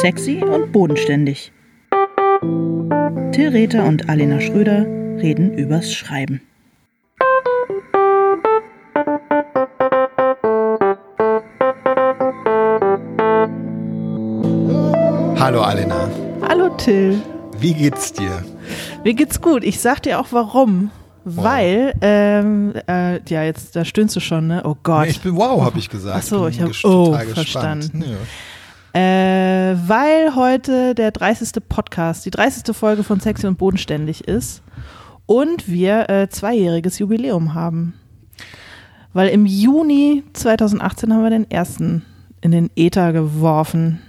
Sexy 0.00 0.42
und 0.42 0.72
bodenständig. 0.72 1.52
Till 3.32 3.48
Rether 3.50 3.84
und 3.84 4.08
Alena 4.08 4.40
Schröder 4.40 4.84
reden 5.20 5.52
übers 5.54 5.92
Schreiben. 5.92 6.40
Hallo 15.38 15.62
Alena. 15.62 16.08
Hallo 16.48 16.68
Till. 16.76 17.20
Wie 17.58 17.74
geht's 17.74 18.12
dir? 18.12 18.44
Mir 19.04 19.14
geht's 19.14 19.40
gut. 19.40 19.64
Ich 19.64 19.80
sag 19.80 20.02
dir 20.02 20.20
auch 20.20 20.28
warum. 20.30 20.90
Wow. 21.24 21.44
Weil, 21.44 21.94
ähm, 22.00 22.72
äh, 22.88 23.20
ja, 23.28 23.42
jetzt, 23.44 23.76
da 23.76 23.84
stöhnst 23.84 24.16
du 24.16 24.20
schon, 24.20 24.46
ne? 24.46 24.62
Oh 24.64 24.74
Gott. 24.82 25.02
Nee, 25.04 25.10
ich 25.10 25.20
bin 25.20 25.36
wow, 25.36 25.62
habe 25.62 25.78
ich 25.78 25.90
gesagt. 25.90 26.16
Ach 26.18 26.22
so, 26.22 26.40
bin 26.44 26.50
ich 26.50 26.60
hab- 26.62 26.70
ges- 26.70 26.86
oh, 26.86 27.10
gespannt. 27.10 27.34
verstanden. 27.34 28.04
Ja. 28.94 29.00
Äh, 29.00 29.29
weil 29.88 30.34
heute 30.34 30.94
der 30.94 31.10
30. 31.10 31.62
Podcast, 31.68 32.24
die 32.24 32.30
30. 32.30 32.74
Folge 32.74 33.04
von 33.04 33.20
Sexy 33.20 33.46
und 33.46 33.58
Bodenständig 33.58 34.26
ist 34.26 34.62
und 35.26 35.68
wir 35.68 36.08
äh, 36.08 36.28
zweijähriges 36.28 36.98
Jubiläum 36.98 37.54
haben. 37.54 37.94
Weil 39.12 39.28
im 39.28 39.46
Juni 39.46 40.24
2018 40.32 41.12
haben 41.12 41.22
wir 41.22 41.30
den 41.30 41.50
ersten 41.50 42.04
in 42.40 42.52
den 42.52 42.70
Äther 42.76 43.12
geworfen. 43.12 44.00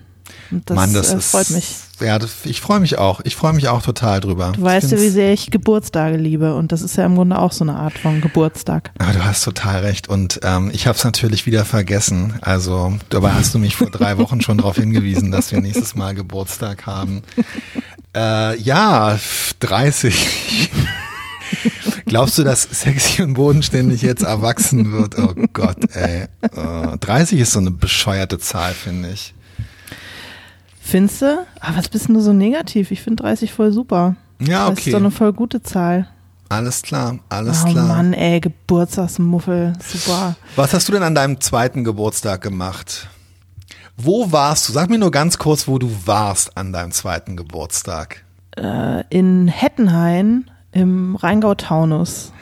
Und 0.52 0.70
das, 0.70 0.76
Mann, 0.76 0.94
das 0.94 1.14
äh, 1.14 1.18
ist, 1.18 1.32
freut 1.32 1.50
mich. 1.52 1.76
Ja, 2.02 2.20
das, 2.20 2.32
ich 2.44 2.62
freue 2.62 2.80
mich 2.80 2.98
auch. 2.98 3.22
Ich 3.24 3.36
freue 3.36 3.54
mich 3.54 3.68
auch 3.68 3.82
total 3.82 4.20
drüber. 4.20 4.54
Du 4.56 4.62
weißt 4.62 4.92
ja, 4.92 5.00
wie 5.00 5.10
sehr 5.10 5.34
ich 5.34 5.52
Geburtstage 5.52 6.18
liebe 6.18 6.56
und 6.56 6.72
das 6.72 6.82
ist 6.82 6.98
ja 6.98 7.06
im 7.06 7.16
Grunde 7.16 7.38
auch 7.40 7.52
so 7.52 7.64
eine 7.64 7.76
Art 7.76 7.98
von 7.98 8.22
Geburtstag. 8.22 8.92
Ah, 9.00 9.14
du 9.14 9.24
hast 9.24 9.44
total 9.44 9.82
recht. 9.82 10.10
Und 10.10 10.40
ähm, 10.44 10.72
ich 10.74 10.88
habe 10.88 10.98
es 10.98 11.04
natürlich 11.04 11.46
wieder 11.46 11.64
vergessen. 11.64 12.34
Also 12.42 12.94
dabei 13.10 13.32
hast 13.32 13.54
du 13.54 13.60
mich 13.60 13.76
vor 13.76 13.90
drei 13.90 14.18
Wochen 14.18 14.42
schon 14.42 14.58
darauf 14.58 14.78
hingewiesen, 14.78 15.32
dass 15.32 15.52
wir 15.52 15.62
nächstes 15.62 15.96
Mal 15.96 16.16
Geburtstag 16.16 16.86
haben. 16.86 17.22
Äh, 18.16 18.60
ja, 18.60 19.18
30. 19.60 20.70
Glaubst 22.06 22.38
du, 22.38 22.44
dass 22.44 22.64
sexy 22.64 23.22
und 23.22 23.36
bodenständig 23.36 24.02
jetzt 24.02 24.24
erwachsen 24.24 24.92
wird? 24.92 25.18
Oh 25.18 25.34
Gott, 25.54 25.78
ey. 25.94 26.28
Äh, 26.42 26.98
30 26.98 27.40
ist 27.40 27.54
so 27.54 27.60
eine 27.60 27.72
bescheuerte 27.72 28.38
Zahl, 28.38 28.74
finde 28.74 29.12
ich. 29.12 29.34
Findest 30.84 31.22
du? 31.22 31.46
Aber 31.60 31.78
was 31.78 31.90
bist 31.90 32.08
denn 32.08 32.16
du 32.16 32.22
so 32.22 32.34
negativ? 32.34 32.92
Ich 32.92 33.02
finde 33.02 33.24
30 33.24 33.54
voll 33.54 33.72
super. 33.72 34.16
Ja, 34.42 34.68
Das 34.70 34.80
ist 34.80 34.82
okay. 34.84 34.92
doch 34.92 35.00
eine 35.00 35.12
voll 35.12 35.32
gute 35.34 35.62
Zahl. 35.62 36.08
Alles 36.50 36.82
klar, 36.82 37.20
alles 37.30 37.64
oh 37.66 37.70
klar. 37.72 37.88
Mann, 37.88 38.14
ey, 38.14 38.42
Geburtstagsmuffel. 38.42 39.74
Super. 39.82 40.36
Was 40.58 40.74
hast 40.74 40.90
du 40.90 40.92
denn 40.92 41.04
an 41.04 41.16
deinem 41.16 41.40
zweiten 41.40 41.84
Geburtstag 41.86 42.42
gemacht? 42.42 43.08
Wo 43.96 44.32
warst 44.34 44.68
du? 44.68 44.74
Sag 44.74 44.90
mir 44.90 44.98
nur 44.98 45.12
ganz 45.12 45.38
kurz, 45.38 45.68
wo 45.68 45.78
du 45.78 45.90
warst 46.06 46.58
an 46.58 46.74
deinem 46.74 46.92
zweiten 46.92 47.38
Geburtstag. 47.38 48.26
Äh, 48.58 49.04
in 49.10 49.48
Hettenhain 49.48 50.50
im 50.74 51.16
Rheingau-Taunus. 51.16 52.34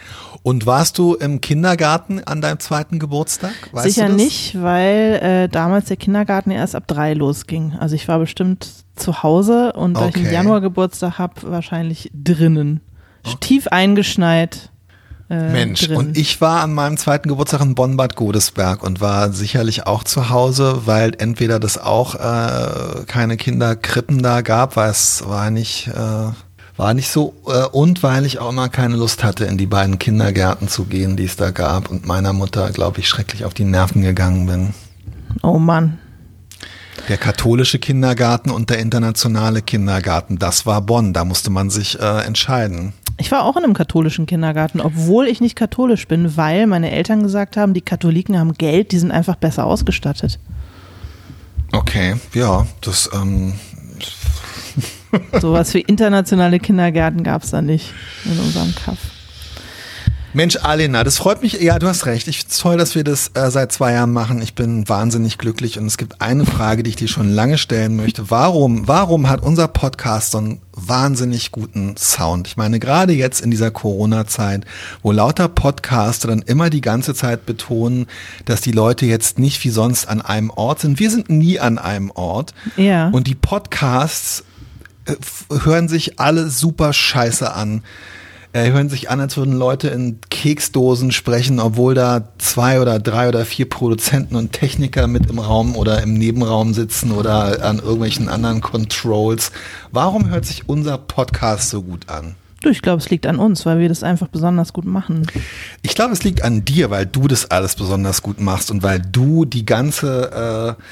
Und 0.41 0.65
warst 0.65 0.97
du 0.97 1.15
im 1.15 1.41
Kindergarten 1.41 2.23
an 2.23 2.41
deinem 2.41 2.59
zweiten 2.59 2.97
Geburtstag? 2.99 3.51
Weißt 3.71 3.85
Sicher 3.93 4.09
nicht, 4.09 4.61
weil 4.61 5.19
äh, 5.21 5.49
damals 5.49 5.85
der 5.87 5.97
Kindergarten 5.97 6.51
erst 6.51 6.75
ab 6.75 6.85
drei 6.87 7.13
losging. 7.13 7.73
Also 7.79 7.95
ich 7.95 8.07
war 8.07 8.19
bestimmt 8.19 8.67
zu 8.95 9.21
Hause 9.23 9.73
und 9.73 9.95
da 9.95 10.07
ich 10.07 10.15
Okay. 10.15 10.25
im 10.27 10.31
Januar 10.31 10.61
Geburtstag 10.61 11.17
habe, 11.19 11.33
wahrscheinlich 11.43 12.09
drinnen. 12.13 12.81
Tief 13.41 13.67
eingeschneit. 13.67 14.71
Äh, 15.29 15.51
Mensch, 15.51 15.85
drin. 15.85 15.97
und 15.97 16.17
ich 16.17 16.41
war 16.41 16.61
an 16.61 16.73
meinem 16.73 16.97
zweiten 16.97 17.29
Geburtstag 17.29 17.61
in 17.61 17.75
Bonn-Bad 17.75 18.15
Godesberg 18.15 18.81
und 18.81 18.99
war 18.99 19.31
sicherlich 19.31 19.85
auch 19.85 20.03
zu 20.03 20.29
Hause, 20.31 20.81
weil 20.85 21.11
entweder 21.19 21.59
das 21.59 21.77
auch 21.77 22.15
äh, 22.15 23.03
keine 23.05 23.37
Kinderkrippen 23.37 24.23
da 24.23 24.41
gab, 24.41 24.75
weil 24.75 24.89
es 24.89 25.23
war 25.27 25.51
nicht, 25.51 25.87
äh, 25.89 26.31
war 26.79 26.93
nicht 26.93 27.09
so, 27.09 27.33
äh, 27.45 27.65
und 27.65 28.03
weil 28.03 28.25
ich 28.25 28.39
auch 28.39 28.51
immer 28.51 28.69
keine 28.69 28.95
Lust 28.95 29.21
hatte, 29.21 29.43
in 29.43 29.57
die 29.57 29.65
beiden 29.65 29.99
Kindergärten 29.99 30.69
zu 30.69 30.85
gehen, 30.85 31.17
die 31.17 31.25
es 31.25 31.35
da 31.35 31.51
gab 31.51 31.91
und 31.91 32.07
meiner 32.07 32.31
Mutter, 32.31 32.71
glaube 32.71 33.01
ich, 33.01 33.09
schrecklich 33.09 33.43
auf 33.43 33.53
die 33.53 33.65
Nerven 33.65 34.01
gegangen 34.01 34.47
bin. 34.47 34.73
Oh 35.43 35.59
Mann. 35.59 35.99
Der 37.09 37.17
katholische 37.17 37.79
Kindergarten 37.79 38.49
und 38.49 38.69
der 38.69 38.79
internationale 38.79 39.61
Kindergarten, 39.61 40.39
das 40.39 40.65
war 40.65 40.81
Bonn, 40.81 41.11
da 41.11 41.25
musste 41.25 41.49
man 41.49 41.69
sich 41.69 41.99
äh, 41.99 42.21
entscheiden. 42.25 42.93
Ich 43.17 43.29
war 43.29 43.43
auch 43.43 43.57
in 43.57 43.65
einem 43.65 43.73
katholischen 43.73 44.25
Kindergarten, 44.25 44.79
obwohl 44.79 45.27
ich 45.27 45.41
nicht 45.41 45.57
katholisch 45.57 46.07
bin, 46.07 46.37
weil 46.37 46.65
meine 46.65 46.91
Eltern 46.91 47.23
gesagt 47.23 47.57
haben, 47.57 47.73
die 47.73 47.81
Katholiken 47.81 48.39
haben 48.39 48.53
Geld, 48.53 48.93
die 48.93 48.99
sind 48.99 49.11
einfach 49.11 49.35
besser 49.35 49.65
ausgestattet. 49.65 50.39
Okay, 51.73 52.15
ja, 52.33 52.65
das, 52.79 53.09
ähm, 53.13 53.55
Sowas 55.41 55.73
wie 55.73 55.81
internationale 55.81 56.59
Kindergärten 56.59 57.23
gab 57.23 57.43
es 57.43 57.51
da 57.51 57.61
nicht 57.61 57.93
in 58.25 58.39
unserem 58.39 58.73
Kaff. 58.75 58.97
Mensch, 60.31 60.57
Alena, 60.61 61.03
das 61.03 61.17
freut 61.17 61.41
mich. 61.41 61.53
Ja, 61.59 61.79
du 61.79 61.87
hast 61.87 62.05
recht. 62.05 62.27
Ich 62.27 62.37
finde 62.37 62.51
es 62.51 62.59
toll, 62.59 62.77
dass 62.77 62.93
wir 62.93 63.03
das 63.03 63.31
äh, 63.33 63.49
seit 63.49 63.71
zwei 63.71 63.93
Jahren 63.93 64.11
machen. 64.11 64.43
Ich 64.43 64.53
bin 64.53 64.87
wahnsinnig 64.87 65.39
glücklich 65.39 65.79
und 65.79 65.87
es 65.87 65.97
gibt 65.97 66.21
eine 66.21 66.45
Frage, 66.45 66.83
die 66.83 66.91
ich 66.91 66.95
dir 66.95 67.07
schon 67.07 67.31
lange 67.31 67.57
stellen 67.57 67.95
möchte. 67.95 68.29
Warum, 68.29 68.87
warum 68.87 69.27
hat 69.27 69.41
unser 69.41 69.67
Podcast 69.67 70.31
so 70.31 70.37
einen 70.37 70.61
wahnsinnig 70.73 71.51
guten 71.51 71.97
Sound? 71.97 72.47
Ich 72.47 72.57
meine, 72.57 72.79
gerade 72.79 73.11
jetzt 73.13 73.41
in 73.41 73.49
dieser 73.49 73.71
Corona-Zeit, 73.71 74.65
wo 75.01 75.11
lauter 75.11 75.47
Podcaster 75.47 76.27
dann 76.27 76.43
immer 76.43 76.69
die 76.69 76.81
ganze 76.81 77.15
Zeit 77.15 77.47
betonen, 77.47 78.05
dass 78.45 78.61
die 78.61 78.71
Leute 78.71 79.07
jetzt 79.07 79.39
nicht 79.39 79.63
wie 79.63 79.69
sonst 79.69 80.07
an 80.07 80.21
einem 80.21 80.51
Ort 80.51 80.81
sind. 80.81 80.99
Wir 80.99 81.09
sind 81.09 81.31
nie 81.31 81.59
an 81.59 81.79
einem 81.79 82.11
Ort. 82.11 82.53
Ja. 82.77 83.09
Und 83.09 83.25
die 83.25 83.35
Podcasts 83.35 84.43
hören 85.63 85.87
sich 85.87 86.19
alle 86.19 86.49
super 86.49 86.93
scheiße 86.93 87.53
an. 87.53 87.83
Äh, 88.51 88.71
hören 88.71 88.89
sich 88.89 89.11
an, 89.11 89.19
als 89.19 89.37
würden 89.37 89.53
Leute 89.53 89.89
in 89.89 90.19
Keksdosen 90.31 91.11
sprechen, 91.11 91.59
obwohl 91.59 91.93
da 91.93 92.29
zwei 92.39 92.81
oder 92.81 92.97
drei 92.97 93.27
oder 93.27 93.45
vier 93.45 93.69
Produzenten 93.69 94.35
und 94.35 94.53
Techniker 94.53 95.05
mit 95.05 95.29
im 95.29 95.37
Raum 95.37 95.75
oder 95.75 96.01
im 96.01 96.15
Nebenraum 96.15 96.73
sitzen 96.73 97.11
oder 97.11 97.63
an 97.63 97.77
irgendwelchen 97.77 98.27
anderen 98.27 98.61
Controls. 98.61 99.51
Warum 99.91 100.29
hört 100.29 100.45
sich 100.45 100.67
unser 100.67 100.97
Podcast 100.97 101.69
so 101.69 101.83
gut 101.83 102.09
an? 102.09 102.35
Du, 102.61 102.69
ich 102.69 102.81
glaube, 102.81 102.97
es 102.97 103.09
liegt 103.09 103.25
an 103.25 103.39
uns, 103.39 103.65
weil 103.65 103.79
wir 103.79 103.87
das 103.87 104.03
einfach 104.03 104.27
besonders 104.27 104.73
gut 104.73 104.85
machen. 104.85 105.25
Ich 105.81 105.95
glaube, 105.95 106.11
es 106.11 106.23
liegt 106.23 106.43
an 106.43 106.65
dir, 106.65 106.89
weil 106.89 107.05
du 107.05 107.27
das 107.27 107.49
alles 107.49 107.75
besonders 107.75 108.21
gut 108.21 108.41
machst 108.41 108.69
und 108.69 108.83
weil 108.83 108.99
du 108.99 109.45
die 109.45 109.65
ganze, 109.65 110.75
äh, 110.77 110.83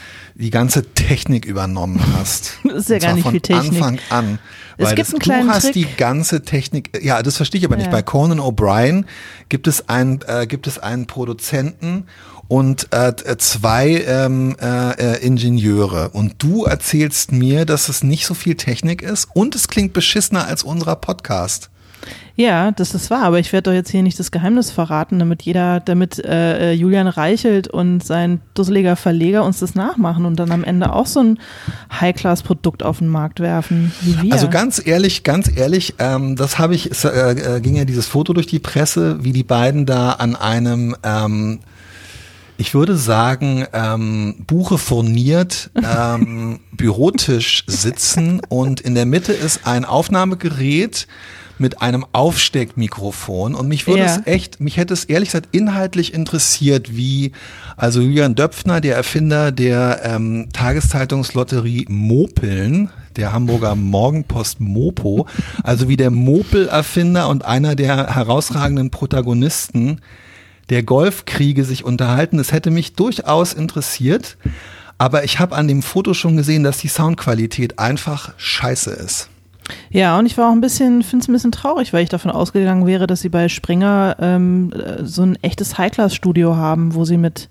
die 0.42 0.50
ganze 0.50 0.94
Technik 0.94 1.46
übernommen 1.46 2.02
hast. 2.18 2.58
Das 2.64 2.84
ist 2.84 2.90
ja 2.90 3.00
gar 3.00 3.14
nicht 3.14 3.24
von 3.24 3.32
viel 3.32 3.42
Technik. 3.42 3.82
Anfang 3.82 4.00
an. 4.10 4.40
Es 4.78 4.90
gibt 4.90 5.00
das, 5.00 5.10
einen 5.10 5.20
kleinen 5.20 5.48
du 5.48 5.54
hast 5.54 5.64
Trick. 5.64 5.74
die 5.74 5.88
ganze 5.98 6.44
Technik, 6.44 7.04
ja, 7.04 7.24
das 7.24 7.38
verstehe 7.38 7.60
ich 7.60 7.66
aber 7.66 7.76
nicht. 7.76 7.88
Ja. 7.88 7.92
Bei 7.92 8.04
Conan 8.04 8.40
O'Brien 8.40 9.06
gibt 9.50 9.68
es 9.68 9.90
einen, 9.90 10.20
äh, 10.28 10.46
gibt 10.46 10.68
es 10.68 10.78
einen 10.78 11.08
Produzenten 11.08 12.06
und 12.48 12.94
äh, 12.94 13.14
zwei 13.38 14.04
ähm, 14.08 14.56
äh, 14.62 14.92
äh, 14.92 15.26
Ingenieure. 15.26 16.10
Und 16.10 16.36
du 16.38 16.66
erzählst 16.66 17.32
mir, 17.32 17.66
dass 17.66 17.90
es 17.90 18.04
nicht 18.04 18.26
so 18.26 18.34
viel 18.34 18.56
Technik 18.56 19.02
ist 19.02 19.28
und 19.34 19.56
es 19.56 19.68
klingt 19.68 19.94
beschissener 19.94 20.46
als 20.46 20.64
unserer 20.64 20.96
Podcast. 20.96 21.70
Ja, 22.40 22.70
das 22.70 22.94
ist 22.94 23.10
wahr, 23.10 23.24
aber 23.24 23.40
ich 23.40 23.52
werde 23.52 23.72
doch 23.72 23.76
jetzt 23.76 23.90
hier 23.90 24.04
nicht 24.04 24.20
das 24.20 24.30
Geheimnis 24.30 24.70
verraten, 24.70 25.18
damit 25.18 25.42
jeder, 25.42 25.80
damit 25.80 26.24
äh, 26.24 26.70
äh, 26.70 26.74
Julian 26.74 27.08
Reichelt 27.08 27.68
und 27.68 28.06
sein 28.06 28.42
dusseliger 28.54 28.96
Verleger 28.96 29.44
uns 29.44 29.60
das 29.60 29.74
nachmachen 29.74 30.24
und 30.24 30.36
dann 30.36 30.52
am 30.52 30.64
Ende 30.64 30.94
auch 30.94 31.08
so 31.08 31.20
ein 31.20 31.40
High-Class-Produkt 31.92 32.84
auf 32.84 33.00
den 33.00 33.08
Markt 33.08 33.40
werfen, 33.40 33.92
wie 34.02 34.22
wir. 34.22 34.34
Also 34.34 34.50
ganz 34.50 34.80
ehrlich, 34.86 35.24
ganz 35.24 35.50
ehrlich, 35.54 35.96
ähm, 35.98 36.36
das 36.36 36.60
habe 36.60 36.76
ich, 36.76 36.92
es 36.92 37.06
äh, 37.06 37.32
äh, 37.32 37.60
ging 37.60 37.76
ja 37.76 37.86
dieses 37.86 38.06
Foto 38.06 38.34
durch 38.34 38.46
die 38.46 38.60
Presse, 38.60 39.24
wie 39.24 39.32
die 39.32 39.44
beiden 39.44 39.88
da 39.88 40.12
an 40.12 40.36
einem, 40.36 40.96
ähm, 41.02 41.58
ich 42.60 42.76
würde 42.76 42.98
sagen, 42.98 43.66
ähm, 43.74 44.36
Buche 44.46 44.78
furniert, 44.78 45.72
ähm, 45.74 46.60
Bürotisch 46.72 47.64
sitzen 47.66 48.42
und 48.48 48.80
in 48.80 48.94
der 48.94 49.08
Mitte 49.08 49.34
ist 49.34 49.66
ein 49.66 49.86
Aufnahmegerät 49.86 51.08
mit 51.60 51.82
einem 51.82 52.06
Aufsteckmikrofon 52.12 53.56
und 53.56 53.68
mich 53.68 53.88
würde 53.88 54.04
Ja. 54.04 54.06
es 54.06 54.26
echt, 54.26 54.60
mich 54.60 54.78
hätte 54.78 54.94
es 54.94 55.06
ehrlich 55.06 55.30
gesagt 55.30 55.50
inhaltlich 55.52 56.14
interessiert, 56.14 56.96
wie 56.96 57.32
also 57.76 58.02
Julian 58.02 58.36
Döpfner, 58.36 58.82
der 58.82 58.96
Erfinder 58.96 59.52
der 59.52 60.02
ähm, 60.04 60.50
Tageszeitungslotterie 60.54 61.86
Mopeln, 61.90 62.90
der 63.16 63.34
Hamburger 63.34 63.76
Morgenpost 63.76 64.60
Mopo, 64.60 65.28
also 65.64 65.90
wie 65.90 65.98
der 65.98 66.12
Mopel-Erfinder 66.12 67.30
und 67.30 67.46
einer 67.46 67.76
der 67.76 68.14
herausragenden 68.16 68.92
Protagonisten 68.92 70.02
der 70.70 70.84
Golfkriege 70.84 71.64
sich 71.64 71.84
unterhalten. 71.84 72.38
Das 72.38 72.52
hätte 72.52 72.72
mich 72.72 72.94
durchaus 72.94 73.54
interessiert, 73.54 74.38
aber 74.98 75.24
ich 75.24 75.40
habe 75.40 75.56
an 75.56 75.68
dem 75.68 75.82
Foto 75.82 76.14
schon 76.14 76.38
gesehen, 76.38 76.64
dass 76.64 76.78
die 76.78 76.88
Soundqualität 76.90 77.80
einfach 77.80 78.34
scheiße 78.38 78.92
ist. 78.92 79.30
Ja, 79.90 80.18
und 80.18 80.26
ich 80.26 80.38
war 80.38 80.50
auch 80.50 80.54
ein 80.54 80.62
bisschen, 80.62 81.04
finde 81.04 81.24
es 81.24 81.30
ein 81.30 81.34
bisschen 81.34 81.52
traurig, 81.52 81.94
weil 81.94 82.04
ich 82.04 82.10
davon 82.10 82.32
ausgegangen 82.32 82.86
wäre, 82.86 83.08
dass 83.08 83.22
sie 83.22 83.30
bei 83.30 83.50
Springer 83.50 84.16
ähm, 84.20 84.72
äh, 84.74 85.04
so 85.04 85.24
ein 85.24 85.38
echtes 85.42 85.78
High-Class-Studio 85.78 86.56
haben, 86.56 86.94
wo 86.94 87.06
sie 87.06 87.18
mit 87.18 87.50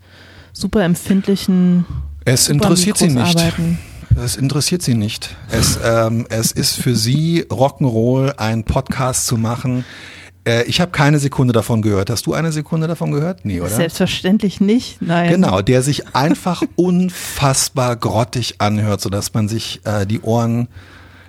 super 0.53 0.83
empfindlichen 0.85 1.85
Es 2.25 2.49
interessiert 2.49 2.97
sie 2.99 3.09
nicht. 3.09 3.39
arbeiten. 3.39 3.79
Das 4.15 4.37
interessiert 4.37 4.81
sie 4.83 4.95
nicht. 4.95 5.37
Es, 5.51 5.79
ähm, 5.85 6.27
es 6.31 6.53
ist 6.53 6.77
für 6.77 6.97
sie 6.97 7.45
Rock'n'Roll, 7.51 8.37
einen 8.39 8.65
Podcast 8.65 9.27
zu 9.27 9.37
machen. 9.37 9.85
Äh, 10.47 10.63
ich 10.65 10.81
habe 10.81 10.91
keine 10.91 11.19
Sekunde 11.19 11.53
davon 11.53 11.83
gehört. 11.83 12.09
Hast 12.09 12.25
du 12.27 12.33
eine 12.33 12.53
Sekunde 12.53 12.87
davon 12.87 13.13
gehört? 13.13 13.45
Nee, 13.45 13.61
oder? 13.61 13.69
Selbstverständlich 13.69 14.61
nicht, 14.61 15.03
nein. 15.03 15.31
Genau, 15.31 15.61
der 15.61 15.83
sich 15.83 16.15
einfach 16.15 16.63
unfassbar 16.77 17.97
grottig 17.97 18.55
anhört, 18.59 19.03
sodass 19.03 19.35
man 19.35 19.49
sich 19.49 19.81
äh, 19.85 20.07
die 20.07 20.21
Ohren 20.21 20.69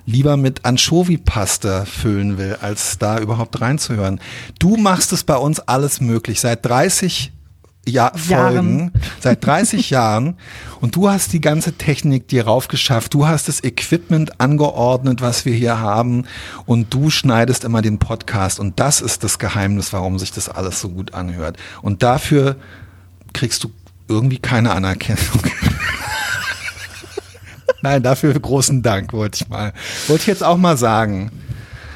lieber 0.08 0.38
mit 0.38 0.66
Anchovy-Pasta 0.66 1.86
füllen 1.86 2.38
will, 2.40 2.58
als 2.62 2.98
da 2.98 3.20
überhaupt 3.20 3.62
reinzuhören. 3.62 4.20
Du 4.58 4.78
machst 4.78 5.12
es 5.12 5.24
bei 5.24 5.36
uns 5.36 5.60
alles 5.60 6.02
möglich. 6.02 6.40
Seit 6.40 6.66
30 6.66 7.34
ja 7.86 8.12
Folgen, 8.16 8.92
seit 9.20 9.46
30 9.46 9.90
Jahren 9.92 10.36
und 10.82 10.96
du 10.96 11.10
hast 11.10 11.34
die 11.34 11.42
ganze 11.42 11.74
Technik 11.74 12.28
dir 12.28 12.46
raufgeschafft, 12.46 13.14
du 13.14 13.28
hast 13.28 13.48
das 13.48 13.64
Equipment 13.64 14.42
angeordnet, 14.42 15.22
was 15.22 15.46
wir 15.46 15.54
hier 15.54 15.80
haben 15.80 16.26
und 16.66 16.94
du 16.94 17.10
schneidest 17.10 17.64
immer 17.64 17.82
den 17.82 17.98
Podcast 18.00 18.60
und 18.60 18.80
das 18.80 19.02
ist 19.02 19.24
das 19.24 19.40
Geheimnis, 19.40 19.94
warum 19.94 20.20
sich 20.20 20.32
das 20.32 20.50
alles 20.50 20.82
so 20.82 20.90
gut 20.90 21.14
anhört. 21.14 21.58
Und 21.82 22.04
dafür 22.04 22.58
kriegst 23.34 23.64
du 23.64 23.72
irgendwie 24.08 24.40
keine 24.40 24.72
Anerkennung. 24.72 25.44
Nein, 27.88 28.04
dafür 28.04 28.34
großen 28.34 28.82
Dank, 28.82 29.14
wollte 29.14 29.44
ich 29.44 29.50
mal. 29.50 29.72
Wollte 30.08 30.22
ich 30.24 30.28
jetzt 30.28 30.44
auch 30.44 30.58
mal 30.58 30.76
sagen. 30.76 31.32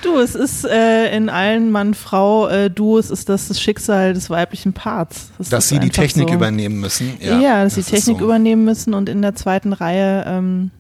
Du, 0.02 0.20
es 0.20 0.36
ist 0.36 0.64
äh, 0.64 1.14
in 1.16 1.30
allen 1.30 1.70
Mann-Frau-Duos 1.70 3.12
ist 3.12 3.28
das 3.28 3.50
das 3.50 3.60
Schicksal 3.60 4.14
des 4.14 4.30
weiblichen 4.30 4.72
Parts. 4.72 5.32
Das 5.38 5.50
dass 5.50 5.68
sie 5.68 5.80
die 5.80 5.90
Technik 5.90 6.30
so. 6.30 6.36
übernehmen 6.36 6.80
müssen. 6.80 7.18
Ja, 7.20 7.40
ja 7.40 7.64
dass 7.64 7.76
das 7.76 7.86
sie 7.86 7.92
Technik 7.92 8.20
so. 8.20 8.24
übernehmen 8.24 8.64
müssen 8.64 8.94
und 8.94 9.10
in 9.10 9.22
der 9.22 9.36
zweiten 9.36 9.74
Reihe, 9.74 10.24
ähm, 10.26 10.72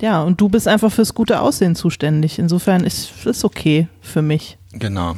ja, 0.00 0.22
und 0.22 0.40
du 0.40 0.48
bist 0.48 0.68
einfach 0.68 0.92
fürs 0.92 1.14
gute 1.14 1.40
Aussehen 1.40 1.74
zuständig. 1.74 2.38
Insofern 2.38 2.84
ist 2.84 3.26
es 3.26 3.44
okay 3.44 3.88
für 4.00 4.22
mich. 4.22 4.56
Genau. 4.72 5.16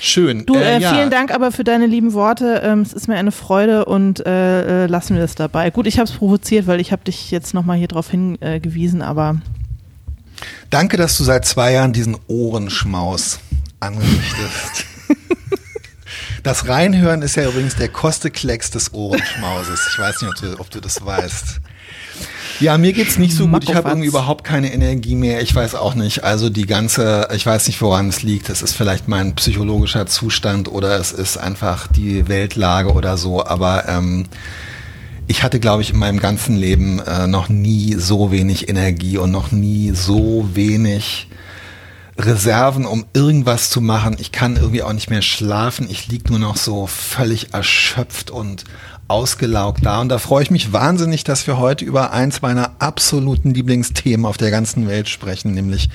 Schön. 0.00 0.46
Du, 0.46 0.54
äh, 0.54 0.76
äh, 0.76 0.80
ja. 0.80 0.94
vielen 0.94 1.10
Dank 1.10 1.32
aber 1.32 1.52
für 1.52 1.64
deine 1.64 1.86
lieben 1.86 2.12
Worte. 2.12 2.62
Ähm, 2.64 2.80
es 2.80 2.92
ist 2.92 3.08
mir 3.08 3.16
eine 3.16 3.32
Freude 3.32 3.84
und 3.84 4.24
äh, 4.26 4.84
äh 4.84 4.86
lassen 4.86 5.16
wir 5.16 5.22
es 5.22 5.34
dabei. 5.34 5.70
Gut, 5.70 5.86
ich 5.86 5.98
habe 5.98 6.08
es 6.08 6.16
provoziert, 6.16 6.66
weil 6.66 6.80
ich 6.80 6.92
habe 6.92 7.04
dich 7.04 7.30
jetzt 7.30 7.54
nochmal 7.54 7.76
hier 7.76 7.88
drauf 7.88 8.10
hingewiesen, 8.10 9.02
aber 9.02 9.36
Danke, 10.70 10.96
dass 10.96 11.18
du 11.18 11.24
seit 11.24 11.44
zwei 11.44 11.72
Jahren 11.72 11.92
diesen 11.92 12.16
Ohrenschmaus 12.28 13.40
anrichtest. 13.80 14.86
Das 16.42 16.68
Reinhören 16.68 17.20
ist 17.20 17.36
ja 17.36 17.46
übrigens 17.46 17.76
der 17.76 17.88
Kosteklecks 17.88 18.70
des 18.70 18.94
Ohrenschmauses. 18.94 19.88
Ich 19.92 19.98
weiß 19.98 20.22
nicht, 20.22 20.30
ob 20.30 20.36
du, 20.36 20.60
ob 20.60 20.70
du 20.70 20.80
das 20.80 21.04
weißt. 21.04 21.60
Ja, 22.60 22.76
mir 22.76 22.92
geht's 22.92 23.18
nicht 23.18 23.34
so 23.34 23.48
gut. 23.48 23.64
Ich 23.64 23.74
habe 23.74 23.88
irgendwie 23.88 24.08
überhaupt 24.08 24.44
keine 24.44 24.72
Energie 24.72 25.16
mehr. 25.16 25.40
Ich 25.40 25.54
weiß 25.54 25.74
auch 25.74 25.94
nicht. 25.94 26.24
Also 26.24 26.50
die 26.50 26.66
ganze, 26.66 27.28
ich 27.34 27.46
weiß 27.46 27.66
nicht, 27.66 27.80
woran 27.80 28.08
es 28.08 28.22
liegt. 28.22 28.50
Es 28.50 28.60
ist 28.60 28.74
vielleicht 28.74 29.08
mein 29.08 29.34
psychologischer 29.34 30.06
Zustand 30.06 30.68
oder 30.68 30.98
es 30.98 31.12
ist 31.12 31.38
einfach 31.38 31.86
die 31.86 32.28
Weltlage 32.28 32.92
oder 32.92 33.16
so. 33.16 33.44
Aber 33.44 33.88
ähm, 33.88 34.26
ich 35.26 35.42
hatte, 35.42 35.58
glaube 35.58 35.80
ich, 35.82 35.90
in 35.90 35.98
meinem 35.98 36.20
ganzen 36.20 36.56
Leben 36.56 36.98
äh, 36.98 37.26
noch 37.26 37.48
nie 37.48 37.94
so 37.94 38.30
wenig 38.30 38.68
Energie 38.68 39.16
und 39.16 39.30
noch 39.30 39.52
nie 39.52 39.92
so 39.94 40.48
wenig 40.52 41.28
Reserven, 42.18 42.84
um 42.84 43.06
irgendwas 43.14 43.70
zu 43.70 43.80
machen. 43.80 44.16
Ich 44.18 44.32
kann 44.32 44.56
irgendwie 44.56 44.82
auch 44.82 44.92
nicht 44.92 45.08
mehr 45.08 45.22
schlafen. 45.22 45.88
Ich 45.90 46.08
lieg 46.08 46.28
nur 46.28 46.38
noch 46.38 46.56
so 46.56 46.86
völlig 46.86 47.54
erschöpft 47.54 48.30
und 48.30 48.64
ausgelaugt 49.10 49.84
da. 49.84 50.00
Und 50.00 50.08
da 50.08 50.18
freue 50.18 50.42
ich 50.42 50.50
mich 50.50 50.72
wahnsinnig, 50.72 51.24
dass 51.24 51.46
wir 51.46 51.58
heute 51.58 51.84
über 51.84 52.12
eins 52.12 52.42
meiner 52.42 52.72
absoluten 52.78 53.52
Lieblingsthemen 53.52 54.24
auf 54.24 54.36
der 54.36 54.50
ganzen 54.50 54.88
Welt 54.88 55.08
sprechen, 55.08 55.52
nämlich 55.52 55.88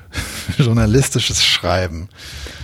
journalistisches 0.58 1.44
Schreiben. 1.44 2.08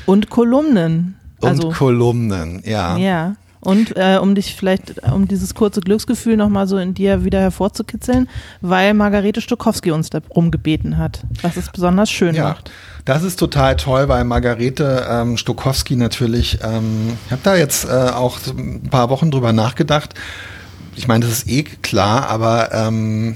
Und 0.05 0.31
Kolumnen. 0.31 1.17
Und 1.41 1.49
also, 1.49 1.71
Kolumnen, 1.71 2.63
ja. 2.65 2.97
Ja. 2.97 3.37
Und 3.67 3.97
äh, 3.97 4.19
um 4.23 4.37
dich 4.37 4.55
vielleicht, 4.55 5.03
um 5.13 5.27
dieses 5.27 5.57
kurze 5.57 5.81
Glücksgefühl 5.81 6.37
nochmal 6.37 6.69
so 6.69 6.79
in 6.79 6.95
dir 6.95 7.25
wieder 7.25 7.41
hervorzukitzeln, 7.41 8.29
weil 8.61 8.95
Margarete 8.95 9.41
Stokowski 9.41 9.91
uns 9.91 10.09
darum 10.09 10.53
gebeten 10.53 10.99
hat, 10.99 11.25
was 11.43 11.57
es 11.57 11.73
besonders 11.73 12.09
schön 12.09 12.37
ja. 12.37 12.45
macht. 12.45 12.71
Das 13.05 13.25
ist 13.25 13.41
total 13.41 13.75
toll, 13.75 14.07
weil 14.07 14.23
Margarete 14.23 15.05
ähm, 15.11 15.37
Stokowski 15.37 15.97
natürlich, 15.97 16.61
ähm, 16.63 17.19
ich 17.27 17.33
habe 17.33 17.43
da 17.43 17.57
jetzt 17.57 17.87
äh, 17.87 17.89
auch 17.89 18.39
ein 18.57 18.85
paar 18.89 19.11
Wochen 19.11 19.33
drüber 19.33 19.53
nachgedacht. 19.53 20.15
Ich 20.95 21.09
meine, 21.09 21.27
das 21.27 21.39
ist 21.39 21.49
eh 21.51 21.65
klar, 21.65 22.29
aber 22.29 22.73
ähm, 22.73 23.35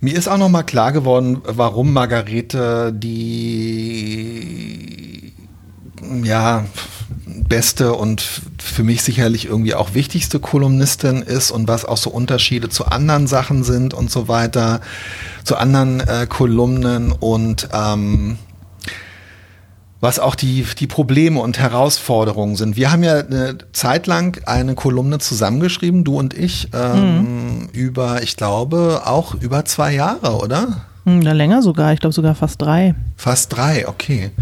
mir 0.00 0.18
ist 0.18 0.28
auch 0.28 0.36
nochmal 0.36 0.64
klar 0.64 0.92
geworden, 0.92 1.40
warum 1.46 1.94
Margarete 1.94 2.92
die 2.94 3.86
ja 6.22 6.64
beste 7.26 7.94
und 7.94 8.22
für 8.58 8.82
mich 8.82 9.02
sicherlich 9.02 9.46
irgendwie 9.46 9.74
auch 9.74 9.94
wichtigste 9.94 10.40
Kolumnistin 10.40 11.22
ist 11.22 11.50
und 11.50 11.68
was 11.68 11.84
auch 11.84 11.96
so 11.96 12.10
Unterschiede 12.10 12.68
zu 12.68 12.86
anderen 12.86 13.26
Sachen 13.26 13.64
sind 13.64 13.94
und 13.94 14.10
so 14.10 14.28
weiter, 14.28 14.80
zu 15.44 15.56
anderen 15.56 16.00
äh, 16.00 16.26
Kolumnen 16.28 17.12
und 17.12 17.68
ähm, 17.72 18.38
was 20.00 20.18
auch 20.18 20.34
die, 20.34 20.66
die 20.78 20.86
Probleme 20.86 21.40
und 21.40 21.58
Herausforderungen 21.58 22.56
sind. 22.56 22.76
Wir 22.76 22.92
haben 22.92 23.02
ja 23.02 23.18
eine 23.18 23.58
Zeit 23.72 24.06
lang 24.06 24.40
eine 24.46 24.74
Kolumne 24.74 25.18
zusammengeschrieben, 25.18 26.04
du 26.04 26.18
und 26.18 26.34
ich, 26.34 26.68
ähm, 26.74 27.60
mhm. 27.62 27.68
über, 27.72 28.22
ich 28.22 28.36
glaube, 28.36 29.02
auch 29.04 29.34
über 29.34 29.64
zwei 29.64 29.94
Jahre, 29.94 30.36
oder? 30.36 30.86
Hm, 31.06 31.20
na, 31.20 31.30
länger 31.32 31.62
sogar, 31.62 31.92
ich 31.92 32.00
glaube 32.00 32.14
sogar 32.14 32.34
fast 32.34 32.60
drei. 32.60 32.96
Fast 33.16 33.56
drei, 33.56 33.86
okay. 33.86 34.32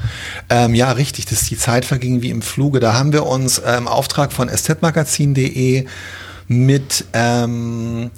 Ähm, 0.48 0.74
ja, 0.74 0.92
richtig, 0.92 1.26
das, 1.26 1.44
die 1.44 1.58
Zeit 1.58 1.84
verging 1.84 2.22
wie 2.22 2.30
im 2.30 2.40
Fluge. 2.40 2.80
Da 2.80 2.94
haben 2.94 3.12
wir 3.12 3.26
uns 3.26 3.58
äh, 3.58 3.76
im 3.76 3.86
Auftrag 3.86 4.32
von 4.32 4.48
estetmagazin.de 4.48 5.84
mit 6.48 7.04
ähm, 7.12 8.10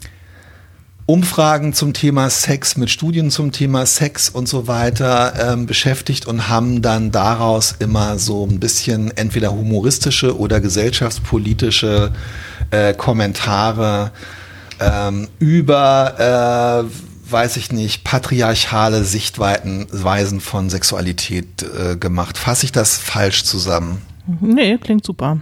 Umfragen 1.07 1.73
zum 1.73 1.93
Thema 1.93 2.31
Sex, 2.31 2.77
mit 2.77 2.89
Studien 2.89 3.33
zum 3.33 3.51
Thema 3.51 3.85
Sex 3.85 4.29
und 4.29 4.49
so 4.49 4.69
weiter 4.69 5.53
ähm, 5.53 5.67
beschäftigt 5.67 6.27
und 6.27 6.49
haben 6.49 6.83
dann 6.83 7.11
daraus 7.11 7.75
immer 7.81 8.17
so 8.21 8.47
ein 8.47 8.61
bisschen 8.61 9.17
entweder 9.17 9.53
humoristische 9.53 10.39
oder 10.39 10.61
gesellschaftspolitische 10.61 12.13
äh, 12.71 12.95
Kommentare 12.95 14.13
ähm, 14.79 15.27
über 15.41 16.85
äh, 16.89 17.06
weiß 17.31 17.57
ich 17.57 17.73
nicht, 17.73 18.05
patriarchale 18.05 19.05
Sichtweisen 19.05 20.41
von 20.41 20.71
Sexualität 20.71 21.63
äh, 21.63 21.97
gemacht. 21.97 22.39
Fasse 22.39 22.67
ich 22.67 22.73
das 22.73 22.99
falsch 22.99 23.45
zusammen? 23.45 24.03
Nee, 24.41 24.79
klingt 24.79 25.05
super. 25.05 25.39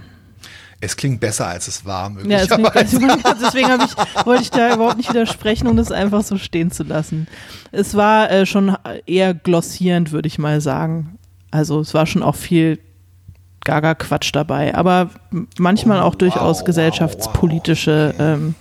Es 0.81 0.97
klingt 0.97 1.19
besser, 1.19 1.47
als 1.47 1.67
es 1.67 1.85
war, 1.85 2.09
möglicherweise. 2.09 2.61
Ja, 2.61 2.83
klingt, 2.83 3.23
deswegen 3.41 3.69
ich, 3.81 4.25
wollte 4.25 4.43
ich 4.43 4.51
da 4.51 4.73
überhaupt 4.73 4.97
nicht 4.97 5.09
widersprechen, 5.09 5.67
um 5.67 5.77
das 5.77 5.91
einfach 5.91 6.23
so 6.23 6.37
stehen 6.37 6.69
zu 6.69 6.83
lassen. 6.83 7.27
Es 7.71 7.95
war 7.95 8.29
äh, 8.29 8.45
schon 8.45 8.75
eher 9.05 9.33
glossierend, 9.33 10.11
würde 10.11 10.27
ich 10.27 10.37
mal 10.37 10.61
sagen. 10.61 11.17
Also 11.49 11.79
es 11.79 11.93
war 11.93 12.05
schon 12.05 12.21
auch 12.21 12.35
viel 12.35 12.79
Gaga-Quatsch 13.63 14.31
dabei, 14.33 14.75
aber 14.75 15.09
manchmal 15.57 16.01
oh, 16.01 16.03
auch 16.03 16.15
durchaus 16.15 16.59
wow, 16.59 16.65
gesellschaftspolitische 16.65 18.13
wow, 18.17 18.19
wow. 18.19 18.35
Ähm, 18.35 18.55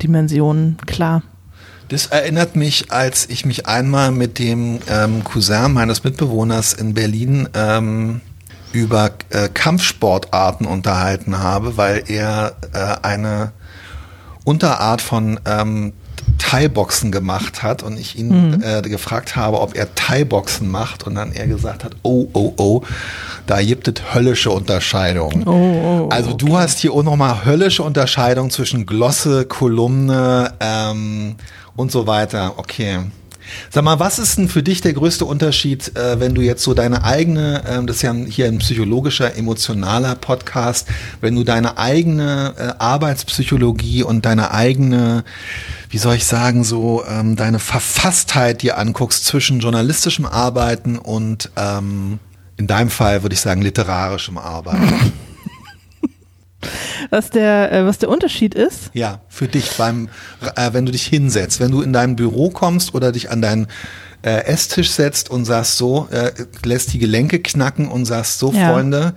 Dimensionen, 0.00 0.76
klar. 0.86 1.22
Das 1.88 2.06
erinnert 2.06 2.56
mich, 2.56 2.90
als 2.90 3.28
ich 3.28 3.44
mich 3.44 3.66
einmal 3.66 4.10
mit 4.10 4.38
dem 4.38 4.80
ähm, 4.88 5.22
Cousin 5.22 5.72
meines 5.72 6.02
Mitbewohners 6.02 6.72
in 6.72 6.94
Berlin 6.94 7.48
ähm, 7.54 8.20
über 8.72 9.10
äh, 9.30 9.48
Kampfsportarten 9.48 10.66
unterhalten 10.66 11.38
habe, 11.38 11.76
weil 11.76 12.04
er 12.08 12.56
äh, 12.72 13.06
eine 13.06 13.52
Unterart 14.44 15.00
von 15.00 15.38
ähm, 15.46 15.92
Thai-Boxen 16.38 17.12
gemacht 17.12 17.62
hat 17.62 17.82
und 17.82 17.98
ich 17.98 18.18
ihn 18.18 18.56
mhm. 18.56 18.62
äh, 18.62 18.82
gefragt 18.82 19.36
habe, 19.36 19.60
ob 19.60 19.76
er 19.76 19.94
Thai-Boxen 19.94 20.68
macht 20.68 21.06
und 21.06 21.14
dann 21.14 21.32
er 21.32 21.46
gesagt 21.46 21.84
hat, 21.84 21.96
oh, 22.02 22.28
oh, 22.32 22.52
oh, 22.56 22.82
da 23.46 23.62
gibt 23.62 23.88
es 23.88 24.14
höllische 24.14 24.50
Unterscheidungen. 24.50 25.46
Oh, 25.46 26.06
oh, 26.06 26.08
also 26.10 26.30
okay. 26.30 26.44
du 26.44 26.56
hast 26.56 26.78
hier 26.78 26.92
auch 26.92 27.02
nochmal 27.02 27.44
höllische 27.44 27.82
Unterscheidung 27.82 28.50
zwischen 28.50 28.86
Glosse, 28.86 29.44
Kolumne, 29.46 30.52
ähm, 30.60 31.36
und 31.76 31.92
so 31.92 32.06
weiter. 32.06 32.54
Okay. 32.58 33.00
Sag 33.70 33.84
mal, 33.84 34.00
was 34.00 34.18
ist 34.18 34.38
denn 34.38 34.48
für 34.48 34.62
dich 34.62 34.80
der 34.80 34.94
größte 34.94 35.24
Unterschied, 35.24 35.96
äh, 35.96 36.18
wenn 36.18 36.34
du 36.34 36.40
jetzt 36.40 36.62
so 36.62 36.74
deine 36.74 37.04
eigene, 37.04 37.62
äh, 37.64 37.84
das 37.84 37.96
ist 37.96 38.02
ja 38.02 38.14
hier 38.14 38.46
ein 38.46 38.58
psychologischer, 38.58 39.36
emotionaler 39.36 40.14
Podcast, 40.14 40.88
wenn 41.20 41.34
du 41.34 41.44
deine 41.44 41.76
eigene 41.76 42.54
äh, 42.56 42.82
Arbeitspsychologie 42.82 44.02
und 44.02 44.24
deine 44.24 44.52
eigene, 44.52 45.24
wie 45.90 45.98
soll 45.98 46.14
ich 46.14 46.24
sagen, 46.24 46.64
so 46.64 47.04
ähm, 47.06 47.36
deine 47.36 47.58
Verfasstheit 47.58 48.62
dir 48.62 48.78
anguckst 48.78 49.26
zwischen 49.26 49.60
journalistischem 49.60 50.26
Arbeiten 50.26 50.96
und 50.96 51.50
ähm, 51.56 52.18
in 52.56 52.66
deinem 52.66 52.90
Fall 52.90 53.22
würde 53.22 53.34
ich 53.34 53.40
sagen 53.40 53.62
literarischem 53.62 54.38
Arbeiten? 54.38 55.12
Was 57.10 57.30
der, 57.30 57.72
äh, 57.72 57.86
was 57.86 57.98
der 57.98 58.08
Unterschied 58.08 58.54
ist? 58.54 58.90
Ja, 58.92 59.20
für 59.28 59.48
dich 59.48 59.72
beim, 59.76 60.08
äh, 60.56 60.70
wenn 60.72 60.86
du 60.86 60.92
dich 60.92 61.06
hinsetzt, 61.06 61.60
wenn 61.60 61.70
du 61.70 61.82
in 61.82 61.92
dein 61.92 62.16
Büro 62.16 62.50
kommst 62.50 62.94
oder 62.94 63.12
dich 63.12 63.30
an 63.30 63.42
deinen 63.42 63.66
äh, 64.22 64.44
Esstisch 64.46 64.90
setzt 64.90 65.30
und 65.30 65.44
sagst 65.44 65.76
so, 65.76 66.08
äh, 66.10 66.32
lässt 66.64 66.92
die 66.92 66.98
Gelenke 66.98 67.40
knacken 67.40 67.88
und 67.88 68.06
sagst 68.06 68.38
so, 68.38 68.52
Ja. 68.52 68.72
Freunde, 68.72 69.14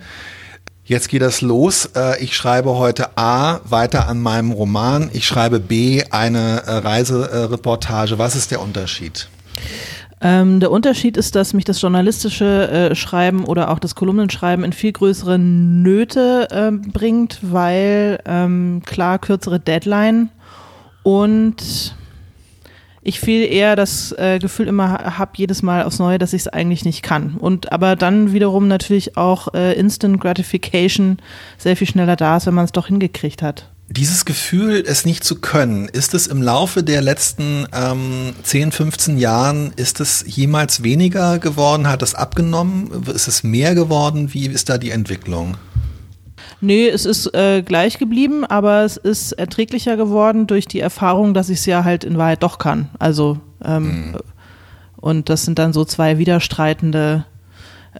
jetzt 0.84 1.08
geht 1.08 1.22
das 1.22 1.40
los. 1.40 1.90
Äh, 1.96 2.22
ich 2.22 2.36
schreibe 2.36 2.76
heute 2.76 3.16
A 3.16 3.60
weiter 3.64 4.08
an 4.08 4.20
meinem 4.20 4.52
Roman. 4.52 5.10
Ich 5.12 5.26
schreibe 5.26 5.60
B 5.60 6.04
eine 6.10 6.62
äh, 6.66 6.72
Reisereportage. 6.72 8.18
Was 8.18 8.36
ist 8.36 8.50
der 8.50 8.60
Unterschied? 8.60 9.28
Ähm, 10.20 10.58
der 10.58 10.70
Unterschied 10.72 11.16
ist, 11.16 11.36
dass 11.36 11.54
mich 11.54 11.64
das 11.64 11.80
journalistische 11.80 12.68
äh, 12.70 12.94
Schreiben 12.94 13.44
oder 13.44 13.70
auch 13.70 13.78
das 13.78 13.94
Kolumnenschreiben 13.94 14.64
in 14.64 14.72
viel 14.72 14.92
größere 14.92 15.38
Nöte 15.38 16.48
ähm, 16.50 16.82
bringt, 16.82 17.38
weil 17.42 18.18
ähm, 18.26 18.82
klar 18.84 19.18
kürzere 19.20 19.60
Deadline 19.60 20.30
und 21.04 21.94
ich 23.00 23.20
viel 23.20 23.50
eher 23.50 23.76
das 23.76 24.12
äh, 24.18 24.38
Gefühl 24.40 24.66
immer 24.66 24.90
ha- 24.90 25.18
habe 25.18 25.30
jedes 25.36 25.62
Mal 25.62 25.84
aufs 25.84 26.00
Neue, 26.00 26.18
dass 26.18 26.32
ich 26.32 26.42
es 26.42 26.48
eigentlich 26.48 26.84
nicht 26.84 27.02
kann. 27.02 27.36
Und 27.38 27.72
aber 27.72 27.94
dann 27.94 28.32
wiederum 28.32 28.66
natürlich 28.66 29.16
auch 29.16 29.54
äh, 29.54 29.74
Instant 29.78 30.20
Gratification 30.20 31.18
sehr 31.56 31.76
viel 31.76 31.86
schneller 31.86 32.16
da 32.16 32.36
ist, 32.36 32.46
wenn 32.46 32.54
man 32.54 32.64
es 32.64 32.72
doch 32.72 32.88
hingekriegt 32.88 33.40
hat. 33.40 33.70
Dieses 33.90 34.26
Gefühl, 34.26 34.84
es 34.86 35.06
nicht 35.06 35.24
zu 35.24 35.36
können, 35.40 35.88
ist 35.88 36.12
es 36.12 36.26
im 36.26 36.42
Laufe 36.42 36.82
der 36.82 37.00
letzten 37.00 37.66
ähm, 37.72 38.34
10, 38.42 38.72
15 38.72 39.16
Jahren, 39.16 39.72
ist 39.76 40.00
es 40.00 40.24
jemals 40.26 40.82
weniger 40.82 41.38
geworden? 41.38 41.88
Hat 41.88 42.02
es 42.02 42.14
abgenommen? 42.14 42.90
Ist 43.14 43.28
es 43.28 43.42
mehr 43.42 43.74
geworden? 43.74 44.34
Wie 44.34 44.46
ist 44.46 44.68
da 44.68 44.76
die 44.76 44.90
Entwicklung? 44.90 45.56
Nee, 46.60 46.88
es 46.88 47.06
ist 47.06 47.34
äh, 47.34 47.62
gleich 47.62 47.98
geblieben, 47.98 48.44
aber 48.44 48.84
es 48.84 48.98
ist 48.98 49.32
erträglicher 49.32 49.96
geworden 49.96 50.46
durch 50.46 50.66
die 50.66 50.80
Erfahrung, 50.80 51.32
dass 51.32 51.48
ich 51.48 51.60
es 51.60 51.66
ja 51.66 51.84
halt 51.84 52.04
in 52.04 52.18
Wahrheit 52.18 52.42
doch 52.42 52.58
kann. 52.58 52.90
Also 52.98 53.38
ähm, 53.64 54.16
und 54.96 55.28
das 55.30 55.44
sind 55.44 55.58
dann 55.58 55.72
so 55.72 55.84
zwei 55.84 56.18
widerstreitende 56.18 57.24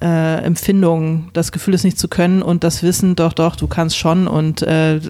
äh, 0.01 0.43
Empfindungen, 0.43 1.31
das 1.33 1.53
Gefühl, 1.53 1.75
es 1.75 1.85
nicht 1.85 1.99
zu 1.99 2.09
können 2.09 2.43
und 2.43 2.65
das 2.65 2.83
Wissen, 2.83 3.17
doch, 3.17 3.33
doch, 3.33 3.57
du 3.57 3.67
kannst 3.67 3.97
schon 3.97 4.29
und 4.29 4.63
äh, 4.63 5.01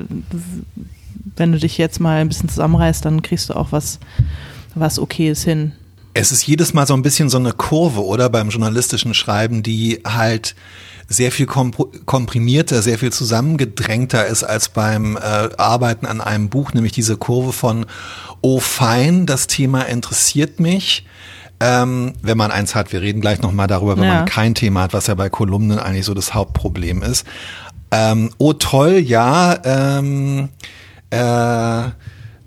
wenn 1.37 1.53
du 1.53 1.59
dich 1.59 1.79
jetzt 1.79 2.01
mal 2.01 2.21
ein 2.21 2.29
bisschen 2.29 2.49
zusammenreißt, 2.49 3.05
dann 3.05 3.23
kriegst 3.23 3.51
du 3.51 3.55
auch 3.55 3.71
was, 3.71 3.99
was 4.75 4.99
okay 4.99 5.31
ist 5.31 5.45
hin. 5.45 5.73
Es 6.15 6.33
ist 6.33 6.47
jedes 6.47 6.75
Mal 6.75 6.87
so 6.87 6.95
ein 6.95 7.03
bisschen 7.03 7.29
so 7.29 7.39
eine 7.39 7.53
Kurve, 7.53 8.05
oder 8.05 8.29
beim 8.29 8.49
journalistischen 8.49 9.15
Schreiben, 9.15 9.63
die 9.63 10.01
halt 10.05 10.57
sehr 11.07 11.31
viel 11.33 11.47
kompr- 11.47 12.05
komprimierter, 12.05 12.83
sehr 12.83 12.99
viel 12.99 13.13
zusammengedrängter 13.13 14.27
ist 14.27 14.43
als 14.43 14.69
beim 14.69 15.17
äh, 15.17 15.21
Arbeiten 15.57 16.07
an 16.07 16.21
einem 16.21 16.49
Buch, 16.49 16.73
nämlich 16.73 16.93
diese 16.93 17.17
Kurve 17.17 17.53
von, 17.53 17.87
oh 18.41 18.59
fein, 18.59 19.27
das 19.27 19.47
Thema 19.47 19.83
interessiert 19.83 20.61
mich. 20.61 21.07
Ähm, 21.61 22.13
wenn 22.23 22.39
man 22.39 22.51
eins 22.51 22.75
hat, 22.75 22.93
wir 22.93 23.01
reden 23.03 23.21
gleich 23.21 23.41
nochmal 23.43 23.67
darüber, 23.67 23.97
wenn 23.97 24.05
Ja. 24.05 24.15
man 24.17 24.25
kein 24.27 24.55
Thema 24.55 24.83
hat, 24.83 24.93
was 24.93 25.09
ja 25.09 25.15
bei 25.15 25.29
Kolumnen 25.29 25.79
eigentlich 25.79 26.05
so 26.07 26.15
das 26.15 26.35
Hauptproblem 26.35 27.03
ist. 27.03 27.27
Ähm, 27.91 28.31
oh 28.39 28.53
toll, 28.53 28.99
ja, 28.99 29.57
ähm, 29.65 30.51
äh, 31.11 31.85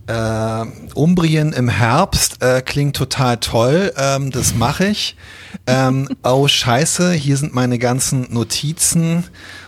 äh, 0.08 0.66
Umbrien 0.94 1.52
im 1.54 1.68
Herbst 1.70 2.42
äh, 2.44 2.62
klingt 2.62 2.96
total 2.96 3.38
toll, 3.38 3.92
ähm, 3.98 4.32
das 4.32 4.56
mache 4.56 4.86
ich. 4.86 5.16
Ähm, 5.68 6.08
oh 6.24 6.48
scheiße, 6.48 7.12
hier 7.14 7.38
sind 7.38 7.54
meine 7.54 7.80
ganzen 7.80 8.32
Notizen. 8.34 9.26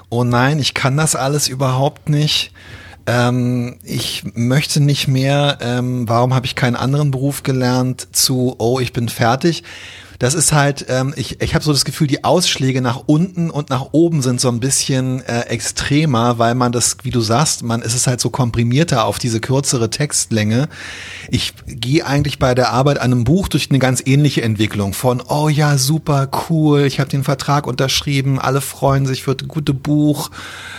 Oh 0.10 0.24
nein, 0.24 0.60
ich 0.60 0.74
kann 0.74 0.96
das 0.96 1.16
alles 1.16 1.48
überhaupt 1.48 2.08
nicht. 2.08 2.52
Ähm, 3.06 3.78
ich 3.84 4.24
möchte 4.34 4.80
nicht 4.80 5.08
mehr, 5.08 5.58
ähm, 5.62 6.08
warum 6.08 6.34
habe 6.34 6.46
ich 6.46 6.56
keinen 6.56 6.76
anderen 6.76 7.12
Beruf 7.12 7.44
gelernt, 7.44 8.08
zu, 8.16 8.56
oh, 8.60 8.80
ich 8.80 8.94
bin 8.94 9.10
fertig. 9.10 9.64
Das 10.24 10.36
ist 10.36 10.53
halt, 10.53 10.86
ähm, 10.88 11.13
ich, 11.18 11.42
ich 11.42 11.53
habe 11.53 11.65
so 11.65 11.74
das 11.74 11.84
Gefühl, 11.84 12.08
die 12.08 12.24
Ausschläge 12.24 12.82
nach 12.82 13.03
unten 13.08 13.50
und 13.50 13.70
nach 13.70 13.88
oben 13.92 14.22
sind 14.22 14.39
so 14.39 14.48
ein 14.48 14.62
bisschen 14.62 15.20
äh, 15.25 15.42
extremer, 15.48 16.39
weil 16.39 16.56
man 16.56 16.72
das, 16.72 16.96
wie 17.03 17.10
du 17.10 17.20
sagst, 17.20 17.62
man 17.62 17.82
es 17.82 17.94
ist 17.94 18.08
halt 18.08 18.22
so 18.22 18.30
komprimierter 18.30 19.03
auf 19.03 19.20
diese 19.20 19.42
kürzere 19.42 19.89
Textlänge. 19.89 20.70
Ich 21.30 21.51
gehe 21.68 22.06
eigentlich 22.06 22.39
bei 22.39 22.56
der 22.56 22.72
Arbeit 22.72 23.00
an 23.00 23.12
einem 23.12 23.25
Buch 23.25 23.50
durch 23.50 23.70
eine 23.70 23.80
ganz 23.80 24.01
ähnliche 24.06 24.44
Entwicklung 24.44 24.94
von, 24.94 25.22
oh 25.27 25.50
ja, 25.50 25.77
super, 25.77 26.30
cool, 26.50 26.84
ich 26.84 27.01
habe 27.01 27.10
den 27.10 27.25
Vertrag 27.25 27.68
unterschrieben, 27.68 28.39
alle 28.39 28.62
freuen 28.62 29.06
sich 29.06 29.24
für 29.24 29.36
das 29.36 29.50
gute 29.50 29.74
Buch, 29.74 30.32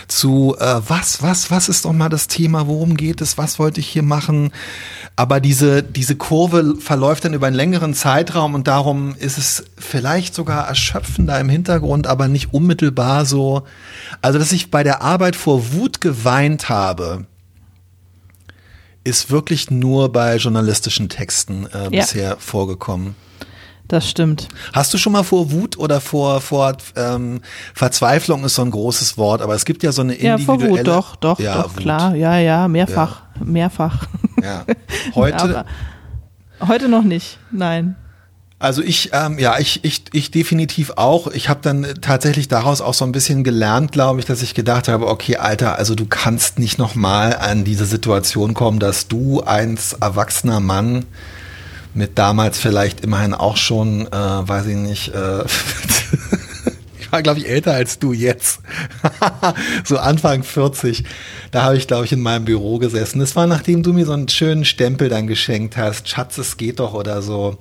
zu, 0.07 0.55
äh, 0.59 0.81
was, 0.87 1.21
was, 1.21 1.51
was 1.51 1.69
ist 1.69 1.85
doch 1.85 1.93
mal 1.93 2.09
das 2.09 2.25
Thema, 2.25 2.65
worum 2.65 2.97
geht 2.97 3.21
es, 3.21 3.37
was 3.37 3.59
wollte 3.59 3.79
ich 3.79 3.87
hier 3.87 4.01
machen? 4.01 4.51
Aber 5.15 5.39
diese, 5.39 5.83
diese 5.83 6.15
Kurve 6.15 6.75
verläuft 6.79 7.25
dann 7.25 7.33
über 7.33 7.47
einen 7.47 7.55
längeren 7.55 7.93
Zeitraum 7.93 8.53
und 8.53 8.67
darum 8.67 9.15
ist 9.17 9.34
es 9.37 9.63
vielleicht 9.77 10.33
sogar 10.35 10.67
erschöpfender 10.67 11.39
im 11.39 11.49
Hintergrund, 11.49 12.07
aber 12.07 12.27
nicht 12.27 12.53
unmittelbar 12.53 13.25
so. 13.25 13.63
Also, 14.21 14.39
dass 14.39 14.51
ich 14.51 14.71
bei 14.71 14.83
der 14.83 15.01
Arbeit 15.01 15.35
vor 15.35 15.73
Wut 15.73 16.01
geweint 16.01 16.69
habe, 16.69 17.25
ist 19.03 19.29
wirklich 19.29 19.69
nur 19.69 20.11
bei 20.11 20.37
journalistischen 20.37 21.09
Texten 21.09 21.67
äh, 21.73 21.83
Ja. 21.83 21.89
bisher 22.01 22.37
vorgekommen. 22.37 23.15
Das 23.87 24.09
stimmt. 24.09 24.47
Hast 24.73 24.91
du 24.95 24.97
schon 24.97 25.13
mal 25.13 25.21
vor 25.21 25.51
Wut 25.51 25.77
oder 25.77 26.01
vor, 26.01 26.41
vor 26.41 26.75
ähm, 26.95 27.41
Verzweiflung 27.75 28.43
ist 28.43 28.55
so 28.55 28.63
ein 28.63 28.71
großes 28.71 29.15
Wort, 29.15 29.43
aber 29.43 29.53
es 29.53 29.63
gibt 29.63 29.83
ja 29.83 29.91
so 29.91 30.01
eine 30.01 30.19
Ja, 30.19 30.39
vor 30.39 30.55
individuelle. 30.55 30.87
Wut, 30.87 30.95
doch, 30.95 31.15
doch, 31.17 31.39
ja, 31.39 31.61
doch, 31.61 31.75
Wut. 31.75 31.83
klar. 31.83 32.15
Ja, 32.15 32.39
ja, 32.39 32.67
mehrfach, 32.67 33.21
mehrfach. 33.43 34.07
Ja. 34.41 34.65
Heute, 35.13 35.37
Aber 36.59 36.67
heute 36.67 36.89
noch 36.89 37.03
nicht, 37.03 37.37
nein. 37.51 37.95
Also 38.57 38.81
ich, 38.81 39.09
ähm, 39.11 39.37
ja, 39.37 39.59
ich, 39.59 39.83
ich, 39.83 40.03
ich 40.13 40.31
definitiv 40.31 40.91
auch. 40.95 41.27
Ich 41.27 41.49
habe 41.49 41.59
dann 41.61 41.85
tatsächlich 42.01 42.47
daraus 42.47 42.79
auch 42.79 42.93
so 42.93 43.03
ein 43.03 43.11
bisschen 43.11 43.43
gelernt, 43.43 43.91
glaube 43.91 44.21
ich, 44.21 44.25
dass 44.25 44.41
ich 44.41 44.53
gedacht 44.53 44.87
habe, 44.87 45.07
okay, 45.07 45.35
Alter, 45.37 45.77
also 45.77 45.93
du 45.93 46.05
kannst 46.05 46.57
nicht 46.57 46.77
nochmal 46.77 47.35
an 47.35 47.65
diese 47.65 47.85
Situation 47.85 48.53
kommen, 48.53 48.79
dass 48.79 49.09
du 49.09 49.41
als 49.41 49.93
erwachsener 49.93 50.61
Mann 50.61 51.05
mit 51.93 52.17
damals 52.17 52.57
vielleicht 52.57 53.01
immerhin 53.01 53.33
auch 53.33 53.57
schon, 53.57 54.07
äh, 54.07 54.11
weiß 54.11 54.67
ich 54.67 54.75
nicht, 54.77 55.13
äh, 55.13 55.43
war, 57.15 57.23
glaube 57.23 57.39
ich, 57.39 57.47
älter 57.47 57.73
als 57.73 57.97
du 57.97 58.11
jetzt. 58.11 58.59
so 59.85 59.97
Anfang 59.97 60.43
40. 60.43 61.05
Da 61.51 61.63
habe 61.63 61.77
ich, 61.77 61.87
glaube 61.87 62.03
ich, 62.03 62.11
in 62.11 62.19
meinem 62.19 62.43
Büro 62.43 62.77
gesessen. 62.77 63.19
Das 63.19 63.35
war, 63.37 63.47
nachdem 63.47 63.83
du 63.83 63.93
mir 63.93 64.05
so 64.05 64.11
einen 64.11 64.27
schönen 64.27 64.65
Stempel 64.65 65.07
dann 65.07 65.25
geschenkt 65.27 65.77
hast. 65.77 66.09
Schatz, 66.09 66.37
es 66.37 66.57
geht 66.57 66.79
doch 66.79 66.93
oder 66.93 67.21
so. 67.21 67.57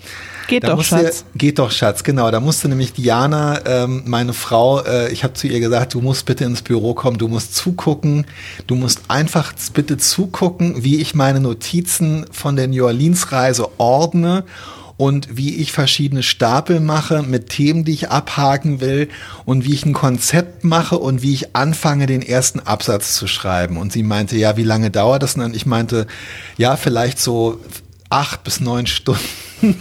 Geht 0.49 0.64
Da 0.64 0.68
doch, 0.70 0.76
musste- 0.78 0.99
Schatz. 0.99 1.25
Geht 1.37 1.58
doch, 1.61 1.70
Schatz, 1.70 2.02
genau. 2.02 2.30
Da 2.32 2.40
musste 2.40 2.68
nämlich 2.68 2.92
Diana, 2.94 3.61
ähm, 3.64 4.02
meine 4.06 4.32
Frau, 4.32 4.80
äh, 4.80 5.12
ich 5.12 5.23
habe 5.23 5.34
zu 5.34 5.46
ihr 5.46 5.61
gesagt, 5.61 5.94
du 5.94 6.00
musst 6.00 6.26
bitte 6.26 6.44
ins 6.44 6.62
Büro 6.62 6.94
kommen, 6.94 7.16
du 7.18 7.28
musst 7.28 7.54
zugucken, 7.54 8.26
du 8.66 8.75
musst 8.75 9.02
einfach 9.06 9.52
bitte 9.73 9.99
zugucken, 9.99 10.82
wie 10.82 11.00
ich 11.00 11.14
meine 11.14 11.38
Notizen 11.38 12.26
von 12.32 12.56
der 12.56 12.66
New 12.66 12.84
Orleans-Reise 12.84 13.68
ordne 13.78 14.42
und 14.96 15.36
wie 15.36 15.56
ich 15.56 15.72
verschiedene 15.72 16.22
Stapel 16.22 16.80
mache 16.80 17.22
mit 17.22 17.48
Themen, 17.48 17.84
die 17.84 17.92
ich 17.92 18.10
abhaken 18.10 18.80
will 18.80 19.08
und 19.44 19.64
wie 19.64 19.74
ich 19.74 19.84
ein 19.84 19.92
Konzept 19.92 20.64
mache 20.64 20.98
und 20.98 21.22
wie 21.22 21.34
ich 21.34 21.56
anfange, 21.56 22.06
den 22.06 22.22
ersten 22.22 22.60
Absatz 22.60 23.14
zu 23.16 23.26
schreiben. 23.26 23.76
Und 23.76 23.92
sie 23.92 24.02
meinte, 24.02 24.36
ja, 24.36 24.56
wie 24.56 24.62
lange 24.62 24.90
dauert 24.90 25.22
das? 25.22 25.34
Und 25.34 25.56
ich 25.56 25.66
meinte, 25.66 26.06
ja, 26.56 26.76
vielleicht 26.76 27.18
so 27.18 27.60
acht 28.08 28.44
bis 28.44 28.60
neun 28.60 28.86
Stunden. 28.86 29.20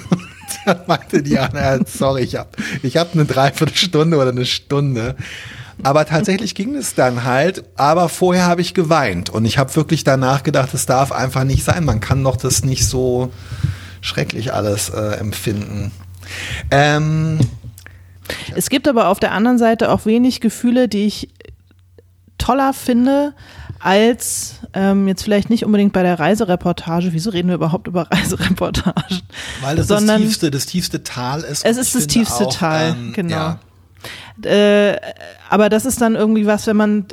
Dann 0.66 0.82
meinte 0.88 1.22
Diana, 1.22 1.80
sorry, 1.86 2.24
ich 2.24 2.36
habe 2.36 2.50
ich 2.84 2.98
hab 2.98 3.14
eine 3.14 3.26
Dreiviertelstunde 3.26 4.18
oder 4.18 4.30
eine 4.30 4.46
Stunde. 4.46 5.16
Aber 5.82 6.06
tatsächlich 6.06 6.54
ging 6.54 6.76
es 6.76 6.94
dann 6.94 7.24
halt. 7.24 7.64
Aber 7.76 8.08
vorher 8.08 8.46
habe 8.46 8.62
ich 8.62 8.74
geweint 8.74 9.30
und 9.30 9.46
ich 9.46 9.58
habe 9.58 9.76
wirklich 9.76 10.04
danach 10.04 10.44
gedacht, 10.44 10.74
es 10.74 10.86
darf 10.86 11.12
einfach 11.12 11.44
nicht 11.44 11.64
sein. 11.64 11.84
Man 11.86 12.00
kann 12.00 12.24
doch 12.24 12.38
das 12.38 12.64
nicht 12.64 12.88
so 12.88 13.32
schrecklich 14.04 14.54
alles 14.54 14.90
äh, 14.90 15.16
empfinden. 15.16 15.92
Ähm, 16.70 17.40
Es 18.56 18.70
gibt 18.70 18.88
aber 18.88 19.08
auf 19.08 19.20
der 19.20 19.32
anderen 19.32 19.58
Seite 19.58 19.90
auch 19.92 20.06
wenig 20.06 20.42
Gefühle, 20.42 20.88
die 20.88 21.06
ich 21.06 21.30
toller 22.38 22.74
finde, 22.74 23.34
als 23.80 24.56
ähm, 24.74 25.08
jetzt 25.08 25.24
vielleicht 25.24 25.50
nicht 25.50 25.66
unbedingt 25.66 25.94
bei 25.94 26.04
der 26.04 26.20
Reisereportage. 26.20 27.14
Wieso 27.14 27.30
reden 27.32 27.48
wir 27.48 27.56
überhaupt 27.56 27.88
über 27.88 28.04
Reisereportagen? 28.12 29.22
weil 29.62 29.76
das 29.78 29.88
Sondern 29.88 30.22
das 30.22 30.28
tiefste, 30.30 30.52
das 30.52 30.66
tiefste 30.66 31.04
Tal 31.04 31.42
ist. 31.42 31.66
Es 31.66 31.78
ist 31.78 31.96
das 31.96 32.08
tiefste 32.08 32.48
auch, 32.48 32.54
Tal, 32.56 32.92
ähm, 32.92 33.14
genau. 33.14 33.36
Ja, 33.36 33.60
Äh, 34.44 34.98
aber 35.50 35.70
das 35.70 35.86
ist 35.86 36.02
dann 36.02 36.16
irgendwie 36.16 36.46
was, 36.46 36.68
wenn 36.68 36.78
man, 36.78 37.06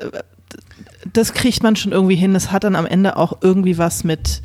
das 1.13 1.35
kriegt 1.35 1.63
man 1.63 1.77
schon 1.77 1.93
irgendwie 1.93 2.17
hin. 2.17 2.35
Das 2.35 2.51
hat 2.51 2.65
dann 2.65 2.75
am 2.77 2.87
Ende 2.87 3.17
auch 3.17 3.39
irgendwie 3.43 3.79
was 3.79 4.03
mit 4.05 4.43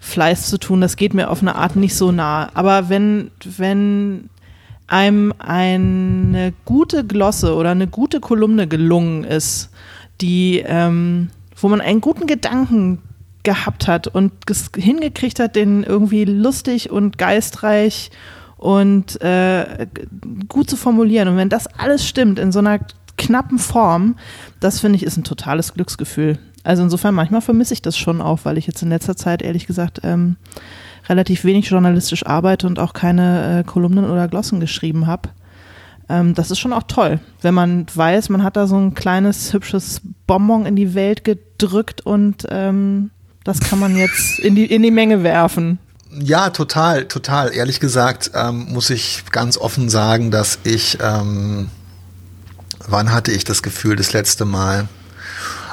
Fleiß 0.00 0.48
zu 0.48 0.58
tun. 0.58 0.80
Das 0.80 0.96
geht 0.96 1.14
mir 1.14 1.30
auf 1.30 1.42
eine 1.42 1.54
Art 1.54 1.76
nicht 1.76 1.94
so 1.94 2.12
nah. 2.12 2.50
Aber 2.54 2.88
wenn, 2.88 3.30
wenn 3.44 4.30
einem 4.86 5.34
eine 5.38 6.52
gute 6.64 7.04
Glosse 7.04 7.54
oder 7.54 7.70
eine 7.70 7.86
gute 7.86 8.20
Kolumne 8.20 8.66
gelungen 8.66 9.24
ist, 9.24 9.70
die 10.20 10.62
ähm, 10.66 11.28
wo 11.60 11.68
man 11.68 11.80
einen 11.80 12.00
guten 12.00 12.26
Gedanken 12.26 12.98
gehabt 13.42 13.86
hat 13.86 14.08
und 14.08 14.32
hingekriegt 14.76 15.40
hat, 15.40 15.56
den 15.56 15.82
irgendwie 15.82 16.24
lustig 16.24 16.90
und 16.90 17.18
geistreich 17.18 18.10
und 18.56 19.20
äh, 19.22 19.86
gut 20.48 20.68
zu 20.68 20.76
formulieren. 20.76 21.28
Und 21.28 21.36
wenn 21.36 21.48
das 21.48 21.66
alles 21.66 22.06
stimmt 22.06 22.38
in 22.38 22.52
so 22.52 22.58
einer 22.58 22.80
knappen 23.16 23.58
Form, 23.58 24.16
das 24.60 24.80
finde 24.80 24.96
ich 24.96 25.02
ist 25.02 25.16
ein 25.16 25.24
totales 25.24 25.74
Glücksgefühl. 25.74 26.38
Also 26.64 26.82
insofern 26.82 27.14
manchmal 27.14 27.40
vermisse 27.40 27.74
ich 27.74 27.82
das 27.82 27.96
schon 27.96 28.20
auch, 28.20 28.40
weil 28.44 28.58
ich 28.58 28.66
jetzt 28.66 28.82
in 28.82 28.88
letzter 28.88 29.16
Zeit 29.16 29.42
ehrlich 29.42 29.66
gesagt 29.66 30.00
ähm, 30.02 30.36
relativ 31.08 31.44
wenig 31.44 31.66
journalistisch 31.70 32.26
arbeite 32.26 32.66
und 32.66 32.78
auch 32.78 32.92
keine 32.92 33.60
äh, 33.60 33.64
Kolumnen 33.64 34.10
oder 34.10 34.28
Glossen 34.28 34.60
geschrieben 34.60 35.06
habe. 35.06 35.30
Ähm, 36.08 36.34
das 36.34 36.50
ist 36.50 36.58
schon 36.58 36.72
auch 36.72 36.84
toll, 36.84 37.20
wenn 37.42 37.54
man 37.54 37.86
weiß, 37.92 38.28
man 38.30 38.42
hat 38.42 38.56
da 38.56 38.66
so 38.66 38.76
ein 38.76 38.94
kleines 38.94 39.52
hübsches 39.52 40.00
Bonbon 40.26 40.66
in 40.66 40.76
die 40.76 40.94
Welt 40.94 41.24
gedrückt 41.24 42.00
und 42.04 42.46
ähm, 42.50 43.10
das 43.44 43.60
kann 43.60 43.78
man 43.78 43.96
jetzt 43.96 44.38
in 44.42 44.54
die, 44.54 44.66
in 44.66 44.82
die 44.82 44.90
Menge 44.90 45.22
werfen. 45.22 45.78
Ja, 46.10 46.48
total, 46.50 47.04
total. 47.04 47.52
Ehrlich 47.52 47.80
gesagt 47.80 48.30
ähm, 48.34 48.72
muss 48.72 48.88
ich 48.88 49.24
ganz 49.30 49.58
offen 49.58 49.90
sagen, 49.90 50.30
dass 50.30 50.58
ich, 50.64 50.98
ähm, 51.02 51.68
wann 52.86 53.12
hatte 53.12 53.30
ich 53.30 53.44
das 53.44 53.62
Gefühl 53.62 53.96
das 53.96 54.14
letzte 54.14 54.46
Mal? 54.46 54.88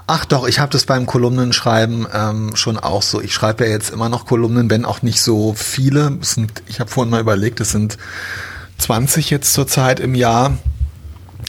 Ach 0.08 0.24
doch, 0.26 0.48
ich 0.48 0.60
habe 0.60 0.72
das 0.72 0.86
beim 0.86 1.08
Kolumnenschreiben 1.08 2.08
ähm, 2.14 2.56
schon 2.56 2.78
auch 2.78 3.02
so. 3.02 3.22
Ich 3.22 3.34
schreibe 3.34 3.66
ja 3.66 3.72
jetzt 3.72 3.90
immer 3.90 4.08
noch 4.08 4.28
Kolumnen, 4.28 4.70
wenn 4.70 4.86
auch 4.86 5.02
nicht 5.02 5.20
so 5.20 5.54
viele. 5.54 6.18
Sind, 6.22 6.52
ich 6.68 6.80
habe 6.80 6.92
vorhin 6.92 7.10
mal 7.10 7.22
überlegt, 7.22 7.60
es 7.60 7.72
sind 7.72 7.98
20 8.78 9.32
jetzt 9.32 9.54
zurzeit 9.54 10.00
im 10.00 10.14
Jahr. 10.14 10.58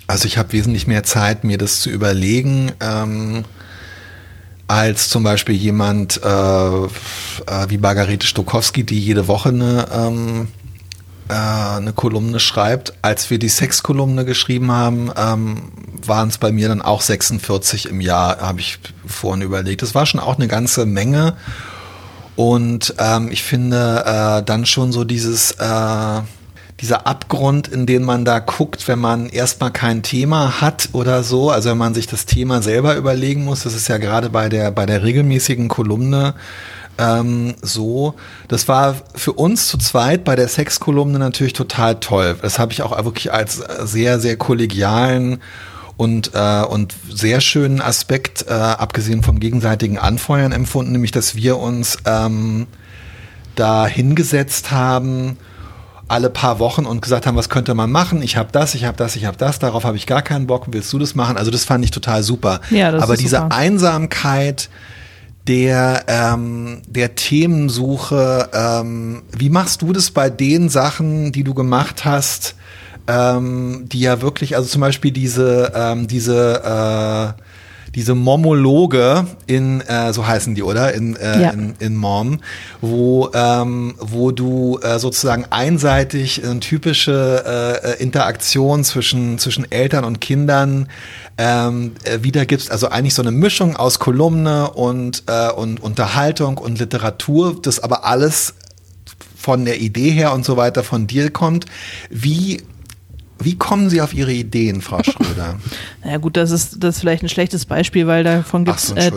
Also 0.06 0.26
ich 0.26 0.38
habe 0.38 0.52
wesentlich 0.52 0.86
mehr 0.86 1.04
Zeit, 1.04 1.44
mir 1.44 1.58
das 1.58 1.80
zu 1.80 1.90
überlegen. 1.90 2.72
Ähm, 2.80 3.44
als 4.68 5.10
zum 5.10 5.22
Beispiel 5.22 5.54
jemand 5.54 6.20
äh, 6.24 6.28
äh, 6.28 6.88
wie 7.68 7.78
Margarete 7.78 8.26
Stokowski, 8.26 8.84
die 8.84 8.98
jede 8.98 9.28
Woche 9.28 9.50
eine, 9.50 9.86
ähm, 9.92 10.48
äh, 11.28 11.32
eine 11.32 11.92
Kolumne 11.92 12.40
schreibt. 12.40 12.94
Als 13.02 13.30
wir 13.30 13.38
die 13.38 13.48
Sexkolumne 13.48 14.24
geschrieben 14.24 14.70
haben, 14.70 15.10
ähm, 15.16 15.72
waren 16.04 16.28
es 16.28 16.38
bei 16.38 16.52
mir 16.52 16.68
dann 16.68 16.82
auch 16.82 17.00
46 17.00 17.88
im 17.88 18.00
Jahr, 18.00 18.40
habe 18.40 18.60
ich 18.60 18.78
vorhin 19.06 19.42
überlegt. 19.42 19.82
Das 19.82 19.94
war 19.94 20.06
schon 20.06 20.20
auch 20.20 20.36
eine 20.36 20.48
ganze 20.48 20.86
Menge. 20.86 21.36
Und 22.36 22.94
ähm, 22.98 23.30
ich 23.30 23.42
finde 23.42 24.04
äh, 24.04 24.42
dann 24.42 24.66
schon 24.66 24.92
so 24.92 25.04
dieses 25.04 25.52
äh, 25.52 26.20
dieser 26.80 27.06
Abgrund, 27.06 27.68
in 27.68 27.86
den 27.86 28.04
man 28.04 28.24
da 28.24 28.38
guckt, 28.38 28.86
wenn 28.86 28.98
man 28.98 29.28
erstmal 29.28 29.70
kein 29.70 30.02
Thema 30.02 30.60
hat 30.60 30.90
oder 30.92 31.22
so, 31.22 31.50
also 31.50 31.70
wenn 31.70 31.78
man 31.78 31.94
sich 31.94 32.06
das 32.06 32.26
Thema 32.26 32.60
selber 32.60 32.96
überlegen 32.96 33.44
muss, 33.44 33.62
das 33.62 33.74
ist 33.74 33.88
ja 33.88 33.96
gerade 33.96 34.28
bei 34.28 34.48
der, 34.48 34.70
bei 34.72 34.84
der 34.84 35.02
regelmäßigen 35.02 35.68
Kolumne 35.68 36.34
ähm, 36.98 37.54
so. 37.62 38.14
Das 38.48 38.68
war 38.68 38.96
für 39.14 39.32
uns 39.32 39.68
zu 39.68 39.78
zweit 39.78 40.24
bei 40.24 40.36
der 40.36 40.48
Sexkolumne 40.48 41.18
natürlich 41.18 41.52
total 41.52 41.96
toll. 42.00 42.36
Das 42.40 42.58
habe 42.58 42.72
ich 42.72 42.82
auch 42.82 42.96
wirklich 43.04 43.32
als 43.32 43.56
sehr, 43.84 44.20
sehr 44.20 44.36
kollegialen 44.36 45.38
und, 45.96 46.32
äh, 46.34 46.62
und 46.62 46.94
sehr 47.10 47.40
schönen 47.40 47.80
Aspekt, 47.80 48.46
äh, 48.48 48.52
abgesehen 48.52 49.22
vom 49.22 49.40
gegenseitigen 49.40 49.98
Anfeuern 49.98 50.52
empfunden, 50.52 50.92
nämlich 50.92 51.10
dass 51.10 51.34
wir 51.36 51.58
uns 51.58 51.98
ähm, 52.04 52.66
da 53.54 53.86
hingesetzt 53.86 54.70
haben 54.70 55.38
alle 56.08 56.30
paar 56.30 56.58
Wochen 56.58 56.86
und 56.86 57.02
gesagt 57.02 57.26
haben, 57.26 57.36
was 57.36 57.48
könnte 57.48 57.74
man 57.74 57.90
machen? 57.90 58.22
Ich 58.22 58.36
habe 58.36 58.50
das, 58.52 58.74
ich 58.74 58.84
habe 58.84 58.96
das, 58.96 59.16
ich 59.16 59.24
habe 59.24 59.36
das, 59.36 59.58
darauf 59.58 59.84
habe 59.84 59.96
ich 59.96 60.06
gar 60.06 60.22
keinen 60.22 60.46
Bock. 60.46 60.66
Willst 60.68 60.92
du 60.92 60.98
das 60.98 61.14
machen? 61.14 61.36
Also 61.36 61.50
das 61.50 61.64
fand 61.64 61.84
ich 61.84 61.90
total 61.90 62.22
super. 62.22 62.60
Ja, 62.70 62.92
das 62.92 63.02
Aber 63.02 63.14
ist 63.14 63.22
diese 63.22 63.36
super. 63.36 63.54
Einsamkeit 63.54 64.68
der 65.46 66.04
ähm, 66.08 66.82
der 66.86 67.14
Themensuche, 67.14 68.50
ähm, 68.52 69.22
wie 69.36 69.50
machst 69.50 69.82
du 69.82 69.92
das 69.92 70.10
bei 70.10 70.30
den 70.30 70.68
Sachen, 70.68 71.32
die 71.32 71.44
du 71.44 71.54
gemacht 71.54 72.04
hast, 72.04 72.56
ähm, 73.06 73.84
die 73.90 74.00
ja 74.00 74.20
wirklich, 74.22 74.56
also 74.56 74.68
zum 74.68 74.80
Beispiel 74.80 75.12
diese 75.12 75.72
ähm, 75.74 76.06
diese 76.08 77.34
äh, 77.36 77.42
diese 77.96 78.14
Momologe 78.14 79.26
in, 79.46 79.80
äh, 79.80 80.12
so 80.12 80.26
heißen 80.26 80.54
die, 80.54 80.62
oder? 80.62 80.92
In, 80.92 81.16
äh, 81.16 81.42
ja. 81.42 81.50
in, 81.50 81.74
in 81.78 81.96
Mom, 81.96 82.40
wo, 82.82 83.30
ähm, 83.32 83.94
wo 83.98 84.32
du 84.32 84.78
äh, 84.82 84.98
sozusagen 84.98 85.46
einseitig 85.48 86.44
eine 86.44 86.60
typische 86.60 87.82
äh, 87.98 88.02
Interaktion 88.02 88.84
zwischen, 88.84 89.38
zwischen 89.38 89.72
Eltern 89.72 90.04
und 90.04 90.20
Kindern 90.20 90.88
ähm, 91.38 91.92
äh, 92.04 92.18
wiedergibst. 92.22 92.70
Also 92.70 92.88
eigentlich 92.88 93.14
so 93.14 93.22
eine 93.22 93.30
Mischung 93.30 93.76
aus 93.76 93.98
Kolumne 93.98 94.72
und, 94.72 95.22
äh, 95.26 95.50
und 95.50 95.82
Unterhaltung 95.82 96.58
und 96.58 96.78
Literatur, 96.78 97.56
das 97.62 97.80
aber 97.80 98.04
alles 98.04 98.54
von 99.38 99.64
der 99.64 99.80
Idee 99.80 100.10
her 100.10 100.34
und 100.34 100.44
so 100.44 100.58
weiter 100.58 100.82
von 100.82 101.06
dir 101.06 101.30
kommt. 101.30 101.64
Wie 102.10 102.60
wie 103.38 103.56
kommen 103.56 103.90
Sie 103.90 104.00
auf 104.00 104.14
Ihre 104.14 104.32
Ideen, 104.32 104.80
Frau 104.80 105.02
Schröder? 105.02 105.56
naja 106.04 106.18
gut, 106.18 106.36
das 106.36 106.50
ist, 106.50 106.82
das 106.82 106.96
ist 106.96 107.00
vielleicht 107.00 107.22
ein 107.22 107.28
schlechtes 107.28 107.66
Beispiel, 107.66 108.06
weil 108.06 108.24
davon 108.24 108.64
gibt 108.64 108.78
es 108.78 108.88
so, 108.88 108.94
äh, 108.94 109.10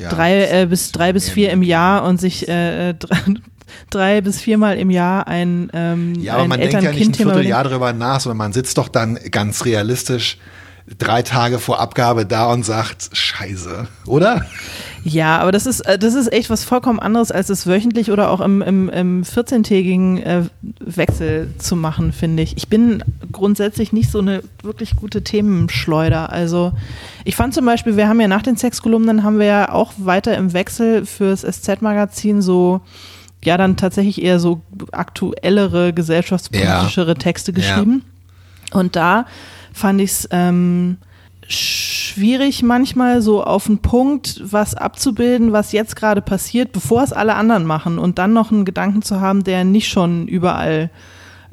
ja. 0.00 0.08
drei, 0.10 0.62
äh, 0.62 0.66
bis, 0.66 0.92
drei 0.92 1.12
bis 1.12 1.28
vier 1.28 1.50
im 1.50 1.62
Jahr 1.62 2.04
und 2.04 2.20
sich 2.20 2.48
äh, 2.48 2.94
drei, 2.94 3.18
drei 3.90 4.20
bis 4.20 4.40
viermal 4.40 4.76
im 4.76 4.90
Jahr 4.90 5.26
ein 5.26 5.70
ähm, 5.72 6.14
Ja, 6.16 6.34
aber 6.34 6.48
man 6.48 6.60
denkt 6.60 6.82
ja 6.82 6.92
nicht 6.92 7.08
ein 7.08 7.14
Vierteljahr 7.14 7.64
darüber 7.64 7.92
nach, 7.92 8.20
sondern 8.20 8.38
man 8.38 8.52
sitzt 8.52 8.78
doch 8.78 8.88
dann 8.88 9.18
ganz 9.30 9.64
realistisch 9.64 10.38
drei 10.98 11.22
Tage 11.22 11.58
vor 11.58 11.80
Abgabe 11.80 12.26
da 12.26 12.46
und 12.46 12.64
sagt, 12.64 13.10
scheiße, 13.12 13.86
oder? 14.06 14.44
Ja, 15.04 15.38
aber 15.38 15.52
das 15.52 15.66
ist, 15.66 15.80
äh, 15.80 15.98
das 15.98 16.14
ist 16.14 16.32
echt 16.32 16.50
was 16.50 16.64
vollkommen 16.64 17.00
anderes, 17.00 17.32
als 17.32 17.48
es 17.50 17.66
wöchentlich 17.66 18.10
oder 18.10 18.30
auch 18.30 18.40
im, 18.40 18.62
im, 18.62 18.88
im 18.88 19.22
14-tägigen 19.22 20.18
äh, 20.18 20.42
Wechsel 20.80 21.52
zu 21.58 21.76
machen, 21.76 22.12
finde 22.12 22.42
ich. 22.42 22.56
Ich 22.56 22.68
bin 22.68 23.02
grundsätzlich 23.30 23.92
nicht 23.92 24.10
so 24.10 24.18
eine 24.18 24.42
wirklich 24.62 24.96
gute 24.96 25.22
Themenschleuder. 25.22 26.30
Also 26.30 26.72
ich 27.24 27.36
fand 27.36 27.54
zum 27.54 27.64
Beispiel, 27.64 27.96
wir 27.96 28.08
haben 28.08 28.20
ja 28.20 28.28
nach 28.28 28.42
den 28.42 28.56
Sexkolumnen 28.56 29.24
haben 29.24 29.38
wir 29.38 29.46
ja 29.46 29.72
auch 29.72 29.92
weiter 29.98 30.36
im 30.36 30.52
Wechsel 30.52 31.06
fürs 31.06 31.42
SZ-Magazin 31.42 32.42
so 32.42 32.80
ja 33.44 33.56
dann 33.56 33.76
tatsächlich 33.76 34.22
eher 34.22 34.38
so 34.38 34.60
aktuellere, 34.92 35.92
gesellschaftspolitischere 35.92 37.08
ja. 37.08 37.14
Texte 37.14 37.52
geschrieben. 37.52 38.04
Ja. 38.72 38.80
Und 38.80 38.96
da 38.96 39.26
fand 39.72 40.00
ich 40.00 40.10
es 40.10 40.28
ähm, 40.30 40.98
schwierig 41.48 42.62
manchmal 42.62 43.22
so 43.22 43.44
auf 43.44 43.66
den 43.66 43.78
Punkt 43.78 44.40
was 44.44 44.74
abzubilden, 44.74 45.52
was 45.52 45.72
jetzt 45.72 45.96
gerade 45.96 46.22
passiert, 46.22 46.72
bevor 46.72 47.02
es 47.02 47.12
alle 47.12 47.34
anderen 47.34 47.64
machen 47.64 47.98
und 47.98 48.18
dann 48.18 48.32
noch 48.32 48.50
einen 48.50 48.64
Gedanken 48.64 49.02
zu 49.02 49.20
haben, 49.20 49.44
der 49.44 49.64
nicht 49.64 49.88
schon 49.88 50.28
überall 50.28 50.90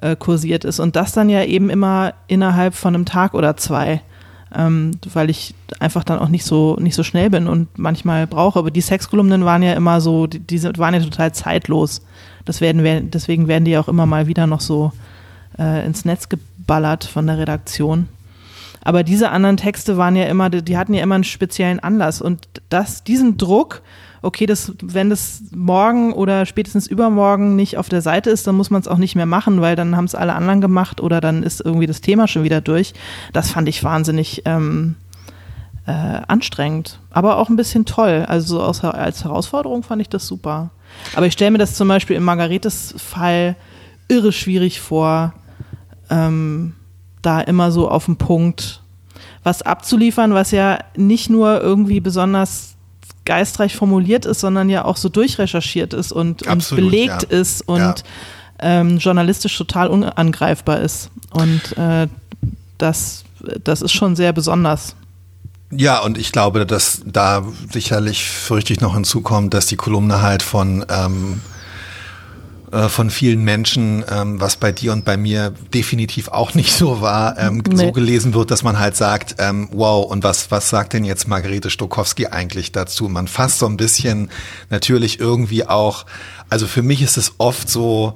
äh, 0.02 0.16
kursiert 0.16 0.66
ist 0.66 0.80
und 0.80 0.96
das 0.96 1.12
dann 1.12 1.30
ja 1.30 1.44
eben 1.44 1.70
immer 1.70 2.14
innerhalb 2.28 2.74
von 2.74 2.96
einem 2.96 3.06
Tag 3.06 3.34
oder 3.34 3.58
zwei, 3.58 4.02
ähm, 4.56 4.92
weil 5.14 5.30
ich 5.30 5.54
einfach 5.80 6.04
dann 6.04 6.20
auch 6.20 6.30
nicht 6.30 6.46
so 6.46 6.78
nicht 6.80 6.96
so 6.96 7.04
schnell 7.04 7.30
bin 7.30 7.48
und 7.48 7.78
manchmal 7.78 8.26
brauche. 8.26 8.60
Aber 8.60 8.72
die 8.72 8.82
Sexkolumnen 8.82 9.46
waren 9.46 9.64
ja 9.64 9.74
immer 9.74 10.02
so, 10.02 10.28
die, 10.28 10.40
die 10.40 10.64
waren 10.64 10.94
ja 10.94 11.02
total 11.02 11.34
zeitlos. 11.34 12.02
Das 12.46 12.62
werden, 12.62 13.12
deswegen 13.12 13.48
werden 13.48 13.66
die 13.66 13.78
auch 13.78 13.88
immer 13.88 14.06
mal 14.06 14.28
wieder 14.28 14.48
noch 14.48 14.62
so 14.62 14.92
äh, 15.60 15.86
ins 15.86 16.06
Netz 16.06 16.30
geballert 16.70 17.04
von 17.04 17.26
der 17.26 17.40
Redaktion. 17.40 18.08
Aber 18.82 19.04
diese 19.04 19.32
anderen 19.32 19.58
Texte 19.58 19.98
waren 19.98 20.16
ja 20.16 20.26
immer, 20.26 20.52
die 20.52 20.78
hatten 20.78 20.94
ja 20.94 21.02
immer 21.02 21.16
einen 21.16 21.24
speziellen 21.24 21.80
Anlass. 21.80 22.22
Und 22.22 22.48
das, 22.70 23.04
diesen 23.04 23.38
Druck, 23.38 23.82
okay, 24.22 24.46
das, 24.46 24.74
wenn 24.82 25.10
das 25.10 25.42
morgen 25.52 26.14
oder 26.14 26.46
spätestens 26.46 26.86
übermorgen 26.86 27.56
nicht 27.56 27.78
auf 27.78 27.90
der 27.90 28.02
Seite 28.04 28.30
ist, 28.30 28.46
dann 28.46 28.56
muss 28.56 28.70
man 28.70 28.82
es 28.82 28.88
auch 28.88 29.00
nicht 29.00 29.16
mehr 29.16 29.26
machen, 29.26 29.62
weil 29.62 29.76
dann 29.76 29.98
haben 29.98 30.06
es 30.06 30.14
alle 30.14 30.36
anderen 30.36 30.62
gemacht 30.62 31.02
oder 31.02 31.22
dann 31.22 31.42
ist 31.42 31.60
irgendwie 31.60 31.88
das 31.88 32.02
Thema 32.02 32.28
schon 32.28 32.44
wieder 32.44 32.62
durch. 32.62 32.94
Das 33.34 33.50
fand 33.50 33.68
ich 33.68 33.84
wahnsinnig 33.84 34.44
ähm, 34.46 34.96
äh, 35.88 36.22
anstrengend, 36.28 37.00
aber 37.10 37.38
auch 37.38 37.50
ein 37.50 37.56
bisschen 37.56 37.86
toll. 37.86 38.26
Also 38.28 38.62
aus, 38.62 38.84
als 38.84 39.24
Herausforderung 39.24 39.82
fand 39.82 40.04
ich 40.04 40.10
das 40.10 40.28
super. 40.28 40.70
Aber 41.16 41.26
ich 41.26 41.34
stelle 41.34 41.52
mir 41.52 41.58
das 41.58 41.74
zum 41.74 41.88
Beispiel 41.88 42.16
im 42.16 42.24
Margaretes 42.24 42.94
Fall 42.96 43.56
irre 44.08 44.32
schwierig 44.32 44.80
vor, 44.80 45.34
ähm, 46.10 46.74
da 47.22 47.42
immer 47.42 47.72
so 47.72 47.90
auf 47.90 48.06
den 48.06 48.18
Punkt 48.18 48.82
was 49.44 49.62
abzuliefern, 49.62 50.34
was 50.34 50.52
ja 50.52 50.80
nicht 50.96 51.30
nur 51.30 51.62
irgendwie 51.62 52.00
besonders 52.00 52.76
geistreich 53.26 53.76
formuliert 53.76 54.26
ist, 54.26 54.40
sondern 54.40 54.70
ja 54.70 54.86
auch 54.86 54.98
so 54.98 55.10
durchrecherchiert 55.10 55.94
ist 55.94 56.12
und, 56.12 56.48
Absolut, 56.48 56.84
und 56.84 56.90
belegt 56.90 57.24
ja. 57.30 57.38
ist 57.38 57.62
und 57.68 57.80
ja. 57.80 57.96
ähm, 58.60 58.98
journalistisch 58.98 59.58
total 59.58 59.88
unangreifbar 59.88 60.80
ist. 60.80 61.10
Und 61.32 61.78
äh, 61.78 62.08
das, 62.78 63.24
das 63.64 63.82
ist 63.82 63.92
schon 63.92 64.16
sehr 64.16 64.34
besonders. 64.34 64.96
Ja, 65.72 66.00
und 66.00 66.18
ich 66.18 66.32
glaube, 66.32 66.66
dass 66.66 67.04
da 67.06 67.46
sicherlich 67.72 68.28
richtig 68.50 68.82
noch 68.82 68.96
hinzukommt, 68.96 69.54
dass 69.54 69.68
die 69.68 69.76
Kolumne 69.76 70.22
halt 70.22 70.42
von 70.42 70.84
ähm, 70.90 71.42
äh, 71.44 71.59
von 72.90 73.10
vielen 73.10 73.44
Menschen, 73.44 74.04
ähm, 74.12 74.40
was 74.40 74.56
bei 74.56 74.72
dir 74.72 74.94
und 74.94 75.04
bei 75.04 75.18
mir 75.18 75.54
definitiv 75.74 76.28
auch 76.28 76.54
nicht 76.54 76.72
so 76.72 77.02
war, 77.02 77.38
ähm, 77.38 77.64
Nee. 77.68 77.76
so 77.88 77.92
gelesen 77.92 78.34
wird, 78.34 78.52
dass 78.52 78.62
man 78.64 78.78
halt 78.78 78.96
sagt, 78.96 79.36
ähm, 79.40 79.70
wow, 79.72 80.06
und 80.10 80.24
was, 80.24 80.52
was 80.52 80.70
sagt 80.70 80.94
denn 80.94 81.04
jetzt 81.04 81.28
Margarete 81.28 81.70
Stokowski 81.70 82.28
eigentlich 82.28 82.72
dazu? 82.72 83.10
Man 83.10 83.28
fasst 83.28 83.60
so 83.60 83.66
ein 83.66 83.78
bisschen 83.78 84.30
natürlich 84.70 85.20
irgendwie 85.20 85.66
auch, 85.66 86.06
also 86.50 86.68
für 86.68 86.84
mich 86.84 87.02
ist 87.02 87.18
es 87.18 87.34
oft 87.40 87.70
so, 87.70 88.14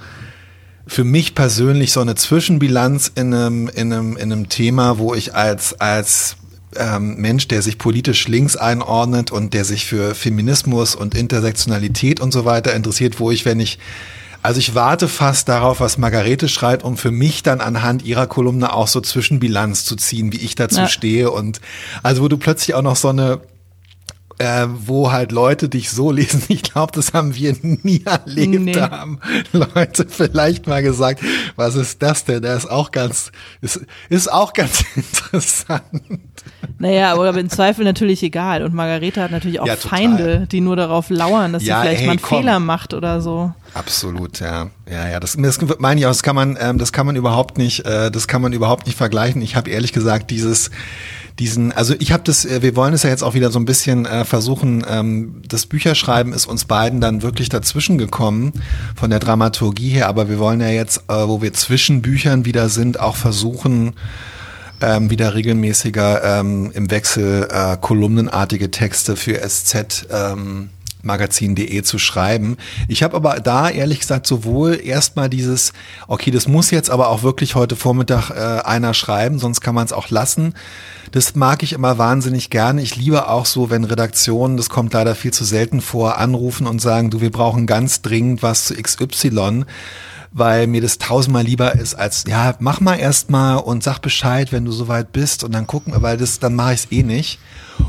für 0.86 1.04
mich 1.04 1.34
persönlich 1.34 1.92
so 1.92 2.02
eine 2.02 2.16
Zwischenbilanz 2.16 3.12
in 3.16 3.34
einem, 3.34 3.70
in 3.70 3.92
einem, 3.94 4.18
in 4.18 4.32
einem 4.32 4.50
Thema, 4.50 4.98
wo 5.00 5.16
ich 5.16 5.34
als, 5.34 5.80
als 5.80 6.36
ähm, 6.76 7.16
Mensch, 7.16 7.48
der 7.48 7.62
sich 7.62 7.78
politisch 7.78 8.28
links 8.28 8.56
einordnet 8.56 9.32
und 9.32 9.54
der 9.54 9.64
sich 9.66 9.86
für 9.86 10.14
Feminismus 10.14 10.94
und 10.96 11.16
Intersektionalität 11.16 12.20
und 12.20 12.32
so 12.34 12.46
weiter 12.46 12.74
interessiert, 12.76 13.20
wo 13.20 13.32
ich, 13.32 13.46
wenn 13.46 13.60
ich 13.60 13.80
also 14.44 14.60
ich 14.60 14.76
warte 14.76 15.08
fast 15.08 15.50
darauf, 15.50 15.80
was 15.80 15.98
Margarete 15.98 16.48
schreibt, 16.50 16.84
um 16.84 16.98
für 16.98 17.12
mich 17.12 17.44
dann 17.44 17.62
anhand 17.62 18.04
ihrer 18.04 18.28
Kolumne 18.28 18.74
auch 18.74 18.88
so 18.88 19.02
Zwischenbilanz 19.02 19.86
zu 19.86 19.96
ziehen, 19.96 20.32
wie 20.34 20.38
ich 20.38 20.56
dazu 20.56 20.82
Ja. 20.82 20.88
stehe. 20.88 21.32
Und 21.32 21.62
also 22.04 22.22
wo 22.24 22.28
du 22.28 22.38
plötzlich 22.38 22.76
auch 22.76 22.82
noch 22.82 22.96
so 22.98 23.08
eine 23.10 23.40
äh, 24.44 24.68
wo 24.68 25.12
halt 25.14 25.32
Leute 25.32 25.70
dich 25.70 25.90
so 25.90 26.12
lesen. 26.12 26.44
Ich 26.50 26.64
glaube, 26.64 26.92
das 26.94 27.14
haben 27.14 27.34
wir 27.36 27.56
nie 27.62 28.04
erlebt. 28.06 28.62
Nee. 28.62 28.72
Da 28.74 28.92
haben 28.92 29.20
Leute 29.54 30.06
vielleicht 30.08 30.68
mal 30.68 30.84
gesagt, 30.84 31.22
was 31.56 31.76
ist 31.76 32.02
das 32.02 32.26
denn? 32.26 32.42
Der 32.42 32.56
ist 32.56 32.70
auch 32.70 32.92
ganz, 32.92 33.32
ist, 33.62 33.80
ist 34.10 34.32
auch 34.32 34.54
ganz 34.54 34.84
interessant. 34.96 35.84
Naja, 36.78 37.14
aber 37.14 37.38
im 37.38 37.50
Zweifel 37.50 37.86
natürlich 37.86 38.22
egal. 38.24 38.64
Und 38.64 38.74
Margarete 38.74 39.22
hat 39.22 39.32
natürlich 39.32 39.60
auch 39.62 39.68
Ja. 39.68 39.76
Feinde, 39.78 40.48
die 40.52 40.62
nur 40.62 40.76
darauf 40.76 41.10
lauern, 41.10 41.54
dass 41.54 41.64
Ja, 41.64 41.78
sie 41.78 41.88
vielleicht 41.88 42.02
ey, 42.02 42.08
mal 42.08 42.12
einen 42.14 42.22
komm. 42.22 42.40
Fehler 42.40 42.60
macht 42.60 42.94
oder 42.94 43.22
so. 43.22 43.54
Absolut, 43.74 44.40
ja, 44.40 44.70
ja, 44.90 45.08
ja. 45.10 45.20
Das, 45.20 45.36
das 45.38 45.60
meine 45.80 46.00
ich 46.00 46.06
auch. 46.06 46.12
Das 46.12 46.24
kann 46.24 46.36
man, 46.36 46.58
ähm, 46.60 46.78
das 46.78 46.92
kann 46.92 47.06
man 47.06 47.16
überhaupt 47.16 47.58
nicht, 47.58 47.86
äh, 47.86 48.12
das 48.12 48.28
kann 48.28 48.42
man 48.42 48.54
überhaupt 48.54 48.86
nicht 48.86 48.98
vergleichen. 48.98 49.42
Ich 49.42 49.56
habe 49.56 49.70
ehrlich 49.70 49.94
gesagt 49.94 50.30
dieses, 50.30 50.70
diesen, 51.40 51.72
also 51.72 51.96
ich 51.98 52.12
habe 52.12 52.24
das, 52.24 52.46
äh, 52.46 52.62
wir 52.62 52.76
wollen 52.76 52.94
es 52.94 53.04
ja 53.04 53.10
jetzt 53.10 53.24
auch 53.24 53.34
wieder 53.34 53.52
so 53.52 53.60
ein 53.60 53.66
bisschen 53.66 54.06
äh, 54.06 54.24
versuchen. 54.26 54.86
Ähm, 54.88 55.42
das 55.48 55.66
Bücherschreiben 55.66 56.34
ist 56.34 56.46
uns 56.46 56.66
beiden 56.66 57.02
dann 57.02 57.22
wirklich 57.22 57.50
dazwischen 57.50 57.98
gekommen 57.98 58.54
von 58.96 59.10
der 59.10 59.20
Dramaturgie 59.20 59.90
her. 59.90 60.08
Aber 60.08 60.30
wir 60.30 60.40
wollen 60.40 60.62
ja 60.62 60.70
jetzt, 60.70 61.04
äh, 61.08 61.28
wo 61.28 61.42
wir 61.42 61.54
zwischen 61.54 62.02
Büchern 62.02 62.46
wieder 62.46 62.70
sind, 62.70 63.00
auch 63.00 63.16
versuchen 63.16 63.94
ähm, 64.82 65.10
wieder 65.10 65.34
regelmäßiger 65.34 66.40
ähm, 66.40 66.72
im 66.74 66.92
Wechsel 66.92 67.48
äh, 67.50 67.78
kolumnenartige 67.80 68.70
Texte 68.70 69.16
für 69.16 69.40
SZ 69.48 70.08
ähm, 70.12 70.70
magazin.de 71.04 71.84
zu 71.84 72.00
schreiben. 72.00 72.58
Ich 72.88 73.04
habe 73.04 73.16
aber 73.16 73.40
da 73.40 73.70
ehrlich 73.70 74.00
gesagt 74.00 74.26
sowohl 74.26 74.80
erstmal 74.84 75.30
dieses, 75.30 75.74
okay, 76.08 76.32
das 76.32 76.48
muss 76.48 76.72
jetzt 76.72 76.90
aber 76.90 77.10
auch 77.10 77.24
wirklich 77.24 77.56
heute 77.56 77.76
Vormittag 77.76 78.32
äh, 78.32 78.62
einer 78.64 78.94
schreiben, 78.94 79.38
sonst 79.38 79.62
kann 79.62 79.76
man 79.76 79.86
es 79.86 79.94
auch 79.94 80.10
lassen. 80.10 80.54
Das 81.12 81.36
mag 81.36 81.62
ich 81.62 81.74
immer 81.74 81.98
wahnsinnig 81.98 82.50
gerne. 82.50 82.82
Ich 82.82 82.96
liebe 82.96 83.28
auch 83.28 83.46
so, 83.46 83.70
wenn 83.70 83.84
Redaktionen, 83.84 84.58
das 84.58 84.70
kommt 84.70 84.94
leider 84.94 85.14
viel 85.14 85.32
zu 85.32 85.44
selten 85.44 85.82
vor, 85.82 86.18
anrufen 86.18 86.66
und 86.66 86.82
sagen, 86.82 87.12
du, 87.12 87.22
wir 87.22 87.32
brauchen 87.32 87.68
ganz 87.68 88.02
dringend 88.02 88.42
was 88.42 88.66
zu 88.66 88.76
XY 88.76 89.66
weil 90.34 90.68
mir 90.68 90.82
das 90.82 90.98
tausendmal 90.98 91.44
lieber 91.44 91.76
ist 91.76 91.94
als, 91.94 92.26
ja, 92.28 92.56
mach 92.60 92.82
mal 92.82 92.96
erstmal 92.96 93.58
und 93.58 93.84
sag 93.84 94.00
Bescheid, 94.00 94.52
wenn 94.52 94.66
du 94.66 94.72
soweit 94.72 95.12
bist 95.12 95.44
und 95.44 95.54
dann 95.54 95.68
gucken, 95.68 95.94
weil 95.98 96.18
das, 96.18 96.40
dann 96.40 96.56
mache 96.56 96.74
ich 96.74 96.86
es 96.86 96.92
eh 96.92 97.04
nicht. 97.04 97.40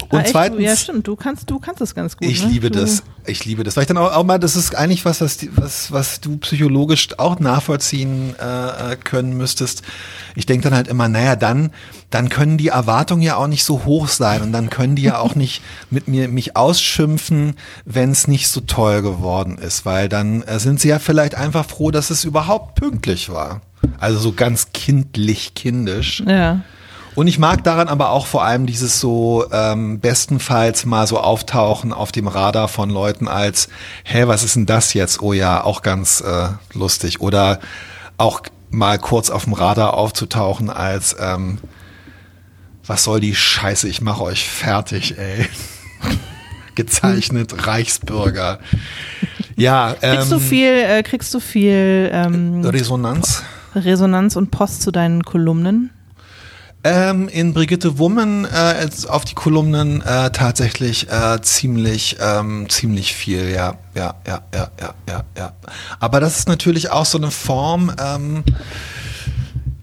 Und 0.09 0.21
Ah, 0.21 0.25
zweitens, 0.25 0.63
Ja, 0.63 0.77
stimmt. 0.77 1.07
Du 1.07 1.17
kannst, 1.17 1.51
du 1.51 1.59
kannst 1.59 1.81
das 1.81 1.95
ganz 1.95 2.17
gut. 2.17 2.29
ich 2.29 2.45
ne? 2.45 2.51
liebe 2.51 2.71
du, 2.71 2.81
das. 2.81 3.03
Ich 3.27 3.45
liebe 3.45 3.65
das. 3.65 3.77
Weil 3.77 3.83
ich 3.83 3.89
dann 3.89 3.97
auch, 3.97 4.13
auch 4.13 4.25
mal, 4.25 4.39
das 4.39 4.55
ist 4.55 4.75
eigentlich 4.75 5.05
was, 5.05 5.21
was, 5.21 5.39
was, 5.57 5.93
was 5.93 6.21
du 6.21 6.37
psychologisch 6.39 7.09
auch 7.19 7.41
nachvollziehen 7.41 8.35
äh, 8.39 8.93
äh, 8.93 8.97
können 8.97 9.37
müsstest. 9.37 9.83
Ich 10.37 10.47
denke 10.47 10.65
dann 10.65 10.75
halt 10.75 10.89
immer, 10.89 11.09
naja, 11.09 11.37
dann, 11.37 11.71
dann 12.11 12.29
können 12.29 12.59
die 12.59 12.69
Erwartungen 12.69 13.23
ja 13.23 13.37
auch 13.37 13.47
nicht 13.47 13.65
so 13.65 13.85
hoch 13.85 14.09
sein 14.09 14.43
und 14.43 14.53
dann 14.53 14.71
können 14.71 14.95
die 14.95 15.03
ja 15.03 15.19
auch 15.19 15.35
nicht 15.37 15.63
mit 15.91 16.07
mir 16.07 16.29
mich 16.29 16.57
ausschimpfen, 16.57 17.57
wenn 17.85 18.11
es 18.11 18.29
nicht 18.29 18.49
so 18.49 18.61
toll 18.61 19.03
geworden 19.03 19.59
ist, 19.59 19.87
weil 19.87 20.09
dann 20.09 20.43
äh, 20.43 20.59
sind 20.59 20.81
sie 20.81 20.89
ja 20.89 20.99
vielleicht 20.99 21.35
einfach 21.35 21.67
froh, 21.67 21.91
dass 21.91 22.11
es 22.11 22.25
überhaupt 22.25 22.75
pünktlich 22.77 23.31
war. 23.31 23.63
Also 23.99 24.19
so 24.19 24.33
ganz 24.33 24.69
kindlich, 24.73 25.55
kindisch. 25.55 26.23
Ja. 26.27 26.63
Und 27.15 27.29
ich 27.29 27.39
mag 27.39 27.63
daran 27.63 27.89
aber 27.89 28.11
auch 28.11 28.27
vor 28.27 28.45
allem 28.45 28.67
dieses 28.67 28.99
so 28.99 29.47
ähm, 29.53 30.01
bestenfalls 30.01 30.85
mal 30.85 31.07
so 31.07 31.19
auftauchen 31.19 31.93
auf 31.93 32.11
dem 32.11 32.27
Radar 32.27 32.69
von 32.69 32.91
Leuten 32.91 33.29
als, 33.29 33.69
hä, 34.05 34.25
was 34.27 34.43
ist 34.43 34.57
denn 34.57 34.67
das 34.67 34.95
jetzt? 34.95 35.23
Oh 35.23 35.33
ja, 35.33 35.63
auch 35.63 35.83
ganz 35.83 36.21
äh, 36.21 36.49
lustig. 36.73 37.21
Oder 37.21 37.61
auch 38.17 38.43
mal 38.71 38.99
kurz 38.99 39.31
auf 39.31 39.45
dem 39.45 39.53
Radar 39.53 39.95
aufzutauchen 39.95 40.71
als, 40.71 41.15
ähm, 41.21 41.59
was 42.85 43.05
soll 43.05 43.21
die 43.21 43.35
Scheiße, 43.35 43.89
ich 43.89 44.01
mache 44.01 44.23
euch 44.23 44.49
fertig, 44.49 45.17
ey. 45.17 45.47
Gezeichnet 46.75 47.69
Reichsbürger. 47.69 48.59
Ja, 49.55 49.95
Kriegst 50.01 50.33
du 50.33 50.37
ähm, 50.37 50.41
viel, 50.41 50.73
äh, 50.73 51.03
kriegst 51.05 51.33
du 51.33 51.39
viel 51.39 52.11
ähm, 52.13 52.65
Resonanz? 52.65 53.45
Resonanz 53.77 54.35
und 54.35 54.51
Post 54.51 54.83
zu 54.83 54.91
deinen 54.91 55.23
Kolumnen? 55.23 55.91
Ähm, 56.87 57.29
in 57.29 57.55
Brigitte 57.55 57.99
Wummen 57.99 58.45
äh, 58.45 58.87
auf 59.09 59.25
die 59.25 59.35
Kolumnen 59.35 60.03
äh, 60.03 60.31
tatsächlich 60.31 61.09
äh, 61.11 61.41
ziemlich 61.41 62.19
ähm, 62.21 62.67
ziemlich 62.69 63.15
viel, 63.15 63.51
ja, 63.51 63.79
ja, 63.95 64.15
ja, 64.27 64.43
ja, 64.55 64.71
ja, 64.79 64.95
ja, 65.09 65.25
ja. 65.35 65.53
Aber 65.99 66.21
das 66.21 66.39
ist 66.39 66.47
natürlich 66.47 66.91
auch 66.91 67.07
so 67.07 67.17
eine 67.17 67.31
Form. 67.31 67.91
Ähm, 67.99 68.45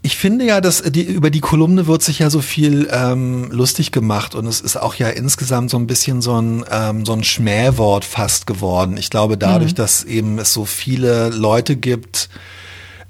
ich 0.02 0.16
finde 0.16 0.44
ja, 0.44 0.60
dass 0.60 0.82
die, 0.82 1.02
über 1.02 1.30
die 1.30 1.40
Kolumne 1.40 1.88
wird 1.88 2.02
sich 2.02 2.20
ja 2.20 2.30
so 2.30 2.40
viel 2.40 2.88
ähm, 2.92 3.50
lustig 3.50 3.90
gemacht 3.90 4.36
und 4.36 4.46
es 4.46 4.60
ist 4.60 4.76
auch 4.76 4.94
ja 4.94 5.08
insgesamt 5.08 5.70
so 5.70 5.78
ein 5.78 5.88
bisschen 5.88 6.22
so 6.22 6.40
ein, 6.40 6.64
ähm, 6.70 7.04
so 7.04 7.14
ein 7.14 7.24
Schmähwort 7.24 8.04
fast 8.04 8.46
geworden. 8.46 8.96
Ich 8.96 9.10
glaube, 9.10 9.36
dadurch, 9.36 9.74
dass 9.74 10.04
eben 10.04 10.38
es 10.38 10.52
so 10.52 10.64
viele 10.64 11.30
Leute 11.30 11.74
gibt, 11.74 12.28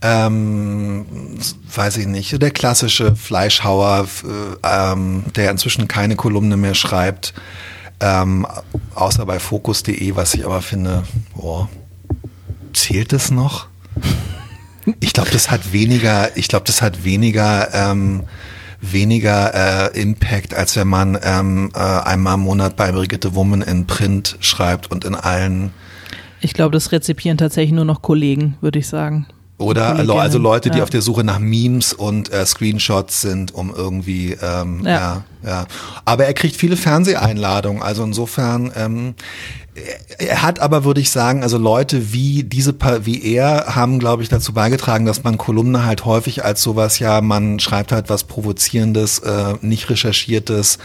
ähm, 0.03 1.07
weiß 1.75 1.99
ich 1.99 2.07
nicht, 2.07 2.43
der 2.43 2.51
klassische 2.51 3.15
Fleischhauer, 3.15 4.09
äh, 4.25 4.93
ähm, 4.93 5.25
der 5.37 5.51
inzwischen 5.51 5.87
keine 5.87 6.17
Kolumne 6.17 6.57
mehr 6.57 6.75
schreibt, 6.75 7.35
ähm, 8.01 8.47
außer 8.95 9.25
bei 9.25 9.39
Focus.de, 9.39 10.17
was 10.17 10.35
ich 10.35 10.45
aber 10.45 10.61
finde, 10.61 11.05
boah, 11.37 11.69
zählt 12.73 13.13
das 13.13 13.31
noch? 13.31 13.69
Ich 14.99 15.13
glaube, 15.13 15.31
das 15.31 15.51
hat 15.51 15.73
weniger, 15.73 16.37
ich 16.37 16.49
glaube, 16.49 16.67
das 16.67 16.83
hat 16.83 17.05
weniger, 17.05 17.73
ähm, 17.73 18.25
weniger 18.81 19.93
äh, 19.95 20.01
Impact, 20.01 20.55
als 20.55 20.75
wenn 20.75 20.89
man 20.89 21.17
ähm, 21.23 21.71
äh, 21.75 21.79
einmal 21.79 22.35
im 22.35 22.41
Monat 22.41 22.75
bei 22.75 22.91
Brigitte 22.91 23.37
Woman 23.37 23.63
in 23.63 23.87
Print 23.87 24.37
schreibt 24.41 24.91
und 24.91 25.05
in 25.05 25.15
allen 25.15 25.71
Ich 26.41 26.55
glaube, 26.55 26.73
das 26.73 26.91
rezipieren 26.91 27.39
tatsächlich 27.39 27.73
nur 27.73 27.85
noch 27.85 28.03
Kollegen, 28.03 28.57
würde 28.61 28.81
ich 28.81 28.89
sagen. 28.89 29.29
Oder 29.63 29.97
also 29.97 30.39
Leute, 30.39 30.71
die 30.71 30.79
ja. 30.79 30.85
auf 30.85 30.91
der 30.91 31.03
Suche 31.03 31.25
nach 31.25 31.39
Memes 31.39 31.93
und 31.93 32.33
äh, 32.33 32.45
Screenshots 32.45 33.21
sind, 33.21 33.55
um 33.55 33.73
irgendwie, 33.75 34.37
ähm, 34.43 34.83
ja. 34.85 34.91
Ja. 34.93 35.25
ja, 35.45 35.67
Aber 36.05 36.27
er 36.27 36.35
kriegt 36.35 36.57
viele 36.57 36.77
Fernseheinladungen, 36.77 37.83
also 37.83 38.05
insofern, 38.05 38.73
ähm, 38.77 39.15
er, 40.19 40.43
hat 40.43 40.61
aber, 40.61 40.85
würde 40.85 41.01
ich 41.01 41.11
sagen, 41.11 41.43
also 41.43 41.57
Leute 41.57 42.13
wie 42.13 42.45
diese, 42.45 42.75
wie 43.05 43.23
er, 43.35 43.75
haben, 43.75 43.99
glaube 43.99 44.23
ich, 44.23 44.29
dazu 44.29 44.53
beigetragen, 44.53 45.07
dass 45.07 45.25
man 45.25 45.39
Kolumne 45.39 45.87
halt 45.87 46.05
häufig 46.05 46.45
als 46.45 46.63
sowas, 46.63 46.99
ja, 46.99 47.21
man 47.21 47.59
schreibt 47.59 47.93
halt 47.93 48.11
was 48.11 48.25
Provozierendes, 48.25 49.21
äh, 49.21 49.55
nicht 49.63 49.89
recherchiertes, 49.89 50.79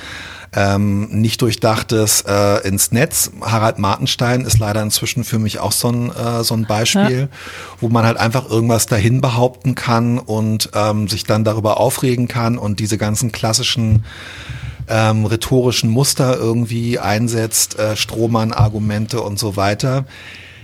ähm, 0.53 1.09
nicht 1.09 1.41
durchdachtes 1.41 2.21
äh, 2.27 2.67
ins 2.67 2.91
Netz. 2.91 3.31
Harald 3.41 3.79
Martenstein 3.79 4.41
ist 4.41 4.59
leider 4.59 4.81
inzwischen 4.81 5.23
für 5.23 5.39
mich 5.39 5.59
auch 5.59 5.71
so 5.71 5.89
ein, 5.89 6.11
äh, 6.11 6.43
so 6.43 6.55
ein 6.55 6.65
Beispiel, 6.65 7.29
wo 7.79 7.89
man 7.89 8.05
halt 8.05 8.17
einfach 8.17 8.49
irgendwas 8.49 8.85
dahin 8.85 9.21
behaupten 9.21 9.75
kann 9.75 10.19
und 10.19 10.69
ähm, 10.73 11.07
sich 11.07 11.23
dann 11.23 11.43
darüber 11.43 11.79
aufregen 11.79 12.27
kann 12.27 12.57
und 12.57 12.79
diese 12.79 12.97
ganzen 12.97 13.31
klassischen 13.31 14.05
ähm, 14.87 15.25
rhetorischen 15.25 15.89
Muster 15.89 16.37
irgendwie 16.37 16.99
einsetzt, 16.99 17.77
äh, 17.77 17.95
Strohmann-Argumente 17.95 19.21
und 19.21 19.37
so 19.37 19.57
weiter. 19.57 20.05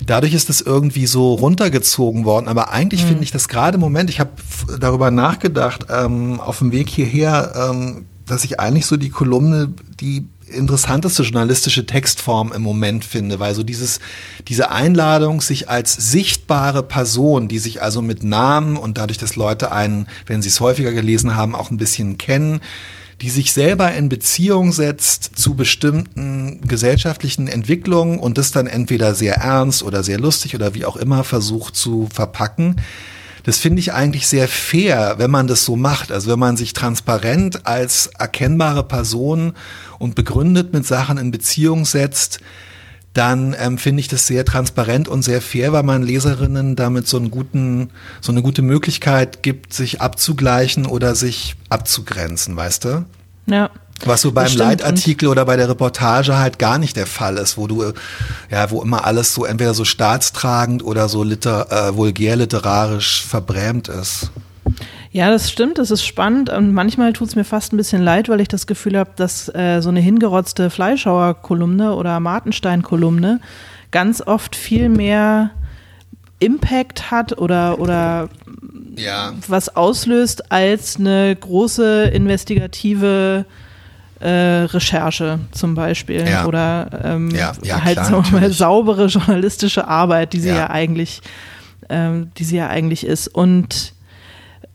Dadurch 0.06 0.34
ist 0.34 0.50
es 0.50 0.60
irgendwie 0.60 1.06
so 1.06 1.34
runtergezogen 1.34 2.26
worden, 2.26 2.48
aber 2.48 2.72
eigentlich 2.72 3.06
finde 3.06 3.24
ich 3.24 3.32
das 3.32 3.48
gerade 3.48 3.76
im 3.76 3.82
Moment, 3.82 4.10
ich 4.10 4.20
habe 4.20 4.32
darüber 4.80 5.12
nachgedacht, 5.12 5.86
ähm, 5.90 6.40
auf 6.42 6.60
dem 6.60 6.72
Weg 6.72 6.90
hierher, 6.90 7.70
ähm, 7.70 8.06
dass 8.26 8.44
ich 8.44 8.60
eigentlich 8.60 8.86
so 8.86 8.98
die 8.98 9.10
Kolumne, 9.10 9.74
die 10.00 10.28
interessanteste 10.48 11.24
journalistische 11.24 11.86
Textform 11.86 12.52
im 12.54 12.62
Moment 12.62 13.06
finde, 13.06 13.40
weil 13.40 13.56
so 13.56 13.64
dieses, 13.64 14.00
diese 14.48 14.72
Einladung, 14.72 15.42
sich 15.42 15.70
als 15.70 15.94
sichtbare 15.94 16.84
Person, 16.84 17.48
die 17.48 17.60
sich 17.60 17.82
also 17.82 18.02
mit 18.02 18.24
Namen 18.24 18.78
und 18.78 18.98
dadurch, 18.98 19.18
dass 19.18 19.36
Leute 19.36 19.72
einen, 19.72 20.08
wenn 20.26 20.42
sie 20.42 20.50
es 20.50 20.60
häufiger 20.60 20.92
gelesen 20.92 21.36
haben, 21.36 21.56
auch 21.56 21.72
ein 21.72 21.78
bisschen 21.78 22.18
kennen, 22.18 22.62
die 23.22 23.30
sich 23.30 23.54
selber 23.54 23.94
in 23.94 24.10
Beziehung 24.10 24.72
setzt 24.72 25.38
zu 25.38 25.56
bestimmten 25.56 26.62
gesellschaftlichen 26.68 27.48
Entwicklungen 27.48 28.20
und 28.20 28.38
das 28.38 28.52
dann 28.52 28.68
entweder 28.68 29.16
sehr 29.16 29.36
ernst 29.36 29.84
oder 29.84 30.04
sehr 30.04 30.20
lustig 30.20 30.56
oder 30.56 30.74
wie 30.74 30.86
auch 30.86 30.98
immer 30.98 31.24
versucht 31.24 31.76
zu 31.76 32.10
verpacken. 32.12 32.82
Das 33.44 33.58
finde 33.58 33.80
ich 33.80 33.94
eigentlich 33.94 34.28
sehr 34.28 34.48
fair, 34.48 35.16
wenn 35.18 35.30
man 35.30 35.48
das 35.48 35.66
so 35.66 35.76
macht. 35.76 36.12
Also 36.12 36.32
wenn 36.32 36.40
man 36.40 36.58
sich 36.58 36.74
transparent 36.74 37.66
als 37.68 38.08
erkennbare 38.18 38.84
Person 38.84 39.54
und 40.00 40.16
begründet 40.16 40.74
mit 40.74 40.86
Sachen 40.86 41.18
in 41.18 41.32
Beziehung 41.32 41.86
setzt, 41.86 42.40
dann 43.14 43.56
ähm, 43.60 43.78
finde 43.78 44.00
ich 44.00 44.08
das 44.08 44.26
sehr 44.26 44.44
transparent 44.44 45.08
und 45.08 45.22
sehr 45.22 45.42
fair, 45.42 45.72
weil 45.72 45.84
man 45.84 46.02
Leserinnen 46.02 46.76
damit 46.76 47.08
so 47.08 47.18
einen 47.18 47.30
guten, 47.30 47.92
so 48.22 48.32
eine 48.32 48.42
gute 48.42 48.64
Möglichkeit 48.64 49.44
gibt, 49.44 49.74
sich 49.74 50.02
abzugleichen 50.02 50.86
oder 50.86 51.14
sich 51.14 51.56
abzugrenzen, 51.70 52.56
weißt 52.56 52.86
du? 52.86 53.06
Ja. 53.46 53.70
Was 54.06 54.22
so 54.22 54.32
beim 54.32 54.54
Leitartikel 54.54 55.30
oder 55.30 55.46
bei 55.46 55.56
der 55.56 55.70
Reportage 55.70 56.38
halt 56.38 56.60
gar 56.60 56.78
nicht 56.78 56.96
der 56.98 57.08
Fall 57.08 57.38
ist, 57.38 57.58
wo 57.58 57.68
du, 57.68 57.94
ja, 58.52 58.70
wo 58.70 58.82
immer 58.82 59.06
alles 59.06 59.34
so 59.34 59.46
entweder 59.46 59.74
so 59.74 59.86
staatstragend 59.86 60.84
oder 60.84 61.08
so 61.08 61.24
liter, 61.24 61.72
äh, 61.72 61.96
vulgär 61.96 62.36
literarisch 62.36 63.24
verbrämt 63.24 63.88
ist. 63.88 64.32
Ja, 65.12 65.30
das 65.30 65.52
stimmt, 65.52 65.78
das 65.78 65.92
ist 65.92 66.04
spannend 66.04 66.50
und 66.50 66.74
manchmal 66.74 67.14
tut 67.14 67.28
es 67.30 67.36
mir 67.36 67.44
fast 67.44 67.72
ein 67.72 67.78
bisschen 67.78 68.02
leid, 68.02 68.30
weil 68.30 68.42
ich 68.42 68.48
das 68.48 68.66
Gefühl 68.66 68.98
habe, 68.98 69.12
dass 69.16 69.48
äh, 69.54 69.80
so 69.80 69.90
eine 69.90 70.00
hingerotzte 70.00 70.72
Fleischhauer-Kolumne 70.72 71.94
oder 71.94 72.20
Martenstein-Kolumne 72.20 73.40
ganz 73.92 74.22
oft 74.22 74.56
viel 74.56 74.90
mehr 74.90 75.52
Impact 76.40 77.12
hat 77.12 77.38
oder, 77.38 77.80
oder 77.80 78.30
ja. 78.98 79.34
was 79.48 79.76
auslöst 79.76 80.52
als 80.52 80.98
eine 80.98 81.36
große 81.36 82.06
investigative 82.06 83.46
äh, 84.24 84.64
Recherche 84.64 85.40
zum 85.52 85.76
Beispiel 85.76 86.26
Ja. 86.28 86.46
oder 86.46 86.88
ähm, 87.04 87.30
Ja, 87.32 87.52
ja, 87.62 87.84
halt 87.84 87.98
klar, 87.98 88.24
mal, 88.32 88.52
saubere 88.52 89.08
journalistische 89.08 89.88
Arbeit, 89.88 90.32
die 90.32 90.40
sie 90.40 90.50
ja, 90.50 90.70
eigentlich, 90.70 91.22
ähm, 91.90 92.32
die 92.38 92.46
sie 92.46 92.56
ja 92.56 92.68
eigentlich 92.68 93.06
ist. 93.06 93.28
Und 93.28 93.94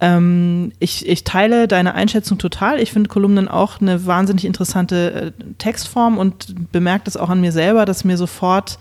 ähm, 0.00 0.72
ich, 0.80 1.08
ich 1.08 1.24
teile 1.24 1.66
deine 1.66 1.94
Einschätzung 1.94 2.36
total. 2.36 2.78
Ich 2.78 2.92
finde 2.92 3.08
Kolumnen 3.08 3.48
auch 3.48 3.80
eine 3.80 4.04
wahnsinnig 4.06 4.44
interessante 4.44 5.12
äh, 5.12 5.32
Textform 5.56 6.18
und 6.18 6.70
bemerke 6.70 7.04
das 7.06 7.16
auch 7.16 7.30
an 7.30 7.40
mir 7.40 7.52
selber, 7.52 7.86
dass 7.86 8.04
mir 8.04 8.18
sofort 8.18 8.78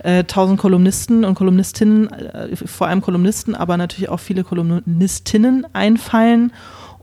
äh, 0.00 0.24
tausend 0.24 0.60
Kolumnisten 0.60 1.24
und 1.24 1.34
Kolumnistinnen, 1.34 2.12
äh, 2.12 2.56
vor 2.56 2.88
allem 2.88 3.00
Kolumnisten, 3.00 3.54
aber 3.54 3.78
natürlich 3.78 4.10
auch 4.10 4.20
viele 4.20 4.44
Kolumnistinnen 4.44 5.66
einfallen 5.72 6.52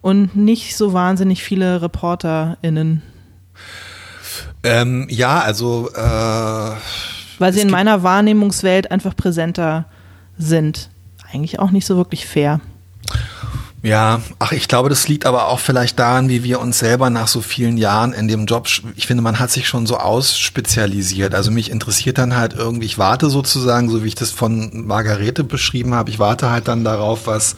und 0.07 0.37
nicht 0.37 0.77
so 0.77 0.93
wahnsinnig 0.93 1.43
viele 1.43 1.81
ReporterInnen. 1.81 3.01
Ähm, 4.63 5.05
ja, 5.09 5.41
also 5.41 5.89
äh, 5.93 6.71
Weil 7.39 7.51
sie 7.51 7.59
in 7.59 7.69
meiner 7.69 8.03
Wahrnehmungswelt 8.03 8.89
einfach 8.89 9.17
präsenter 9.17 9.83
sind. 10.37 10.89
Eigentlich 11.29 11.59
auch 11.59 11.71
nicht 11.71 11.85
so 11.85 11.97
wirklich 11.97 12.25
fair. 12.25 12.61
Ja, 13.83 14.21
ach, 14.39 14.53
ich 14.53 14.69
glaube, 14.69 14.87
das 14.87 15.09
liegt 15.09 15.25
aber 15.25 15.49
auch 15.49 15.59
vielleicht 15.59 15.99
daran, 15.99 16.29
wie 16.29 16.41
wir 16.41 16.61
uns 16.61 16.79
selber 16.79 17.09
nach 17.09 17.27
so 17.27 17.41
vielen 17.41 17.77
Jahren 17.77 18.13
in 18.13 18.29
dem 18.29 18.45
Job, 18.45 18.69
ich 18.95 19.07
finde, 19.07 19.21
man 19.21 19.39
hat 19.39 19.51
sich 19.51 19.67
schon 19.67 19.85
so 19.85 19.97
ausspezialisiert. 19.97 21.35
Also 21.35 21.51
mich 21.51 21.69
interessiert 21.69 22.17
dann 22.17 22.37
halt 22.37 22.53
irgendwie, 22.53 22.85
ich 22.85 22.97
warte 22.97 23.29
sozusagen, 23.29 23.89
so 23.89 24.05
wie 24.05 24.07
ich 24.07 24.15
das 24.15 24.31
von 24.31 24.87
Margarete 24.87 25.43
beschrieben 25.43 25.93
habe, 25.93 26.09
ich 26.11 26.17
warte 26.17 26.49
halt 26.49 26.69
dann 26.69 26.85
darauf, 26.85 27.27
was 27.27 27.57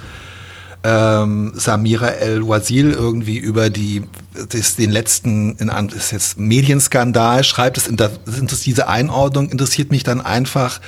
ähm, 0.83 1.51
Samira 1.55 2.07
El-Wazil 2.07 2.91
irgendwie 2.91 3.37
über 3.37 3.69
die, 3.69 4.03
das, 4.49 4.75
den 4.75 4.91
letzten, 4.91 5.55
in, 5.57 5.67
das 5.67 5.95
ist 5.95 6.11
jetzt 6.11 6.39
Medienskandal 6.39 7.43
schreibt. 7.43 7.77
Das, 7.77 7.89
das, 8.25 8.61
diese 8.61 8.87
Einordnung 8.87 9.49
interessiert 9.49 9.91
mich 9.91 10.03
dann 10.03 10.21
einfach. 10.21 10.79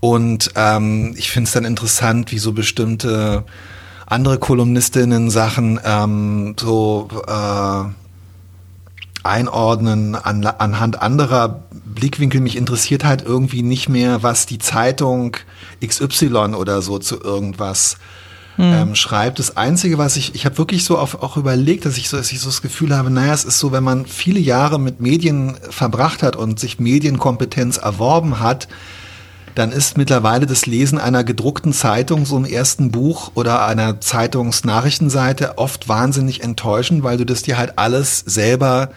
Und 0.00 0.50
ähm, 0.56 1.14
ich 1.16 1.30
finde 1.30 1.46
es 1.46 1.52
dann 1.52 1.64
interessant, 1.64 2.32
wie 2.32 2.38
so 2.38 2.52
bestimmte 2.52 3.44
andere 4.06 4.38
Kolumnistinnen 4.38 5.30
Sachen 5.30 5.78
ähm, 5.84 6.56
so 6.58 7.08
äh, 7.26 7.84
einordnen 9.22 10.16
an, 10.16 10.44
anhand 10.44 11.00
anderer 11.00 11.62
Blickwinkel. 11.84 12.40
Mich 12.40 12.56
interessiert 12.56 13.04
halt 13.04 13.22
irgendwie 13.22 13.62
nicht 13.62 13.88
mehr, 13.88 14.24
was 14.24 14.46
die 14.46 14.58
Zeitung 14.58 15.36
XY 15.84 16.54
oder 16.56 16.82
so 16.82 16.98
zu 16.98 17.20
irgendwas 17.20 17.96
ähm, 18.58 18.94
schreibt. 18.94 19.38
Das 19.38 19.56
Einzige, 19.56 19.98
was 19.98 20.16
ich, 20.16 20.34
ich 20.34 20.44
habe 20.44 20.58
wirklich 20.58 20.84
so 20.84 20.98
auf, 20.98 21.22
auch 21.22 21.36
überlegt, 21.36 21.84
dass 21.84 21.96
ich, 21.96 22.08
so, 22.08 22.16
dass 22.16 22.32
ich 22.32 22.40
so 22.40 22.48
das 22.48 22.62
Gefühl 22.62 22.96
habe, 22.96 23.10
naja, 23.10 23.32
es 23.32 23.44
ist 23.44 23.58
so, 23.58 23.72
wenn 23.72 23.84
man 23.84 24.06
viele 24.06 24.40
Jahre 24.40 24.78
mit 24.78 25.00
Medien 25.00 25.56
verbracht 25.70 26.22
hat 26.22 26.36
und 26.36 26.60
sich 26.60 26.78
Medienkompetenz 26.78 27.78
erworben 27.78 28.40
hat, 28.40 28.68
dann 29.54 29.70
ist 29.70 29.98
mittlerweile 29.98 30.46
das 30.46 30.66
Lesen 30.66 30.98
einer 30.98 31.24
gedruckten 31.24 31.72
Zeitung, 31.72 32.24
so 32.24 32.36
im 32.36 32.44
ersten 32.44 32.90
Buch 32.90 33.32
oder 33.34 33.66
einer 33.66 34.00
Zeitungsnachrichtenseite 34.00 35.58
oft 35.58 35.88
wahnsinnig 35.88 36.42
enttäuschend, 36.42 37.02
weil 37.02 37.18
du 37.18 37.26
das 37.26 37.42
dir 37.42 37.58
halt 37.58 37.78
alles 37.78 38.20
selber 38.20 38.90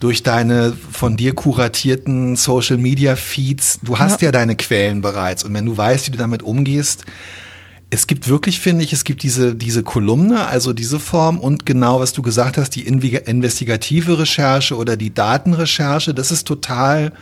durch 0.00 0.22
deine 0.22 0.74
von 0.92 1.16
dir 1.16 1.34
kuratierten 1.34 2.36
Social 2.36 2.76
Media 2.76 3.16
Feeds, 3.16 3.78
du 3.82 3.98
hast 3.98 4.20
ja. 4.22 4.30
deine 4.30 4.56
Quellen 4.56 5.00
bereits 5.00 5.42
und 5.44 5.54
wenn 5.54 5.64
du 5.64 5.76
weißt, 5.76 6.06
wie 6.06 6.10
du 6.10 6.18
damit 6.18 6.42
umgehst, 6.42 7.04
es 7.90 8.06
gibt 8.06 8.28
wirklich, 8.28 8.58
finde 8.58 8.84
ich, 8.84 8.92
es 8.92 9.04
gibt 9.04 9.22
diese, 9.22 9.54
diese 9.54 9.82
Kolumne, 9.82 10.46
also 10.46 10.72
diese 10.72 10.98
Form 10.98 11.38
und 11.38 11.66
genau, 11.66 12.00
was 12.00 12.12
du 12.12 12.22
gesagt 12.22 12.58
hast, 12.58 12.70
die 12.70 12.86
investigative 12.86 14.18
Recherche 14.18 14.76
oder 14.76 14.96
die 14.96 15.14
Datenrecherche, 15.14 16.12
das 16.12 16.32
ist 16.32 16.48
total, 16.48 17.12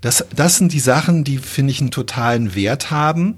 das, 0.00 0.24
das 0.34 0.56
sind 0.56 0.72
die 0.72 0.80
Sachen, 0.80 1.22
die, 1.22 1.38
finde 1.38 1.70
ich, 1.70 1.80
einen 1.80 1.92
totalen 1.92 2.54
Wert 2.56 2.90
haben. 2.90 3.36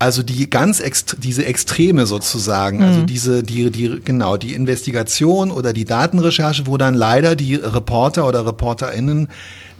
Also 0.00 0.22
die 0.22 0.48
ganz 0.48 0.80
ext 0.80 1.18
diese 1.18 1.44
Extreme 1.44 2.06
sozusagen, 2.06 2.82
also 2.82 3.02
diese 3.02 3.42
die 3.42 3.70
die 3.70 4.00
genau 4.02 4.38
die 4.38 4.54
Investigation 4.54 5.50
oder 5.50 5.74
die 5.74 5.84
Datenrecherche, 5.84 6.66
wo 6.66 6.78
dann 6.78 6.94
leider 6.94 7.36
die 7.36 7.56
Reporter 7.56 8.26
oder 8.26 8.46
Reporterinnen 8.46 9.28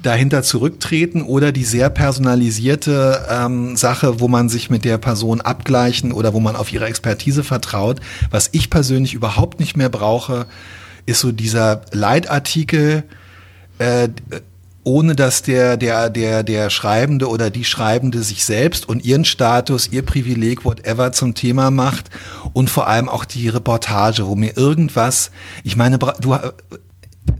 dahinter 0.02 0.42
zurücktreten 0.42 1.22
oder 1.22 1.52
die 1.52 1.64
sehr 1.64 1.88
personalisierte 1.88 3.26
ähm, 3.30 3.78
Sache, 3.78 4.20
wo 4.20 4.28
man 4.28 4.50
sich 4.50 4.68
mit 4.68 4.84
der 4.84 4.98
Person 4.98 5.40
abgleichen 5.40 6.12
oder 6.12 6.34
wo 6.34 6.40
man 6.40 6.54
auf 6.54 6.70
ihre 6.70 6.84
Expertise 6.84 7.42
vertraut. 7.42 8.00
Was 8.30 8.50
ich 8.52 8.68
persönlich 8.68 9.14
überhaupt 9.14 9.58
nicht 9.58 9.74
mehr 9.74 9.88
brauche, 9.88 10.44
ist 11.06 11.20
so 11.20 11.32
dieser 11.32 11.80
Leitartikel. 11.92 13.04
Äh, 13.78 14.10
ohne 14.84 15.14
dass 15.14 15.42
der, 15.42 15.76
der, 15.76 16.10
der, 16.10 16.42
der 16.42 16.70
Schreibende 16.70 17.28
oder 17.28 17.50
die 17.50 17.64
Schreibende 17.64 18.22
sich 18.22 18.44
selbst 18.44 18.88
und 18.88 19.04
ihren 19.04 19.24
Status, 19.24 19.88
ihr 19.92 20.02
Privileg, 20.02 20.64
whatever 20.64 21.12
zum 21.12 21.34
Thema 21.34 21.70
macht 21.70 22.10
und 22.52 22.70
vor 22.70 22.86
allem 22.86 23.08
auch 23.08 23.24
die 23.24 23.48
Reportage, 23.48 24.26
wo 24.26 24.36
mir 24.36 24.56
irgendwas, 24.56 25.30
ich 25.64 25.76
meine, 25.76 25.98
du, 25.98 26.36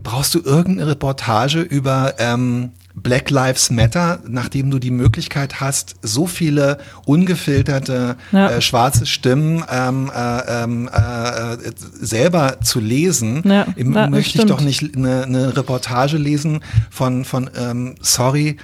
brauchst 0.03 0.35
du 0.35 0.41
irgendeine 0.41 0.91
Reportage 0.91 1.61
über 1.61 2.15
ähm, 2.19 2.73
Black 3.03 3.31
Lives 3.31 3.71
Matter, 3.71 4.21
nachdem 4.27 4.71
du 4.71 4.79
die 4.79 4.91
Möglichkeit 4.91 5.61
hast, 5.61 5.97
so 6.03 6.27
viele 6.27 6.79
ungefilterte 7.07 8.17
Ja. 8.33 8.51
äh, 8.51 8.61
schwarze 8.61 9.07
Stimmen 9.07 9.65
ähm, 9.71 10.11
äh, 10.15 10.63
ähm, 10.63 10.89
äh, 10.93 11.57
selber 11.77 12.61
zu 12.63 12.81
lesen, 12.81 13.43
Ja, 13.45 13.67
ja, 13.77 14.09
möchte 14.09 14.39
ich 14.39 14.47
doch 14.47 14.61
nicht 14.61 14.97
eine, 14.97 15.25
eine 15.25 15.57
Reportage 15.57 16.17
lesen 16.17 16.61
von, 16.91 17.25
von 17.25 17.51
ähm, 17.57 17.95
sorry, 18.01 18.57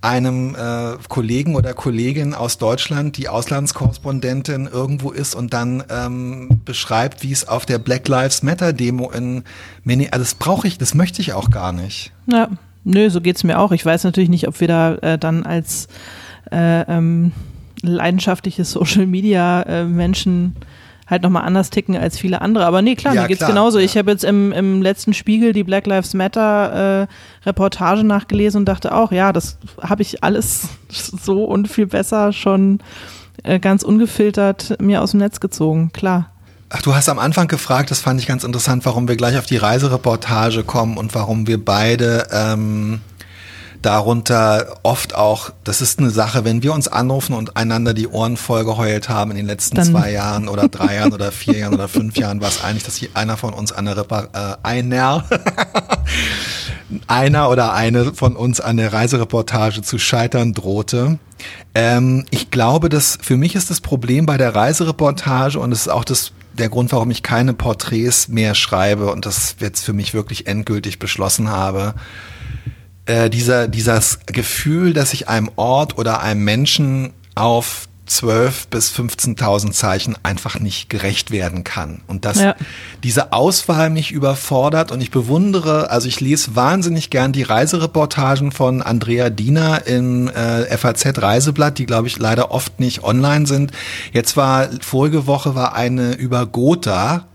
einem 0.00 0.54
äh, 0.54 0.96
Kollegen 1.08 1.56
oder 1.56 1.74
Kollegin 1.74 2.32
aus 2.34 2.58
Deutschland, 2.58 3.16
die 3.16 3.28
Auslandskorrespondentin 3.28 4.68
irgendwo 4.72 5.10
ist 5.10 5.34
und 5.34 5.52
dann 5.52 5.82
ähm, 5.90 6.60
beschreibt, 6.64 7.22
wie 7.22 7.32
es 7.32 7.48
auf 7.48 7.66
der 7.66 7.78
Black 7.78 8.06
Lives 8.06 8.42
Matter 8.42 8.72
Demo 8.72 9.10
in 9.10 9.42
Mini, 9.82 10.08
also 10.10 10.22
das 10.22 10.34
brauche 10.34 10.68
ich, 10.68 10.78
das 10.78 10.94
möchte 10.94 11.20
ich 11.20 11.32
auch 11.32 11.50
gar 11.50 11.72
nicht. 11.72 12.12
Ja, 12.26 12.48
nö, 12.88 13.10
so 13.10 13.20
geht's 13.20 13.44
mir 13.44 13.58
auch. 13.58 13.72
Ich 13.72 13.84
weiß 13.84 14.04
natürlich 14.04 14.28
nicht, 14.30 14.48
ob 14.48 14.60
wir 14.60 14.68
da 14.68 14.94
äh, 14.96 15.18
dann 15.18 15.44
als 15.44 15.88
äh, 16.50 16.82
ähm, 16.82 17.32
leidenschaftliche 17.82 18.64
Social 18.64 19.06
Media 19.06 19.62
äh, 19.62 19.84
Menschen 19.84 20.56
halt 21.06 21.22
nochmal 21.22 21.44
anders 21.44 21.70
ticken 21.70 21.96
als 21.96 22.18
viele 22.18 22.42
andere. 22.42 22.66
Aber 22.66 22.82
nee, 22.82 22.94
klar, 22.94 23.14
Ja, 23.14 23.22
mir 23.22 23.28
geht's 23.28 23.38
klar, 23.38 23.50
genauso. 23.50 23.78
ja. 23.78 23.84
Ich 23.84 23.96
habe 23.96 24.10
jetzt 24.10 24.24
im, 24.24 24.52
im 24.52 24.82
letzten 24.82 25.14
Spiegel 25.14 25.52
die 25.54 25.64
Black 25.64 25.86
Lives 25.86 26.12
Matter 26.12 27.02
äh, 27.02 27.46
Reportage 27.46 28.04
nachgelesen 28.04 28.60
und 28.60 28.64
dachte 28.66 28.94
auch, 28.94 29.10
ja, 29.10 29.32
das 29.32 29.58
habe 29.80 30.02
ich 30.02 30.22
alles 30.22 30.68
so 30.90 31.44
und 31.44 31.68
viel 31.68 31.86
besser 31.86 32.32
schon 32.32 32.80
äh, 33.42 33.58
ganz 33.58 33.82
ungefiltert 33.84 34.76
mir 34.80 35.00
aus 35.02 35.12
dem 35.12 35.20
Netz 35.20 35.40
gezogen. 35.40 35.90
Klar. 35.92 36.30
Ach, 36.70 36.82
du 36.82 36.94
hast 36.94 37.08
am 37.08 37.18
Anfang 37.18 37.48
gefragt, 37.48 37.90
das 37.90 38.00
fand 38.00 38.20
ich 38.20 38.26
ganz 38.26 38.44
interessant, 38.44 38.84
warum 38.84 39.08
wir 39.08 39.16
gleich 39.16 39.38
auf 39.38 39.46
die 39.46 39.56
Reisereportage 39.56 40.64
kommen 40.64 40.98
und 40.98 41.14
warum 41.14 41.46
wir 41.46 41.64
beide 41.64 42.28
ähm, 42.30 43.00
darunter 43.82 44.78
oft 44.82 45.14
auch, 45.14 45.50
das 45.64 45.80
ist 45.80 45.98
eine 45.98 46.10
Sache, 46.10 46.44
wenn 46.44 46.62
wir 46.62 46.72
uns 46.72 46.88
anrufen 46.88 47.34
und 47.34 47.56
einander 47.56 47.94
die 47.94 48.08
Ohren 48.08 48.36
vollgeheult 48.36 49.08
haben 49.08 49.30
in 49.30 49.36
den 49.36 49.46
letzten 49.46 49.76
Dann- 49.76 49.86
zwei 49.86 50.12
Jahren 50.12 50.48
oder 50.48 50.68
drei 50.68 50.96
Jahren 50.96 51.12
oder 51.12 51.32
vier 51.32 51.58
Jahren 51.58 51.74
oder 51.74 51.88
fünf 51.88 52.16
Jahren, 52.16 52.40
war 52.40 52.48
es 52.48 52.62
eigentlich, 52.62 52.84
dass 52.84 52.96
hier 52.96 53.10
einer 53.14 53.36
von 53.36 53.54
uns 53.54 53.72
eine 53.72 53.96
Repa 53.96 54.28
äh, 54.32 54.66
einer 54.66 55.24
einer 57.06 57.50
oder 57.50 57.72
eine 57.74 58.14
von 58.14 58.36
uns 58.36 58.60
an 58.60 58.76
der 58.76 58.92
Reisereportage 58.92 59.82
zu 59.82 59.98
scheitern 59.98 60.54
drohte. 60.54 61.18
Ähm, 61.74 62.24
ich 62.30 62.50
glaube, 62.50 62.88
dass 62.88 63.18
für 63.20 63.36
mich 63.36 63.54
ist 63.54 63.70
das 63.70 63.80
Problem 63.80 64.26
bei 64.26 64.36
der 64.36 64.54
Reisereportage 64.54 65.58
und 65.58 65.72
es 65.72 65.82
ist 65.82 65.88
auch 65.88 66.04
das 66.04 66.32
der 66.54 66.68
Grund, 66.68 66.90
warum 66.90 67.10
ich 67.12 67.22
keine 67.22 67.54
Porträts 67.54 68.26
mehr 68.26 68.56
schreibe 68.56 69.12
und 69.12 69.26
das 69.26 69.56
jetzt 69.60 69.84
für 69.84 69.92
mich 69.92 70.12
wirklich 70.12 70.48
endgültig 70.48 70.98
beschlossen 70.98 71.50
habe. 71.50 71.94
Äh, 73.08 73.30
dieser, 73.30 73.68
dieses 73.68 74.20
Gefühl, 74.26 74.92
dass 74.92 75.14
ich 75.14 75.28
einem 75.28 75.50
Ort 75.56 75.96
oder 75.96 76.20
einem 76.20 76.44
Menschen 76.44 77.14
auf 77.34 77.88
12 78.04 78.68
bis 78.68 78.90
15.000 78.90 79.72
Zeichen 79.72 80.16
einfach 80.22 80.60
nicht 80.60 80.90
gerecht 80.90 81.30
werden 81.30 81.64
kann. 81.64 82.02
Und 82.06 82.24
dass 82.26 82.38
Ja. 82.40 82.54
diese 83.02 83.32
Auswahl 83.32 83.88
mich 83.90 84.12
überfordert 84.12 84.92
und 84.92 85.00
ich 85.00 85.10
bewundere, 85.10 85.90
also 85.90 86.06
ich 86.06 86.20
lese 86.20 86.54
wahnsinnig 86.54 87.08
gern 87.10 87.32
die 87.32 87.42
Reisereportagen 87.44 88.52
von 88.52 88.82
Andrea 88.82 89.30
Diener 89.30 89.86
im 89.86 90.28
äh, 90.28 90.76
FAZ 90.76 91.18
Reiseblatt, 91.22 91.78
die 91.78 91.86
glaube 91.86 92.08
ich 92.08 92.18
leider 92.18 92.50
oft 92.50 92.78
nicht 92.78 93.04
online 93.04 93.46
sind. 93.46 93.72
Jetzt 94.12 94.36
war, 94.36 94.68
vorige 94.82 95.26
Woche 95.26 95.54
war 95.54 95.74
eine 95.74 96.12
über 96.14 96.44
Gotha. 96.46 97.26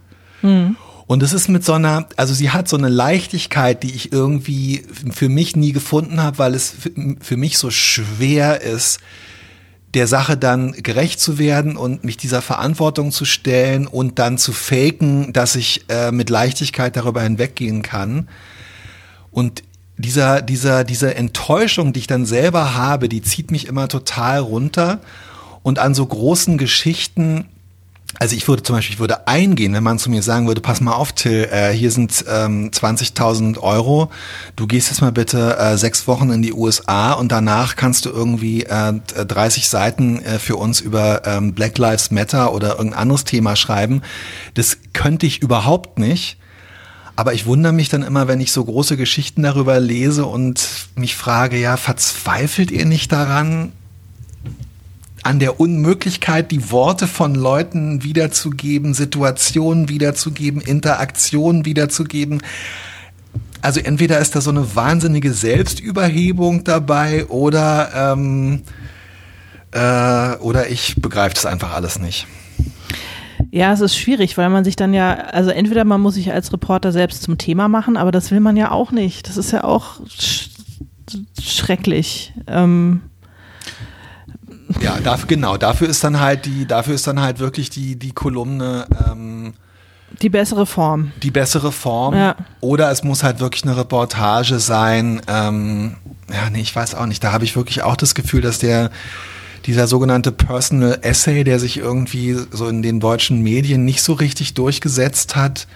Und 1.14 1.22
es 1.22 1.32
ist 1.32 1.48
mit 1.48 1.64
so 1.64 1.74
einer, 1.74 2.08
also 2.18 2.34
sie 2.34 2.50
hat 2.50 2.68
so 2.68 2.76
eine 2.76 2.90
Leichtigkeit, 2.90 3.84
die 3.84 3.92
ich 3.92 4.12
irgendwie 4.12 4.84
für 5.12 5.30
mich 5.30 5.56
nie 5.56 5.72
gefunden 5.72 6.24
habe, 6.24 6.40
weil 6.40 6.56
es 6.56 6.74
für, 7.22 7.38
mich 7.38 7.60
so 7.60 7.70
schwer 7.70 8.62
ist, 8.62 9.00
der 9.94 10.08
Sache 10.08 10.38
dann 10.38 10.72
gerecht 10.72 11.20
zu 11.20 11.38
werden 11.38 11.78
und 11.78 12.04
mich 12.04 12.18
dieser 12.18 12.42
Verantwortung 12.42 13.12
zu 13.12 13.26
stellen 13.26 13.86
und 13.86 14.18
dann 14.18 14.40
zu 14.40 14.54
faken, 14.54 15.34
dass 15.34 15.56
ich 15.56 15.86
äh, 15.88 16.12
mit 16.12 16.32
Leichtigkeit 16.32 16.96
darüber 16.96 17.22
hinweggehen 17.22 17.84
kann. 17.84 18.28
Und 19.30 19.62
dieser, 20.00 20.42
dieser, 20.42 20.84
diese 20.84 21.14
Enttäuschung, 21.14 21.94
die 21.94 22.00
ich 22.00 22.08
dann 22.08 22.26
selber 22.26 22.74
habe, 22.74 23.08
die 23.08 23.22
zieht 23.22 23.52
mich 23.52 23.68
immer 23.68 23.88
total 23.88 24.40
runter. 24.40 25.00
Und 25.62 25.78
an 25.78 25.94
so 25.94 26.08
großen 26.08 26.58
Geschichten, 26.58 27.46
also 28.20 28.36
ich 28.36 28.48
würde 28.48 28.64
zum 28.64 28.76
Beispiel, 28.76 28.94
ich 28.94 29.00
würde 29.00 29.28
eingehen, 29.28 29.74
wenn 29.74 29.84
man 29.84 29.98
zu 29.98 30.10
mir 30.10 30.22
sagen 30.22 30.48
würde, 30.48 30.62
pass 30.62 30.82
mal 30.82 30.94
auf, 30.94 31.14
Till, 31.14 31.50
äh, 31.52 31.72
hier 31.72 31.92
sind 31.92 32.24
ähm, 32.30 32.70
20.000 32.72 33.60
Euro, 33.60 34.10
du 34.56 34.68
gehst 34.68 34.90
jetzt 34.90 35.02
mal 35.02 35.12
bitte 35.12 35.58
äh, 35.58 35.78
sechs 35.78 36.08
Wochen 36.08 36.30
in 36.30 36.42
die 36.42 36.54
USA 36.54 37.14
und 37.14 37.32
danach 37.32 37.76
kannst 37.76 38.06
du 38.06 38.10
irgendwie 38.10 38.64
äh, 38.64 38.94
30 38.94 39.68
Seiten 39.68 40.20
äh, 40.20 40.38
für 40.38 40.58
uns 40.58 40.80
über 40.80 41.24
ähm, 41.26 41.54
Black 41.54 41.78
Lives 41.78 42.12
Matter 42.12 42.54
oder 42.54 42.78
irgendein 42.78 43.00
anderes 43.00 43.24
Thema 43.24 43.56
schreiben. 43.56 44.02
Das 44.54 44.78
könnte 44.94 45.26
ich 45.26 45.42
überhaupt 45.42 45.98
nicht. 45.98 46.38
Aber 47.16 47.34
ich 47.34 47.46
wundere 47.46 47.74
mich 47.74 47.90
dann 47.90 48.02
immer, 48.02 48.28
wenn 48.28 48.42
ich 48.42 48.52
so 48.52 48.66
große 48.66 48.98
Geschichten 48.98 49.44
darüber 49.44 49.80
lese 49.80 50.26
und 50.26 50.88
mich 50.96 51.16
frage, 51.16 51.60
ja, 51.60 51.78
verzweifelt 51.78 52.72
ihr 52.72 52.86
nicht 52.86 53.12
daran, 53.12 53.72
an 55.24 55.40
der 55.40 55.60
Unmöglichkeit, 55.60 56.52
die 56.52 56.70
Worte 56.70 57.08
von 57.08 57.34
Leuten 57.34 58.04
wiederzugeben, 58.04 58.94
Situationen 58.94 59.90
wiederzugeben, 59.90 60.62
Interaktionen 60.62 61.66
wiederzugeben. 61.66 62.42
Also 63.62 63.80
entweder 63.80 64.20
ist 64.20 64.36
da 64.36 64.42
so 64.42 64.50
eine 64.50 64.76
wahnsinnige 64.76 65.34
Selbstüberhebung 65.34 66.66
dabei 66.66 67.26
oder, 67.28 68.14
ähm, 68.14 68.64
äh, 69.72 70.36
oder 70.40 70.70
ich 70.70 70.96
begreife 71.02 71.36
das 71.36 71.46
einfach 71.46 71.74
alles 71.74 71.98
nicht. 71.98 72.28
Ja, 73.52 73.72
es 73.72 73.82
ist 73.82 73.96
schwierig, 73.96 74.38
weil 74.38 74.50
man 74.50 74.64
sich 74.64 74.76
dann 74.76 74.94
ja, 74.94 75.14
also 75.14 75.52
entweder 75.52 75.86
man 75.86 76.02
muss 76.02 76.16
sich 76.16 76.34
als 76.34 76.52
Reporter 76.52 76.92
selbst 76.92 77.24
zum 77.24 77.38
Thema 77.38 77.70
machen, 77.70 77.96
aber 77.96 78.12
das 78.12 78.32
will 78.32 78.40
man 78.40 78.58
ja 78.58 78.72
auch 78.72 78.92
nicht. 78.92 79.30
Das 79.30 79.38
ist 79.38 79.52
ja 79.52 79.64
auch 79.64 80.02
sch 80.10 80.50
schrecklich. 81.40 82.34
Ähm, 82.48 83.02
Ja, 84.82 84.98
dafür, 85.04 85.28
genau, 85.28 85.58
dafür 85.58 85.90
ist 85.90 86.04
dann 86.04 86.20
halt 86.20 86.46
die, 86.46 86.66
dafür 86.66 86.96
ist 86.96 87.06
dann 87.08 87.22
halt 87.22 87.40
wirklich 87.40 87.70
die, 87.70 87.96
die 87.98 88.12
Kolumne, 88.12 88.86
ähm, 89.10 89.54
die 90.22 90.30
bessere 90.30 90.66
Form. 90.66 91.12
die 91.24 91.32
bessere 91.32 91.72
Form. 91.72 92.16
Ja. 92.16 92.36
Oder 92.62 92.92
es 92.92 93.04
muss 93.04 93.24
halt 93.24 93.40
wirklich 93.40 93.64
eine 93.64 93.76
Reportage 93.78 94.60
sein. 94.60 95.22
Ähm, 95.28 95.96
ja, 96.32 96.50
nee, 96.52 96.62
ich 96.62 96.76
weiß 96.76 96.96
auch 96.96 97.08
nicht. 97.08 97.24
Da 97.24 97.32
habe 97.32 97.46
ich 97.46 97.56
wirklich 97.56 97.82
auch 97.82 97.96
das 97.96 98.14
Gefühl, 98.14 98.42
dass 98.42 98.60
der 98.60 98.92
dieser 99.66 99.88
sogenannte 99.88 100.32
Personal 100.32 101.00
Essay, 101.02 101.44
der 101.44 101.58
sich 101.60 101.78
irgendwie 101.78 102.38
so 102.52 102.68
in 102.68 102.82
den 102.84 103.00
deutschen 103.00 103.42
Medien 103.42 103.86
nicht 103.86 104.04
so 104.04 104.14
richtig 104.14 104.54
durchgesetzt 104.56 105.36
hat, 105.36 105.68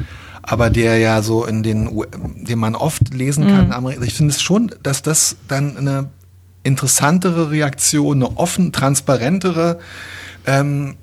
aber 0.44 0.70
der 0.70 0.98
ja 0.98 1.22
so 1.22 1.46
in 1.46 1.64
den, 1.64 1.90
den 2.36 2.60
man 2.60 2.76
oft 2.76 3.14
lesen 3.14 3.48
kann. 3.48 3.72
Ameri- 3.72 4.04
Ich 4.04 4.14
finde 4.14 4.34
es 4.34 4.42
schon, 4.42 4.72
dass 4.84 5.02
das 5.02 5.38
dann 5.48 5.78
eine 5.78 6.10
interessantere 6.64 7.52
Reaktion, 7.52 8.24
eine 8.24 8.38
offen, 8.38 8.72
transparentere 8.72 9.80
ähm, 10.48 10.96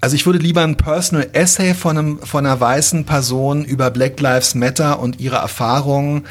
also 0.00 0.14
ich 0.14 0.26
würde 0.26 0.38
lieber 0.38 0.62
ein 0.62 0.76
Personal 0.76 1.28
Essay 1.32 1.74
von, 1.74 1.98
einem, 1.98 2.18
von 2.20 2.46
einer 2.46 2.60
weißen 2.60 3.04
Person 3.04 3.64
über 3.64 3.90
Black 3.90 4.20
Lives 4.20 4.54
Matter 4.54 5.00
und 5.00 5.20
ihre 5.20 5.36
Erfahrungen 5.36 6.24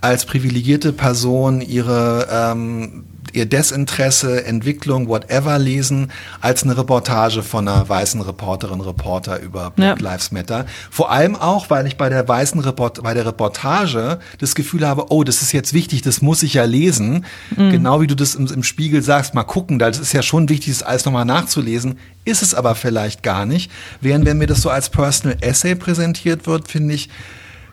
als 0.00 0.26
privilegierte 0.26 0.92
Person, 0.92 1.60
ihre 1.60 2.26
ähm, 2.30 3.04
ihr 3.32 3.46
Desinteresse, 3.46 4.44
Entwicklung, 4.44 5.08
whatever 5.08 5.58
lesen, 5.58 6.10
als 6.40 6.62
eine 6.62 6.76
Reportage 6.76 7.42
von 7.42 7.66
einer 7.66 7.88
weißen 7.88 8.20
Reporterin, 8.20 8.80
Reporter 8.80 9.40
über 9.40 9.70
Black 9.70 10.00
Ja. 10.00 10.10
Lives 10.10 10.32
Matter. 10.32 10.66
Vor 10.90 11.10
allem 11.10 11.36
auch, 11.36 11.70
weil 11.70 11.86
ich 11.86 11.96
bei 11.96 12.08
der 12.08 12.26
weißen 12.26 12.60
Report 12.60 13.02
bei 13.02 13.14
der 13.14 13.26
Reportage 13.26 14.18
das 14.38 14.54
Gefühl 14.54 14.86
habe, 14.86 15.06
oh, 15.10 15.24
das 15.24 15.42
ist 15.42 15.52
jetzt 15.52 15.72
wichtig, 15.72 16.02
das 16.02 16.22
muss 16.22 16.42
ich 16.42 16.54
ja 16.54 16.64
lesen. 16.64 17.24
Genau 17.56 18.00
wie 18.00 18.06
du 18.06 18.16
das 18.16 18.34
im, 18.34 18.46
im 18.46 18.62
Spiegel 18.62 19.02
sagst, 19.02 19.34
mal 19.34 19.44
gucken, 19.44 19.78
das 19.78 19.98
ist 19.98 20.12
ja 20.12 20.22
schon 20.22 20.48
wichtig, 20.48 20.72
das 20.72 20.82
alles 20.82 21.04
nochmal 21.04 21.24
nachzulesen, 21.24 21.98
ist 22.24 22.42
es 22.42 22.54
aber 22.54 22.74
vielleicht 22.74 23.22
gar 23.22 23.46
nicht. 23.46 23.70
Während 24.00 24.26
wenn 24.26 24.38
mir 24.38 24.46
das 24.46 24.62
so 24.62 24.70
als 24.70 24.90
Personal 24.90 25.36
Essay 25.40 25.74
präsentiert 25.74 26.46
wird, 26.46 26.68
finde 26.68 26.94
ich, 26.94 27.08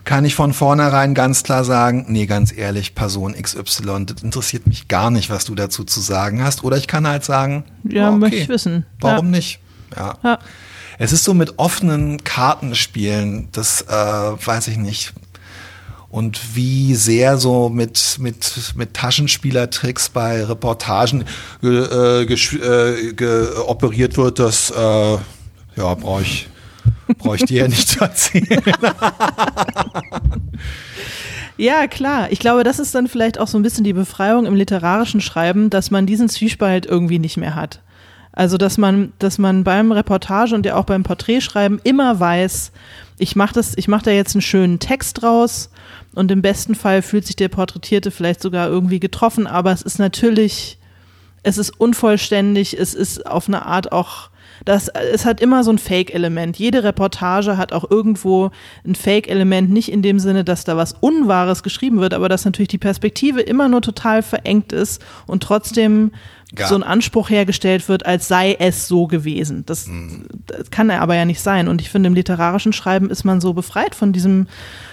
kann 0.04 0.24
ich 0.24 0.34
von 0.34 0.52
vornherein 0.52 1.14
ganz 1.14 1.42
klar 1.42 1.64
sagen, 1.64 2.06
nee, 2.08 2.26
ganz 2.26 2.56
ehrlich, 2.56 2.94
Person 2.94 3.34
XY, 3.34 4.06
das 4.06 4.22
interessiert 4.22 4.66
mich 4.66 4.88
gar 4.88 5.10
nicht, 5.10 5.30
was 5.30 5.44
du 5.44 5.54
dazu 5.54 5.84
zu 5.84 6.00
sagen 6.00 6.42
hast. 6.42 6.64
Oder 6.64 6.76
ich 6.76 6.86
kann 6.86 7.06
halt 7.06 7.24
sagen, 7.24 7.64
Ja, 7.84 8.10
oh, 8.10 8.16
möchte 8.16 8.36
ich 8.36 8.48
wissen. 8.48 8.86
Warum 9.00 9.26
Ja. 9.26 9.30
nicht? 9.30 9.60
Ja. 9.96 10.14
Ja. 10.22 10.38
Es 10.98 11.12
ist 11.12 11.24
so 11.24 11.32
mit 11.32 11.58
offenen 11.58 12.22
Kartenspielen, 12.24 13.48
das 13.52 13.82
äh, 13.82 13.86
weiß 13.94 14.68
ich 14.68 14.76
nicht. 14.76 15.14
Und 16.10 16.56
wie 16.56 16.94
sehr 16.96 17.38
so 17.38 17.68
mit, 17.68 18.16
mit, 18.18 18.72
mit 18.74 18.94
Taschenspielertricks 18.94 20.08
bei 20.08 20.44
Reportagen 20.44 21.24
ge, 21.62 22.24
äh, 22.24 22.24
äh, 22.24 23.56
operiert 23.66 24.16
wird, 24.16 24.40
das 24.40 24.70
äh, 24.70 25.12
ja, 25.76 25.94
brauche 25.94 26.22
ich, 26.22 26.48
brauch 27.18 27.36
ich 27.36 27.44
dir 27.44 27.62
ja 27.62 27.68
nicht 27.68 27.88
zu 27.88 28.00
erzählen. 28.00 28.62
Ja, 31.60 31.88
klar. 31.88 32.32
Ich 32.32 32.38
glaube, 32.38 32.64
das 32.64 32.78
ist 32.78 32.94
dann 32.94 33.06
vielleicht 33.06 33.38
auch 33.38 33.46
so 33.46 33.58
ein 33.58 33.62
bisschen 33.62 33.84
die 33.84 33.92
Befreiung 33.92 34.46
im 34.46 34.54
literarischen 34.54 35.20
Schreiben, 35.20 35.68
dass 35.68 35.90
man 35.90 36.06
diesen 36.06 36.30
Zwiespalt 36.30 36.86
irgendwie 36.86 37.18
nicht 37.18 37.36
mehr 37.36 37.54
hat. 37.54 37.82
Also, 38.32 38.56
dass 38.56 38.78
man, 38.78 39.12
dass 39.18 39.36
man 39.36 39.62
beim 39.62 39.92
Reportage 39.92 40.54
und 40.54 40.64
ja 40.64 40.76
auch 40.76 40.84
beim 40.84 41.02
Porträtschreiben 41.02 41.78
immer 41.84 42.18
weiß, 42.18 42.72
ich 43.18 43.36
mache 43.36 43.52
das, 43.52 43.76
ich 43.76 43.88
mache 43.88 44.04
da 44.04 44.10
jetzt 44.10 44.34
einen 44.34 44.40
schönen 44.40 44.78
Text 44.78 45.20
draus 45.20 45.68
und 46.14 46.30
im 46.30 46.40
besten 46.40 46.74
Fall 46.74 47.02
fühlt 47.02 47.26
sich 47.26 47.36
der 47.36 47.48
Porträtierte 47.48 48.10
vielleicht 48.10 48.40
sogar 48.40 48.68
irgendwie 48.68 48.98
getroffen, 48.98 49.46
aber 49.46 49.70
es 49.72 49.82
ist 49.82 49.98
natürlich, 49.98 50.78
es 51.42 51.58
ist 51.58 51.78
unvollständig, 51.78 52.78
es 52.78 52.94
ist 52.94 53.26
auf 53.26 53.48
eine 53.48 53.66
Art 53.66 53.92
auch, 53.92 54.29
das, 54.64 54.88
es 54.88 55.24
hat 55.24 55.40
immer 55.40 55.64
so 55.64 55.70
ein 55.72 55.78
Fake-Element. 55.78 56.58
Jede 56.58 56.82
Reportage 56.84 57.56
hat 57.56 57.72
auch 57.72 57.90
irgendwo 57.90 58.50
ein 58.86 58.94
Fake-Element, 58.94 59.70
nicht 59.70 59.90
in 59.90 60.02
dem 60.02 60.18
Sinne, 60.18 60.44
dass 60.44 60.64
da 60.64 60.76
was 60.76 60.92
Unwahres 61.00 61.62
geschrieben 61.62 62.00
wird, 62.00 62.14
aber 62.14 62.28
dass 62.28 62.44
natürlich 62.44 62.68
die 62.68 62.78
Perspektive 62.78 63.40
immer 63.40 63.68
nur 63.68 63.82
total 63.82 64.22
verengt 64.22 64.72
ist 64.72 65.02
und 65.26 65.42
trotzdem 65.42 66.12
Ja. 66.58 66.66
so 66.66 66.74
ein 66.74 66.82
Anspruch 66.82 67.30
hergestellt 67.30 67.88
wird, 67.88 68.04
als 68.06 68.26
sei 68.28 68.56
es 68.58 68.88
so 68.88 69.06
gewesen. 69.06 69.64
Das, 69.66 69.88
das 70.46 70.70
kann 70.70 70.90
er 70.90 71.00
aber 71.00 71.14
ja 71.14 71.24
nicht 71.24 71.40
sein. 71.40 71.68
Und 71.68 71.80
ich 71.80 71.90
finde, 71.90 72.08
im 72.08 72.14
literarischen 72.14 72.72
Schreiben 72.72 73.08
ist 73.08 73.24
man 73.24 73.40
so 73.40 73.52
befreit 73.52 73.94
von 73.94 74.12
diesem, 74.12 74.48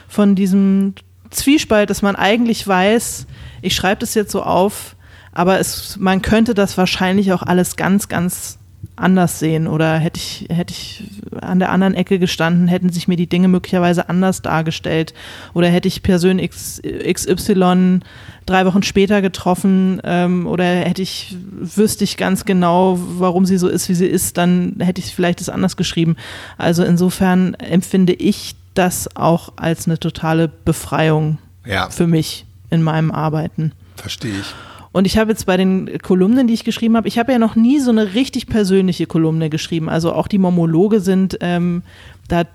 von 0.07 0.35
diesem 0.35 0.93
Zwiespalt, 1.31 1.89
dass 1.89 2.01
man 2.01 2.15
eigentlich 2.15 2.65
weiß, 2.67 3.25
ich 3.61 3.75
schreibe 3.75 3.99
das 4.01 4.13
jetzt 4.13 4.31
so 4.31 4.43
auf, 4.43 4.95
aber 5.33 5.59
es, 5.59 5.97
man 5.97 6.21
könnte 6.21 6.53
das 6.53 6.77
wahrscheinlich 6.77 7.33
auch 7.33 7.43
alles 7.43 7.75
ganz, 7.75 8.07
ganz 8.07 8.59
anders 8.97 9.39
sehen 9.39 9.67
oder 9.67 9.97
hätte 9.97 10.19
ich, 10.19 10.47
hätte 10.49 10.73
ich 10.73 11.03
an 11.41 11.59
der 11.59 11.71
anderen 11.71 11.93
Ecke 11.93 12.19
gestanden, 12.19 12.67
hätten 12.67 12.89
sich 12.89 13.07
mir 13.07 13.15
die 13.15 13.27
Dinge 13.27 13.47
möglicherweise 13.47 14.09
anders 14.09 14.41
dargestellt 14.41 15.13
oder 15.53 15.67
hätte 15.69 15.87
ich 15.87 16.03
Person 16.03 16.39
X, 16.39 16.81
XY 16.83 17.99
drei 18.45 18.65
Wochen 18.65 18.81
später 18.83 19.21
getroffen 19.21 20.01
ähm, 20.03 20.47
oder 20.47 20.63
hätte 20.63 21.01
ich, 21.01 21.35
wüsste 21.59 22.03
ich 22.03 22.17
ganz 22.17 22.45
genau, 22.45 22.97
warum 22.99 23.45
sie 23.45 23.57
so 23.57 23.67
ist, 23.67 23.89
wie 23.89 23.93
sie 23.95 24.07
ist, 24.07 24.37
dann 24.37 24.75
hätte 24.79 24.99
ich 25.01 25.13
vielleicht 25.13 25.39
das 25.41 25.49
anders 25.49 25.77
geschrieben. 25.77 26.15
Also 26.57 26.83
insofern 26.83 27.53
empfinde 27.55 28.13
ich 28.13 28.55
das 28.73 29.15
auch 29.15 29.53
als 29.57 29.85
eine 29.87 29.99
totale 29.99 30.47
Befreiung 30.47 31.37
Ja, 31.65 31.89
für 31.89 32.07
mich 32.07 32.45
in 32.69 32.81
meinem 32.83 33.11
Arbeiten. 33.11 33.71
verstehe 33.95 34.39
ich. 34.39 34.53
Und 34.97 35.05
ich 35.05 35.19
habe 35.19 35.29
jetzt 35.29 35.45
bei 35.45 35.57
den 35.57 35.99
Kolumnen, 36.01 36.47
die 36.47 36.55
ich 36.55 36.63
geschrieben 36.63 36.97
habe, 36.97 37.07
ich 37.07 37.19
habe 37.19 37.31
ja 37.31 37.37
noch 37.37 37.55
nie 37.55 37.79
so 37.79 37.91
eine 37.91 38.15
richtig 38.15 38.47
persönliche 38.47 39.05
Kolumne 39.05 39.51
geschrieben. 39.51 39.89
Also 39.89 40.11
auch 40.11 40.27
die 40.27 40.39
Momologe 40.39 41.01
sind, 41.01 41.37
ähm, 41.41 41.83
da 42.27 42.45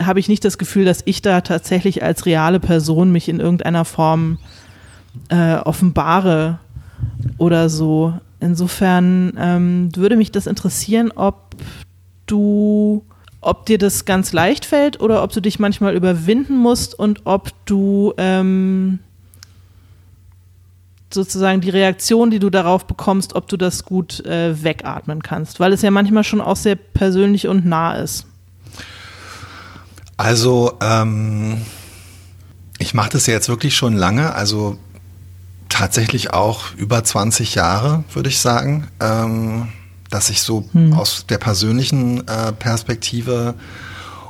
habe 0.00 0.20
ich 0.20 0.28
nicht 0.28 0.44
das 0.44 0.58
Gefühl, 0.58 0.84
dass 0.84 1.02
ich 1.06 1.22
da 1.22 1.40
tatsächlich 1.40 2.04
als 2.04 2.24
reale 2.24 2.60
Person 2.60 3.10
mich 3.10 3.28
in 3.28 3.40
irgendeiner 3.40 3.84
Form 3.84 4.38
äh, 5.28 5.56
offenbare 5.56 6.60
oder 7.36 7.68
so. 7.68 8.14
Insofern 8.38 9.32
ähm, 9.36 9.88
würde 9.96 10.16
mich 10.16 10.30
das 10.30 10.46
interessieren, 10.46 11.10
ob 11.16 11.56
du, 12.26 13.04
ob 13.40 13.66
dir 13.66 13.78
das 13.78 14.04
ganz 14.04 14.32
leicht 14.32 14.66
fällt 14.66 15.00
oder 15.00 15.24
ob 15.24 15.32
du 15.32 15.40
dich 15.40 15.58
manchmal 15.58 15.96
überwinden 15.96 16.56
musst 16.56 16.96
und 16.96 17.22
ob 17.24 17.50
du 17.66 18.14
ähm, 18.18 19.00
sozusagen 21.12 21.60
die 21.60 21.70
Reaktion, 21.70 22.30
die 22.30 22.38
du 22.38 22.50
darauf 22.50 22.86
bekommst, 22.86 23.34
ob 23.34 23.48
du 23.48 23.56
das 23.56 23.84
gut 23.84 24.24
äh, 24.24 24.62
wegatmen 24.62 25.22
kannst, 25.22 25.60
weil 25.60 25.72
es 25.72 25.82
ja 25.82 25.90
manchmal 25.90 26.24
schon 26.24 26.40
auch 26.40 26.56
sehr 26.56 26.76
persönlich 26.76 27.48
und 27.48 27.66
nah 27.66 27.94
ist. 27.94 28.26
Also, 30.16 30.74
ähm, 30.80 31.62
ich 32.78 32.94
mache 32.94 33.10
das 33.10 33.26
ja 33.26 33.34
jetzt 33.34 33.48
wirklich 33.48 33.74
schon 33.74 33.94
lange, 33.94 34.34
also 34.34 34.78
tatsächlich 35.68 36.32
auch 36.32 36.74
über 36.76 37.02
20 37.02 37.54
Jahre, 37.54 38.04
würde 38.12 38.28
ich 38.28 38.38
sagen, 38.38 38.88
ähm, 39.00 39.68
dass 40.10 40.28
ich 40.28 40.42
so 40.42 40.68
aus 40.94 41.24
der 41.28 41.38
persönlichen 41.38 42.26
äh, 42.26 42.52
Perspektive 42.52 43.54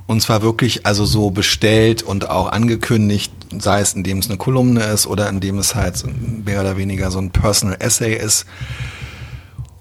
und 0.07 0.21
zwar 0.21 0.43
wirklich 0.43 0.87
also 0.87 1.05
so 1.05 1.31
bestellt 1.31 2.03
und 2.03 2.29
auch 2.29 2.53
angekündigt, 2.53 3.33
sei 3.59 3.81
es 3.81 3.95
indem 3.95 4.19
es 4.19 4.29
eine 4.29 4.39
Kolumne 4.39 4.85
ist 4.85 5.07
oder 5.07 5.29
indem 5.29 5.59
es 5.59 5.75
halt 5.75 6.05
mehr 6.45 6.61
oder 6.61 6.77
weniger 6.77 7.11
so 7.11 7.19
ein 7.19 7.31
Personal 7.31 7.77
Essay 7.81 8.15
ist. 8.17 8.47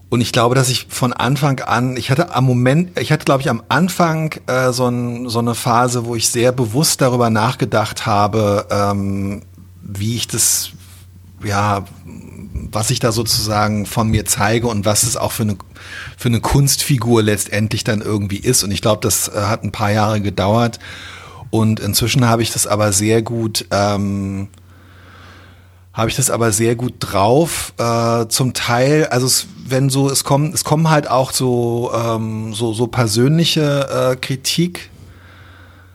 Und 0.10 0.22
ich 0.22 0.32
glaube, 0.32 0.56
dass 0.56 0.70
ich 0.70 0.88
von 0.90 1.14
Anfang 1.14 1.60
an, 1.60 1.96
ich 1.96 2.10
hatte 2.10 2.34
am 2.34 2.46
Moment, 2.46 3.00
ich 3.00 3.12
hatte 3.12 3.26
glaube 3.26 3.42
ich 3.42 3.50
am 3.50 3.62
Anfang 3.70 4.34
äh, 4.48 4.72
so, 4.72 4.88
ein, 4.88 5.30
so 5.30 5.38
eine 5.38 5.54
Phase, 5.54 6.06
wo 6.06 6.16
ich 6.16 6.30
sehr 6.30 6.52
bewusst 6.52 7.02
darüber 7.02 7.30
nachgedacht 7.30 8.08
habe, 8.08 8.66
ähm, 8.72 9.44
wie 9.84 10.16
ich 10.16 10.28
das, 10.28 10.72
ja, 11.44 11.86
was 12.72 12.90
ich 12.90 13.00
da 13.00 13.12
sozusagen 13.12 13.86
von 13.86 14.10
mir 14.10 14.26
zeige 14.26 14.68
und 14.68 14.84
was 14.84 15.04
es 15.04 15.16
auch 15.16 15.32
für 15.32 15.44
eine, 15.44 15.58
für 16.18 16.30
eine 16.30 16.42
Kunstfigur 16.42 17.22
letztendlich 17.22 17.84
dann 17.84 18.02
irgendwie 18.02 18.38
ist. 18.38 18.64
Und 18.64 18.72
ich 18.72 18.82
glaube, 18.82 19.02
das 19.02 19.28
äh, 19.28 19.42
hat 19.42 19.64
ein 19.64 19.72
paar 19.72 19.92
Jahre 19.92 20.22
gedauert. 20.22 20.80
Und 21.50 21.80
inzwischen 21.80 22.28
habe 22.28 22.42
ich 22.42 22.52
das 22.52 22.68
aber 22.68 22.92
sehr 22.92 23.22
gut, 23.22 23.66
ähm, 23.72 24.50
habe 25.94 26.10
ich 26.10 26.16
das 26.16 26.30
aber 26.30 26.52
sehr 26.52 26.76
gut 26.76 26.94
drauf. 27.00 27.74
Äh, 27.78 28.28
zum 28.28 28.54
Teil, 28.54 29.08
also 29.08 29.26
es, 29.26 29.48
wenn 29.68 29.90
so, 29.90 30.10
es 30.10 30.24
kommen, 30.24 30.54
es 30.54 30.64
kommen 30.64 30.90
halt 30.90 31.10
auch 31.10 31.32
so, 31.32 31.92
ähm, 31.94 32.54
so, 32.54 32.74
so 32.74 32.88
persönliche 32.88 34.12
äh, 34.12 34.16
Kritik. 34.16 34.92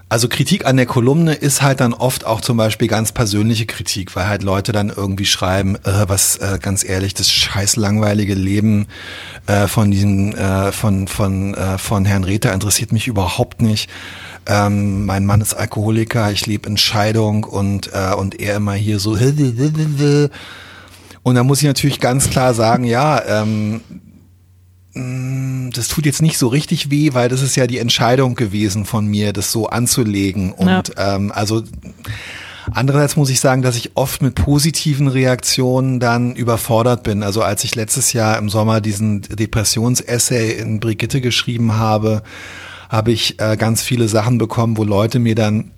Also 0.08 0.28
Kritik 0.28 0.66
an 0.66 0.76
der 0.76 0.86
Kolumne 0.86 1.34
ist 1.34 1.62
halt 1.62 1.80
dann 1.80 1.94
oft 1.94 2.26
auch 2.26 2.40
zum 2.40 2.56
Beispiel 2.56 2.86
ganz 2.88 3.12
persönliche 3.12 3.66
Kritik, 3.66 4.14
weil 4.14 4.28
halt 4.28 4.42
Leute 4.42 4.70
dann 4.72 4.90
irgendwie 4.90 5.24
schreiben, 5.24 5.76
äh, 5.76 6.08
was 6.08 6.36
äh, 6.36 6.58
ganz 6.60 6.84
ehrlich, 6.84 7.14
das 7.14 7.32
scheiß 7.32 7.76
langweilige 7.76 8.34
Leben 8.34 8.86
äh, 9.46 9.66
von 9.66 9.90
diesem, 9.90 10.34
äh, 10.34 10.70
von, 10.72 11.08
von, 11.08 11.54
äh, 11.54 11.78
von 11.78 12.04
Herrn 12.04 12.24
Rether 12.24 12.52
interessiert 12.52 12.92
mich 12.92 13.06
überhaupt 13.08 13.62
nicht. 13.62 13.88
Ähm, 14.46 15.06
mein 15.06 15.24
Mann 15.26 15.40
ist 15.40 15.54
Alkoholiker, 15.54 16.30
ich 16.30 16.46
lebe 16.46 16.68
in 16.68 16.76
Scheidung 16.76 17.44
und, 17.44 17.90
äh, 17.92 18.14
und 18.14 18.40
er 18.40 18.56
immer 18.56 18.74
hier 18.74 18.98
so. 18.98 19.16
Und 21.22 21.34
da 21.34 21.42
muss 21.42 21.62
ich 21.62 21.66
natürlich 21.66 22.00
ganz 22.00 22.30
klar 22.30 22.52
sagen, 22.52 22.84
ja, 22.84 23.22
ähm, 23.26 23.80
mh, 24.92 25.70
das 25.74 25.88
tut 25.88 26.06
jetzt 26.06 26.22
nicht 26.22 26.38
so 26.38 26.48
richtig 26.48 26.90
weh, 26.90 27.14
weil 27.14 27.28
das 27.28 27.42
ist 27.42 27.56
ja 27.56 27.66
die 27.66 27.78
Entscheidung 27.78 28.34
gewesen 28.34 28.84
von 28.84 29.06
mir, 29.06 29.32
das 29.32 29.50
so 29.50 29.68
anzulegen. 29.68 30.52
Und 30.52 30.92
ähm, 30.96 31.32
also 31.32 31.62
Andererseits 32.72 33.16
muss 33.16 33.30
ich 33.30 33.40
sagen, 33.40 33.62
dass 33.62 33.76
ich 33.76 33.92
oft 33.94 34.22
mit 34.22 34.34
positiven 34.36 35.08
Reaktionen 35.08 36.00
dann 36.00 36.34
überfordert 36.34 37.02
bin. 37.02 37.22
Also 37.22 37.42
als 37.42 37.62
ich 37.64 37.74
letztes 37.74 38.12
Jahr 38.12 38.38
im 38.38 38.48
Sommer 38.48 38.80
diesen 38.80 39.22
Depressions-Essay 39.22 40.52
in 40.52 40.80
Brigitte 40.80 41.20
geschrieben 41.20 41.74
habe, 41.74 42.22
habe 42.88 43.12
ich 43.12 43.40
äh, 43.40 43.56
ganz 43.56 43.82
viele 43.82 44.08
Sachen 44.08 44.38
bekommen, 44.38 44.76
wo 44.76 44.84
Leute 44.84 45.18
mir 45.18 45.34
dann 45.34 45.70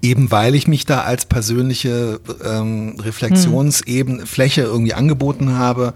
eben 0.00 0.30
weil 0.30 0.54
ich 0.54 0.68
mich 0.68 0.86
da 0.86 1.02
als 1.02 1.26
persönliche 1.26 2.20
ähm, 2.44 2.96
Reflexionsebene 3.00 4.26
Fläche 4.26 4.62
irgendwie 4.62 4.94
angeboten 4.94 5.56
habe, 5.56 5.94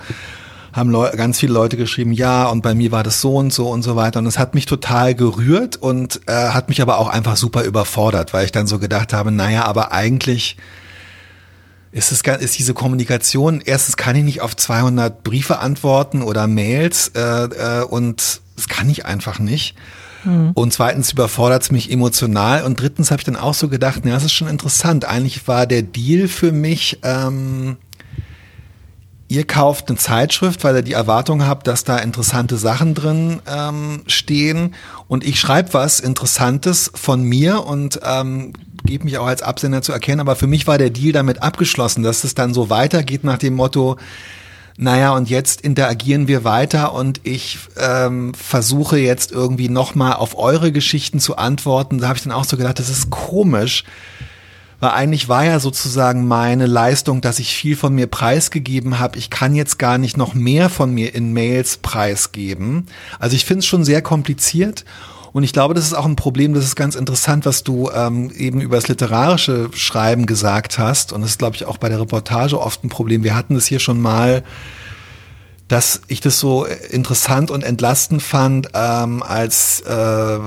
haben 0.73 0.91
Leu 0.91 1.11
ganz 1.13 1.41
viele 1.41 1.55
Leute 1.55 1.77
geschrieben, 1.77 2.13
ja, 2.13 2.47
und 2.49 2.63
bei 2.63 2.75
mir 2.75 2.93
war 2.93 3.03
das 3.03 3.21
so 3.21 3.37
und 3.37 3.53
so 3.53 3.69
und 3.69 3.83
so 3.83 3.97
weiter. 3.97 4.19
Und 4.19 4.27
es 4.27 4.39
hat 4.39 4.55
mich 4.55 4.67
total 4.67 5.15
gerührt 5.15 5.77
und 5.77 6.21
äh, 6.27 6.33
hat 6.33 6.69
mich 6.69 6.83
aber 6.83 6.99
auch 6.99 7.09
einfach 7.09 7.37
super 7.37 7.63
überfordert, 7.65 8.35
weil 8.35 8.45
ich 8.45 8.53
dann 8.53 8.67
so 8.67 8.79
gedacht 8.79 9.13
habe, 9.13 9.31
naja, 9.31 9.65
aber 9.65 9.93
eigentlich 9.93 10.57
ist, 11.93 12.13
es, 12.13 12.21
ist 12.21 12.59
diese 12.59 12.75
Kommunikation, 12.75 13.63
erstens 13.65 13.97
kann 13.97 14.17
ich 14.17 14.25
nicht 14.25 14.41
auf 14.43 14.55
200 14.55 15.25
Briefe 15.25 15.61
antworten 15.61 16.21
oder 16.21 16.47
Mails 16.47 17.09
äh, 17.15 17.21
äh, 17.21 17.85
und 17.85 18.43
das 18.57 18.69
kann 18.69 18.91
ich 18.91 19.07
einfach 19.07 19.39
nicht. 19.39 19.77
Und 20.55 20.73
zweitens 20.73 21.13
überfordert 21.13 21.63
es 21.63 21.71
mich 21.71 21.91
emotional. 21.91 22.65
Und 22.65 22.81
drittens 22.81 23.11
habe 23.11 23.21
ich 23.21 23.25
dann 23.25 23.37
auch 23.37 23.55
so 23.55 23.69
gedacht, 23.69 24.01
na, 24.05 24.13
das 24.13 24.25
ist 24.25 24.33
schon 24.33 24.49
interessant. 24.49 25.05
Eigentlich 25.05 25.47
war 25.47 25.67
der 25.67 25.83
Deal 25.83 26.29
für 26.29 26.53
mich, 26.53 26.99
ähm, 27.03 27.77
ihr 29.29 29.47
kauft 29.47 29.89
eine 29.89 29.99
Zeitschrift, 29.99 30.65
weil 30.65 30.77
ihr 30.77 30.83
die 30.83 30.93
Erwartung 30.93 31.47
habt, 31.47 31.67
dass 31.67 31.85
da 31.85 31.99
interessante 31.99 32.57
Sachen 32.57 32.95
drin 32.95 33.41
ähm, 33.47 34.03
stehen. 34.07 34.75
Und 35.09 35.25
ich 35.25 35.41
schreibe 35.41 35.75
was 35.75 36.01
Interessantes 36.01 36.91
von 36.95 37.23
mir 37.23 37.65
und 37.65 38.01
ähm, 38.05 38.53
gebe 38.85 39.05
mich 39.05 39.19
auch 39.19 39.27
als 39.27 39.43
Absender 39.43 39.83
zu 39.83 39.93
erkennen. 39.93 40.21
Aber 40.21 40.37
für 40.37 40.47
mich 40.47 40.67
war 40.67 40.79
der 40.79 40.91
Deal 40.91 41.13
damit 41.13 41.43
abgeschlossen, 41.43 42.03
dass 42.03 42.25
es 42.25 42.35
dann 42.35 42.55
so 42.55 42.71
weitergeht 42.71 43.25
nach 43.25 43.39
dem 43.39 43.55
Motto, 43.55 43.97
naja, 44.79 45.15
und 45.15 45.31
jetzt 45.31 45.63
interagieren 45.63 46.29
wir 46.29 46.45
weiter 46.45 46.93
und 46.93 47.21
ich 47.23 47.59
ähm, 47.79 48.35
versuche 48.35 48.99
jetzt 48.99 49.33
irgendwie 49.33 49.71
nochmal 49.71 50.15
auf 50.15 50.37
eure 50.39 50.71
Geschichten 50.71 51.19
zu 51.19 51.37
antworten. 51.37 51.99
Da 51.99 52.09
habe 52.09 52.19
ich 52.19 52.25
dann 52.25 52.33
auch 52.33 52.45
so 52.45 52.57
gedacht, 52.57 52.79
das 52.79 52.91
ist 52.91 53.11
komisch. 53.11 53.85
Weil 54.79 54.91
eigentlich 54.91 55.31
war 55.31 55.45
ja 55.45 55.59
sozusagen 55.59 56.27
meine 56.29 56.67
Leistung, 56.67 57.23
dass 57.23 57.39
ich 57.39 57.55
viel 57.55 57.77
von 57.77 57.95
mir 57.95 58.07
preisgegeben 58.07 58.99
habe. 58.99 59.19
Ich 59.19 59.31
kann 59.31 59.55
jetzt 59.55 59.79
gar 59.79 59.97
nicht 59.97 60.19
noch 60.19 60.35
mehr 60.35 60.69
von 60.69 60.93
mir 60.93 61.15
in 61.15 61.33
Mails 61.33 61.79
preisgeben. 61.79 62.87
Also 63.19 63.37
ich 63.37 63.47
finde 63.47 63.61
es 63.61 63.67
schon 63.67 63.85
sehr 63.85 64.03
kompliziert. 64.03 64.85
Und 65.37 65.43
ich 65.43 65.53
glaube, 65.53 65.75
das 65.75 65.85
ist 65.85 65.93
auch 65.93 66.07
ein 66.07 66.17
Problem, 66.17 66.55
das 66.55 66.65
ist 66.65 66.77
ganz 66.77 66.95
interessant, 66.95 67.45
was 67.45 67.63
du 67.63 67.91
ähm, 67.91 68.31
eben 68.39 68.63
über 68.63 68.77
das 68.77 68.89
literarische 68.89 69.69
Schreiben 69.75 70.25
gesagt 70.25 70.79
hast. 70.79 71.13
Und 71.13 71.21
das 71.21 71.33
ist, 71.33 71.39
glaube 71.39 71.57
ich, 71.57 71.67
auch 71.67 71.77
bei 71.77 71.91
der 71.91 72.01
Reportage 72.01 72.59
oft 72.59 72.83
ein 72.83 72.89
Problem. 72.89 73.23
Wir 73.23 73.35
hatten 73.35 73.55
das 73.55 73.67
hier 73.67 73.79
schon 73.79 74.01
mal, 74.01 74.45
dass 75.69 76.01
ich 76.09 76.23
das 76.23 76.41
so 76.41 76.65
interessant 76.65 77.51
und 77.51 77.65
entlastend 77.65 78.23
fand, 78.23 78.71
ähm, 78.73 79.23
als 79.23 79.83
äh, 79.83 80.39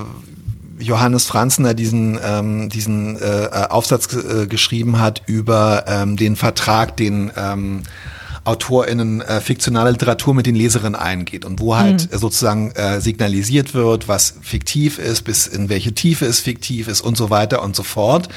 Johannes 0.80 1.28
Franzner 1.28 1.76
diesen, 1.76 2.20
ähm, 2.26 2.70
diesen 2.70 3.16
äh, 3.18 3.68
Aufsatz 3.70 4.12
äh, 4.16 4.48
geschrieben 4.48 5.00
hat 5.00 5.22
über 5.28 5.84
ähm, 5.86 6.18
den 6.18 6.36
Vertrag, 6.36 6.98
den 6.98 7.32
ähm, 7.38 7.84
AutorInnen 8.44 9.22
äh, 9.22 9.42
fiktionale 9.42 9.92
Literatur 9.92 10.34
mit 10.34 10.46
den 10.46 10.56
Leserinnen 10.56 10.96
eingeht 10.96 11.46
und 11.46 11.60
wo 11.60 11.76
halt 11.76 12.12
äh, 12.12 12.18
sozusagen 12.18 12.72
äh, 12.72 13.02
signalisiert 13.02 13.74
wird, 13.74 14.08
was 14.08 14.36
fiktiv 14.42 15.00
ist, 15.00 15.24
bis 15.24 15.48
in 15.48 15.70
welche 15.70 15.94
Tiefe 15.94 16.26
es 16.26 16.40
fiktiv 16.40 16.88
ist 16.88 17.02
und 17.02 17.18
so 17.18 17.30
weiter 17.30 17.62
und 17.64 17.76
so 17.76 17.84
fort. 17.84 18.30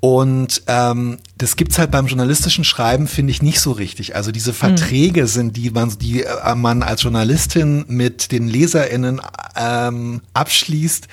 Und 0.00 0.62
ähm, 0.66 1.18
das 1.36 1.56
gibt's 1.56 1.78
halt 1.78 1.90
beim 1.90 2.06
journalistischen 2.06 2.64
Schreiben, 2.64 3.06
finde 3.06 3.32
ich, 3.32 3.42
nicht 3.42 3.60
so 3.60 3.72
richtig. 3.72 4.16
Also 4.16 4.32
diese 4.32 4.54
Verträge 4.54 5.26
sind, 5.26 5.58
die 5.58 5.70
man, 5.70 5.92
die 5.98 6.24
äh, 6.24 6.54
man 6.54 6.82
als 6.82 7.02
Journalistin 7.02 7.84
mit 7.86 8.32
den 8.32 8.48
LeserInnen 8.48 9.20
ähm, 9.56 10.22
abschließt, 10.32 11.06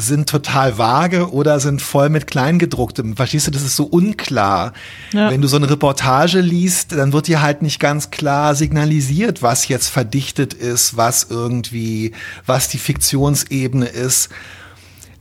sind 0.00 0.28
total 0.28 0.78
vage 0.78 1.32
oder 1.32 1.60
sind 1.60 1.82
voll 1.82 2.08
mit 2.08 2.26
Kleingedrucktem. 2.26 3.16
Verstehst 3.16 3.46
du, 3.46 3.50
das 3.50 3.62
ist 3.62 3.76
so 3.76 3.84
unklar. 3.84 4.72
Ja. 5.12 5.30
Wenn 5.30 5.40
du 5.40 5.48
so 5.48 5.56
eine 5.56 5.70
Reportage 5.70 6.40
liest, 6.40 6.92
dann 6.92 7.12
wird 7.12 7.26
dir 7.26 7.42
halt 7.42 7.62
nicht 7.62 7.80
ganz 7.80 8.10
klar 8.10 8.54
signalisiert, 8.54 9.42
was 9.42 9.68
jetzt 9.68 9.88
verdichtet 9.88 10.54
ist, 10.54 10.96
was 10.96 11.26
irgendwie, 11.30 12.12
was 12.46 12.68
die 12.68 12.78
Fiktionsebene 12.78 13.86
ist. 13.86 14.30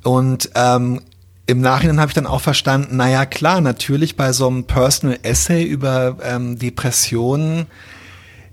Und 0.03 0.49
ähm, 0.55 1.01
im 1.45 1.61
Nachhinein 1.61 1.99
habe 1.99 2.09
ich 2.09 2.15
dann 2.15 2.27
auch 2.27 2.41
verstanden, 2.41 2.97
naja 2.97 3.25
klar, 3.25 3.59
natürlich 3.59 4.15
bei 4.15 4.33
so 4.33 4.47
einem 4.47 4.65
Personal 4.65 5.19
Essay 5.23 5.63
über 5.63 6.17
ähm, 6.23 6.59
Depressionen 6.59 7.65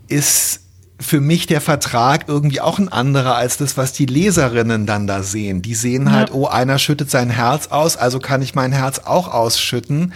ist 0.09 0.61
für 0.99 1.20
mich 1.20 1.47
der 1.47 1.61
Vertrag 1.61 2.24
irgendwie 2.26 2.61
auch 2.61 2.78
ein 2.78 2.88
anderer 2.88 3.36
als 3.36 3.59
das, 3.59 3.76
was 3.76 3.92
die 3.92 4.07
Leserinnen 4.07 4.86
dann 4.86 5.07
da 5.07 5.22
sehen. 5.22 5.61
Die 5.61 5.74
sehen 5.74 6.11
halt, 6.11 6.32
oh, 6.32 6.47
einer 6.47 6.78
schüttet 6.78 7.11
sein 7.11 7.30
Herz 7.30 7.68
aus, 7.68 7.97
also 7.97 8.18
kann 8.18 8.40
ich 8.42 8.55
mein 8.55 8.72
Herz 8.72 9.01
auch 9.01 9.28
ausschütten. 9.28 10.14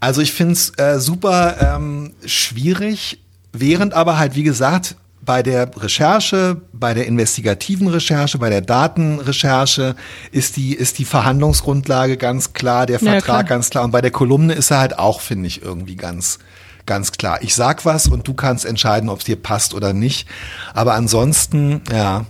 Also 0.00 0.20
ich 0.20 0.32
finde 0.32 0.52
es 0.54 0.70
äh, 0.78 0.98
super 0.98 1.76
ähm, 1.76 2.12
schwierig, 2.26 3.20
während 3.52 3.94
aber 3.94 4.18
halt, 4.18 4.34
wie 4.34 4.42
gesagt, 4.42 4.96
bei 5.24 5.42
der 5.42 5.70
Recherche, 5.76 6.60
bei 6.72 6.94
der 6.94 7.06
investigativen 7.06 7.86
Recherche, 7.86 8.38
bei 8.38 8.50
der 8.50 8.60
Datenrecherche 8.60 9.94
ist 10.32 10.56
die, 10.56 10.74
ist 10.74 10.98
die 10.98 11.04
Verhandlungsgrundlage 11.04 12.16
ganz 12.16 12.52
klar, 12.52 12.86
der 12.86 12.98
Vertrag 12.98 13.14
ja, 13.14 13.20
klar. 13.20 13.44
ganz 13.44 13.70
klar. 13.70 13.84
Und 13.84 13.92
bei 13.92 14.00
der 14.00 14.10
Kolumne 14.10 14.54
ist 14.54 14.72
er 14.72 14.80
halt 14.80 14.98
auch, 14.98 15.20
finde 15.20 15.46
ich, 15.46 15.62
irgendwie 15.62 15.94
ganz, 15.94 16.40
ganz 16.86 17.12
klar. 17.12 17.38
Ich 17.42 17.54
sag 17.54 17.84
was 17.84 18.08
und 18.08 18.26
du 18.26 18.34
kannst 18.34 18.64
entscheiden, 18.64 19.08
ob 19.08 19.20
es 19.20 19.24
dir 19.24 19.36
passt 19.36 19.74
oder 19.74 19.92
nicht. 19.92 20.28
Aber 20.74 20.94
ansonsten, 20.94 21.82
ja, 21.90 22.26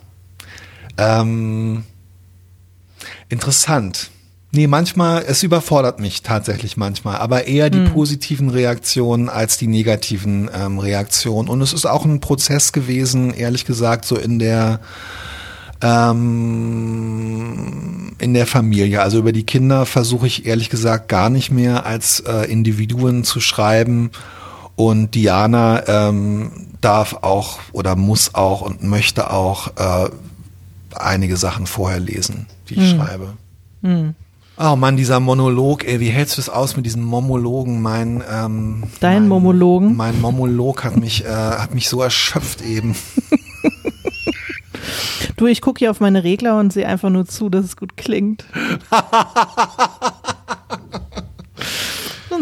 ähm, 0.98 1.84
interessant. 3.28 4.10
Nee, 4.54 4.66
manchmal, 4.66 5.24
es 5.26 5.42
überfordert 5.42 5.98
mich 5.98 6.20
tatsächlich 6.20 6.76
manchmal, 6.76 7.16
aber 7.16 7.46
eher 7.46 7.70
die 7.70 7.86
hm. 7.86 7.92
positiven 7.94 8.50
Reaktionen 8.50 9.30
als 9.30 9.56
die 9.56 9.66
negativen 9.66 10.50
ähm, 10.54 10.78
Reaktionen. 10.78 11.48
Und 11.48 11.62
es 11.62 11.72
ist 11.72 11.86
auch 11.86 12.04
ein 12.04 12.20
Prozess 12.20 12.72
gewesen, 12.72 13.32
ehrlich 13.32 13.64
gesagt, 13.64 14.04
so 14.04 14.16
in 14.16 14.38
der 14.38 14.80
ähm, 15.82 17.22
in 18.18 18.34
der 18.34 18.46
Familie. 18.46 19.00
Also 19.00 19.18
über 19.18 19.32
die 19.32 19.46
Kinder 19.46 19.86
versuche 19.86 20.26
ich 20.26 20.44
ehrlich 20.46 20.68
gesagt 20.70 21.08
gar 21.08 21.30
nicht 21.30 21.50
mehr 21.50 21.86
als 21.86 22.20
äh, 22.20 22.50
Individuen 22.50 23.24
zu 23.24 23.40
schreiben. 23.40 24.10
Und 24.76 25.14
Diana 25.14 25.86
ähm, 25.86 26.68
darf 26.80 27.18
auch 27.22 27.58
oder 27.72 27.96
muss 27.96 28.34
auch 28.34 28.62
und 28.62 28.82
möchte 28.82 29.30
auch 29.30 29.68
äh, 29.76 30.10
einige 30.94 31.36
Sachen 31.36 31.66
vorher 31.66 32.00
lesen, 32.00 32.46
die 32.68 32.74
ich 32.74 32.92
hm. 32.92 32.98
schreibe. 32.98 33.34
Hm. 33.82 34.14
Oh 34.58 34.76
Mann, 34.76 34.96
dieser 34.96 35.18
Monolog, 35.18 35.84
ey, 35.84 35.98
wie 36.00 36.10
hältst 36.10 36.36
du 36.36 36.40
es 36.40 36.48
aus 36.48 36.76
mit 36.76 36.84
diesen 36.84 37.02
Momologen? 37.02 37.80
Mein 37.80 38.22
ähm, 38.30 38.84
Dein 39.00 39.22
mein, 39.22 39.28
Momologen? 39.28 39.96
Mein 39.96 40.20
Momolog 40.20 40.84
hat 40.84 40.96
mich, 40.96 41.24
äh, 41.24 41.28
hat 41.28 41.74
mich 41.74 41.88
so 41.88 42.02
erschöpft 42.02 42.60
eben. 42.62 42.94
du, 45.36 45.46
ich 45.46 45.62
gucke 45.62 45.78
hier 45.78 45.90
auf 45.90 46.00
meine 46.00 46.22
Regler 46.22 46.58
und 46.58 46.72
sehe 46.72 46.86
einfach 46.86 47.10
nur 47.10 47.24
zu, 47.26 47.48
dass 47.48 47.64
es 47.64 47.76
gut 47.76 47.96
klingt. 47.96 48.44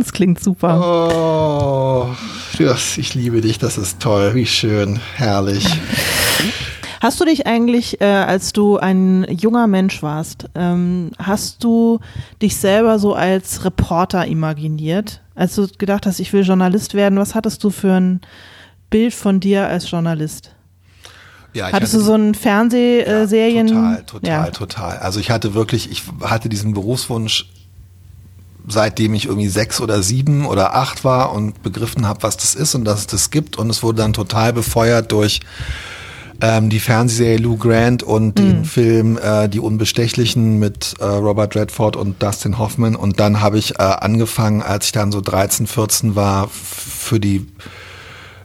es 0.00 0.12
klingt 0.12 0.40
super. 0.40 0.80
Oh, 0.82 2.14
ich 2.58 3.14
liebe 3.14 3.40
dich, 3.40 3.58
das 3.58 3.78
ist 3.78 4.00
toll, 4.00 4.34
wie 4.34 4.46
schön, 4.46 5.00
herrlich. 5.14 5.66
Hast 7.00 7.18
du 7.18 7.24
dich 7.24 7.46
eigentlich, 7.46 8.00
äh, 8.02 8.04
als 8.04 8.52
du 8.52 8.76
ein 8.76 9.26
junger 9.30 9.66
Mensch 9.66 10.02
warst, 10.02 10.50
ähm, 10.54 11.12
hast 11.18 11.64
du 11.64 11.98
dich 12.42 12.56
selber 12.56 12.98
so 12.98 13.14
als 13.14 13.64
Reporter 13.64 14.26
imaginiert? 14.26 15.22
Als 15.34 15.54
du 15.54 15.66
gedacht 15.78 16.04
hast, 16.04 16.20
ich 16.20 16.32
will 16.34 16.42
Journalist 16.42 16.92
werden, 16.92 17.18
was 17.18 17.34
hattest 17.34 17.64
du 17.64 17.70
für 17.70 17.94
ein 17.94 18.20
Bild 18.90 19.14
von 19.14 19.40
dir 19.40 19.66
als 19.68 19.90
Journalist? 19.90 20.54
Ja, 21.54 21.72
Hattest 21.72 21.94
du 21.94 22.00
so 22.00 22.12
einen 22.12 22.34
Fernsehserien? 22.34 23.68
Ja, 23.68 23.74
total, 23.74 24.04
total, 24.04 24.30
ja. 24.30 24.50
total. 24.50 24.98
Also 24.98 25.20
ich 25.20 25.30
hatte 25.30 25.54
wirklich, 25.54 25.90
ich 25.90 26.02
hatte 26.22 26.48
diesen 26.48 26.74
Berufswunsch 26.74 27.46
seitdem 28.68 29.14
ich 29.14 29.26
irgendwie 29.26 29.48
sechs 29.48 29.80
oder 29.80 30.02
sieben 30.02 30.46
oder 30.46 30.74
acht 30.74 31.04
war 31.04 31.32
und 31.32 31.62
begriffen 31.62 32.06
habe, 32.06 32.22
was 32.22 32.36
das 32.36 32.54
ist 32.54 32.74
und 32.74 32.84
dass 32.84 33.00
es 33.00 33.06
das 33.06 33.30
gibt. 33.30 33.56
Und 33.56 33.70
es 33.70 33.82
wurde 33.82 33.98
dann 33.98 34.12
total 34.12 34.52
befeuert 34.52 35.12
durch 35.12 35.40
ähm, 36.40 36.70
die 36.70 36.80
Fernsehserie 36.80 37.38
Lou 37.38 37.56
Grant 37.56 38.02
und 38.02 38.38
mhm. 38.38 38.42
den 38.42 38.64
Film 38.64 39.18
äh, 39.18 39.48
Die 39.48 39.60
Unbestechlichen 39.60 40.58
mit 40.58 40.94
äh, 40.98 41.04
Robert 41.04 41.54
Redford 41.54 41.96
und 41.96 42.22
Dustin 42.22 42.58
Hoffman. 42.58 42.96
Und 42.96 43.20
dann 43.20 43.40
habe 43.40 43.58
ich 43.58 43.78
äh, 43.78 43.82
angefangen, 43.82 44.62
als 44.62 44.86
ich 44.86 44.92
dann 44.92 45.12
so 45.12 45.20
13, 45.20 45.66
14 45.66 46.16
war, 46.16 46.48
für 46.48 47.20
die 47.20 47.46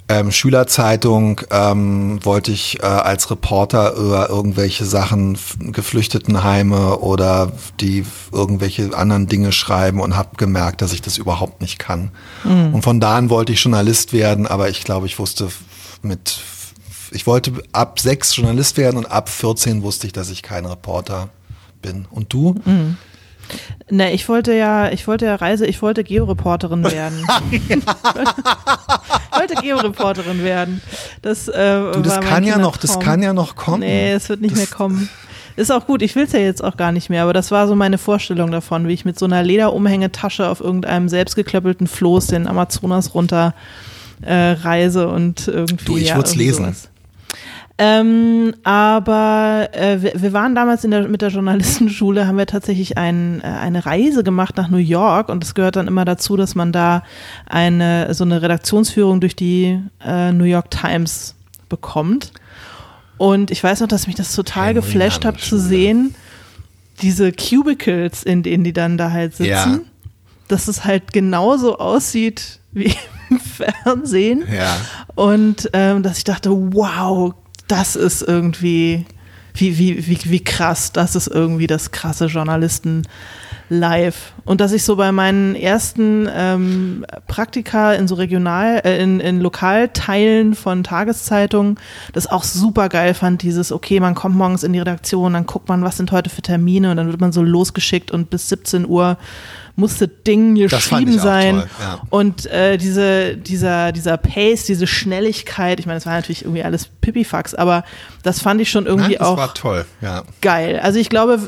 ähm, 0.07 0.31
Schülerzeitung 0.31 1.41
ähm, 1.49 2.23
wollte 2.23 2.51
ich 2.51 2.81
äh, 2.81 2.85
als 2.85 3.31
Reporter 3.31 3.93
über 3.93 4.29
irgendwelche 4.29 4.85
Sachen, 4.85 5.37
Geflüchtetenheime 5.59 6.99
oder 6.99 7.51
die 7.79 8.05
irgendwelche 8.31 8.95
anderen 8.95 9.27
Dinge 9.27 9.51
schreiben 9.51 9.99
und 9.99 10.15
habe 10.15 10.37
gemerkt, 10.37 10.81
dass 10.81 10.93
ich 10.93 11.01
das 11.01 11.17
überhaupt 11.17 11.61
nicht 11.61 11.79
kann. 11.79 12.11
Mhm. 12.43 12.75
Und 12.75 12.81
von 12.83 12.99
da 12.99 13.17
an 13.17 13.29
wollte 13.29 13.53
ich 13.53 13.63
Journalist 13.63 14.13
werden, 14.13 14.45
aber 14.45 14.69
ich 14.69 14.83
glaube, 14.83 15.07
ich 15.07 15.17
wusste 15.17 15.49
mit 16.01 16.39
ich 17.11 17.25
wollte 17.27 17.53
ab 17.71 17.99
sechs 17.99 18.35
Journalist 18.35 18.77
werden 18.77 18.97
und 18.97 19.05
ab 19.05 19.29
14 19.29 19.83
wusste 19.83 20.05
ich, 20.07 20.13
dass 20.13 20.29
ich 20.29 20.43
kein 20.43 20.65
Reporter 20.65 21.29
bin. 21.81 22.05
Und 22.09 22.33
du? 22.33 22.55
Mhm. 22.65 22.97
Ne, 23.89 24.13
ich 24.13 24.27
wollte 24.27 24.53
ja, 24.53 24.91
ich 24.91 25.07
wollte 25.07 25.25
ja 25.25 25.35
Reise, 25.35 25.65
ich 25.67 25.81
wollte 25.81 26.03
Georeporterin 26.03 26.83
werden. 26.83 27.25
ich 27.51 27.69
wollte 29.37 29.55
Georeporterin 29.61 30.43
werden. 30.43 30.81
Das, 31.21 31.47
äh, 31.47 31.91
du, 31.91 32.01
das 32.01 32.19
kann 32.21 32.43
ja 32.43 32.57
noch, 32.57 32.77
das 32.77 32.99
kann 32.99 33.21
ja 33.21 33.33
noch 33.33 33.55
kommen. 33.55 33.81
Nee, 33.81 34.13
es 34.13 34.27
wird 34.29 34.41
nicht 34.41 34.53
das 34.53 34.59
mehr 34.59 34.67
kommen. 34.67 35.09
Ist 35.55 35.71
auch 35.71 35.85
gut, 35.85 36.01
ich 36.01 36.15
will 36.15 36.23
es 36.23 36.33
ja 36.33 36.39
jetzt 36.39 36.63
auch 36.63 36.75
gar 36.75 36.91
nicht 36.91 37.09
mehr, 37.09 37.23
aber 37.23 37.31
das 37.31 37.51
war 37.51 37.67
so 37.67 37.75
meine 37.75 37.97
Vorstellung 37.97 38.51
davon, 38.51 38.87
wie 38.87 38.93
ich 38.93 39.05
mit 39.05 39.17
so 39.17 39.25
einer 39.25 39.41
Lederumhängetasche 39.41 40.49
auf 40.49 40.59
irgendeinem 40.59 41.07
selbstgeklöppelten 41.07 41.87
Floß 41.87 42.27
den 42.27 42.47
Amazonas 42.47 43.13
runter 43.13 43.53
äh, 44.21 44.33
reise 44.33 45.07
und 45.07 45.47
irgendwie. 45.47 45.85
Du, 45.85 45.97
ich 45.97 46.09
ja, 46.09 46.15
würde 46.15 46.29
es 46.29 46.35
lesen. 46.35 46.65
Sowas. 46.65 46.89
Ähm, 47.77 48.53
aber 48.63 49.69
äh, 49.73 50.01
wir, 50.01 50.13
wir, 50.15 50.31
waren 50.31 50.55
damals 50.55 50.85
in 50.85 50.91
der, 50.91 51.09
mit 51.09 51.21
der 51.21 51.29
Journalistenschule, 51.29 52.25
haben 52.25 52.37
wir 52.37 52.45
tatsächlich 52.45 52.97
ein, 52.97 53.41
äh, 53.41 53.47
eine 53.47 53.85
Reise 53.85 54.23
gemacht 54.23 54.55
nach 54.55 54.69
New 54.69 54.77
York 54.77 55.27
und 55.27 55.43
es 55.43 55.55
gehört 55.55 55.75
dann 55.75 55.87
immer 55.87 56.05
dazu, 56.05 56.37
dass 56.37 56.55
man 56.55 56.71
da 56.71 57.03
eine 57.45 58.13
so 58.13 58.23
eine 58.23 58.41
Redaktionsführung 58.41 59.19
durch 59.19 59.35
die 59.35 59.81
äh, 60.05 60.31
New 60.31 60.45
York 60.45 60.71
Times 60.71 61.35
bekommt. 61.67 62.31
Und 63.17 63.51
ich 63.51 63.61
weiß 63.61 63.81
noch, 63.81 63.89
dass 63.89 64.07
mich 64.07 64.15
das 64.15 64.33
total 64.33 64.67
Henry 64.67 64.75
geflasht 64.75 65.25
hat 65.25 65.41
zu 65.41 65.59
sehen, 65.59 66.15
diese 67.01 67.33
Cubicles, 67.33 68.23
in 68.23 68.41
denen 68.41 68.63
die 68.63 68.73
dann 68.73 68.97
da 68.97 69.11
halt 69.11 69.35
sitzen, 69.35 69.49
ja. 69.49 69.79
dass 70.47 70.69
es 70.69 70.85
halt 70.85 71.11
genauso 71.11 71.77
aussieht 71.77 72.59
wie 72.71 72.95
im 73.29 73.39
Fernsehen. 73.39 74.45
Ja. 74.49 74.77
Und 75.15 75.69
ähm, 75.73 76.03
dass 76.03 76.19
ich 76.19 76.23
dachte, 76.23 76.51
wow, 76.51 77.33
das 77.67 77.95
ist 77.95 78.21
irgendwie, 78.21 79.05
wie, 79.53 79.77
wie, 79.77 80.07
wie, 80.07 80.19
wie 80.25 80.43
krass, 80.43 80.91
das 80.91 81.15
ist 81.15 81.27
irgendwie 81.27 81.67
das 81.67 81.91
krasse 81.91 82.25
Journalisten 82.25 83.03
live. 83.69 84.33
Und 84.43 84.61
dass 84.61 84.73
ich 84.73 84.83
so 84.83 84.95
bei 84.95 85.11
meinen 85.11 85.55
ersten 85.55 86.29
ähm, 86.31 87.05
Praktika 87.27 87.93
in 87.93 88.07
so 88.07 88.15
Regional, 88.15 88.81
äh, 88.83 89.01
in, 89.01 89.19
in 89.19 89.41
Lokalteilen 89.41 90.53
von 90.53 90.83
Tageszeitungen 90.83 91.79
das 92.13 92.27
auch 92.27 92.43
super 92.43 92.89
geil 92.89 93.13
fand, 93.13 93.41
dieses, 93.41 93.71
okay, 93.71 93.99
man 93.99 94.13
kommt 94.13 94.35
morgens 94.35 94.63
in 94.63 94.73
die 94.73 94.79
Redaktion, 94.79 95.33
dann 95.33 95.47
guckt 95.47 95.67
man, 95.67 95.83
was 95.83 95.97
sind 95.97 96.11
heute 96.11 96.29
für 96.29 96.41
Termine 96.41 96.91
und 96.91 96.97
dann 96.97 97.07
wird 97.07 97.21
man 97.21 97.31
so 97.31 97.41
losgeschickt 97.41 98.11
und 98.11 98.29
bis 98.29 98.49
17 98.49 98.87
Uhr 98.87 99.17
musste 99.75 100.07
Ding 100.07 100.55
geschrieben 100.55 101.19
sein. 101.19 101.55
Toll, 101.55 101.69
ja. 101.79 102.01
Und 102.09 102.45
äh, 102.47 102.77
diese, 102.77 103.35
dieser, 103.35 103.91
dieser 103.91 104.17
Pace, 104.17 104.65
diese 104.65 104.87
Schnelligkeit, 104.87 105.79
ich 105.79 105.85
meine, 105.85 105.97
das 105.97 106.05
war 106.05 106.13
natürlich 106.13 106.43
irgendwie 106.43 106.63
alles 106.63 106.87
Pipifax, 107.01 107.53
aber 107.53 107.83
das 108.23 108.41
fand 108.41 108.61
ich 108.61 108.69
schon 108.69 108.85
irgendwie 108.85 109.11
Nein, 109.11 109.19
das 109.19 109.27
auch 109.27 109.37
war 109.37 109.53
toll, 109.53 109.85
ja. 110.01 110.23
geil. 110.41 110.79
Also 110.81 110.99
ich 110.99 111.09
glaube, 111.09 111.39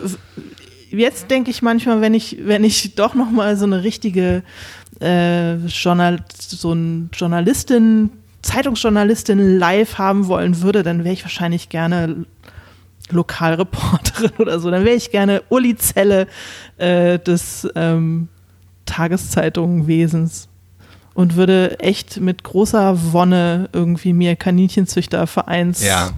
jetzt 0.90 1.32
denke 1.32 1.52
ich 1.52 1.62
manchmal, 1.62 2.02
wenn 2.02 2.14
ich, 2.14 2.38
wenn 2.42 2.64
ich 2.64 2.96
doch 2.96 3.14
nochmal 3.14 3.56
so 3.56 3.66
eine 3.66 3.84
richtige 3.84 4.44
äh, 5.00 5.56
Journal, 5.68 6.20
so 6.38 6.74
ein 6.74 7.10
Journalistin, 7.14 8.12
Zeitungsjournalistin 8.42 9.58
live 9.58 9.98
haben 9.98 10.28
wollen 10.28 10.62
würde, 10.62 10.84
dann 10.84 11.04
wäre 11.04 11.14
ich 11.14 11.24
wahrscheinlich 11.24 11.70
gerne 11.70 12.26
Lokalreporterin 13.10 14.32
oder 14.38 14.60
so. 14.60 14.70
Dann 14.72 14.86
wäre 14.86 14.96
ich 14.96 15.12
gerne 15.12 15.42
Uli 15.50 15.76
Zelle 15.76 16.28
äh, 16.78 17.20
des 17.20 17.68
ähm, 17.76 18.28
Tageszeitungenwesens. 18.86 20.48
und 21.14 21.36
würde 21.36 21.80
echt 21.80 22.20
mit 22.20 22.44
großer 22.44 23.12
Wonne 23.12 23.70
irgendwie 23.74 24.14
mir 24.14 24.36
Kaninchenzüchtervereins 24.36 25.84
Ja. 25.84 26.12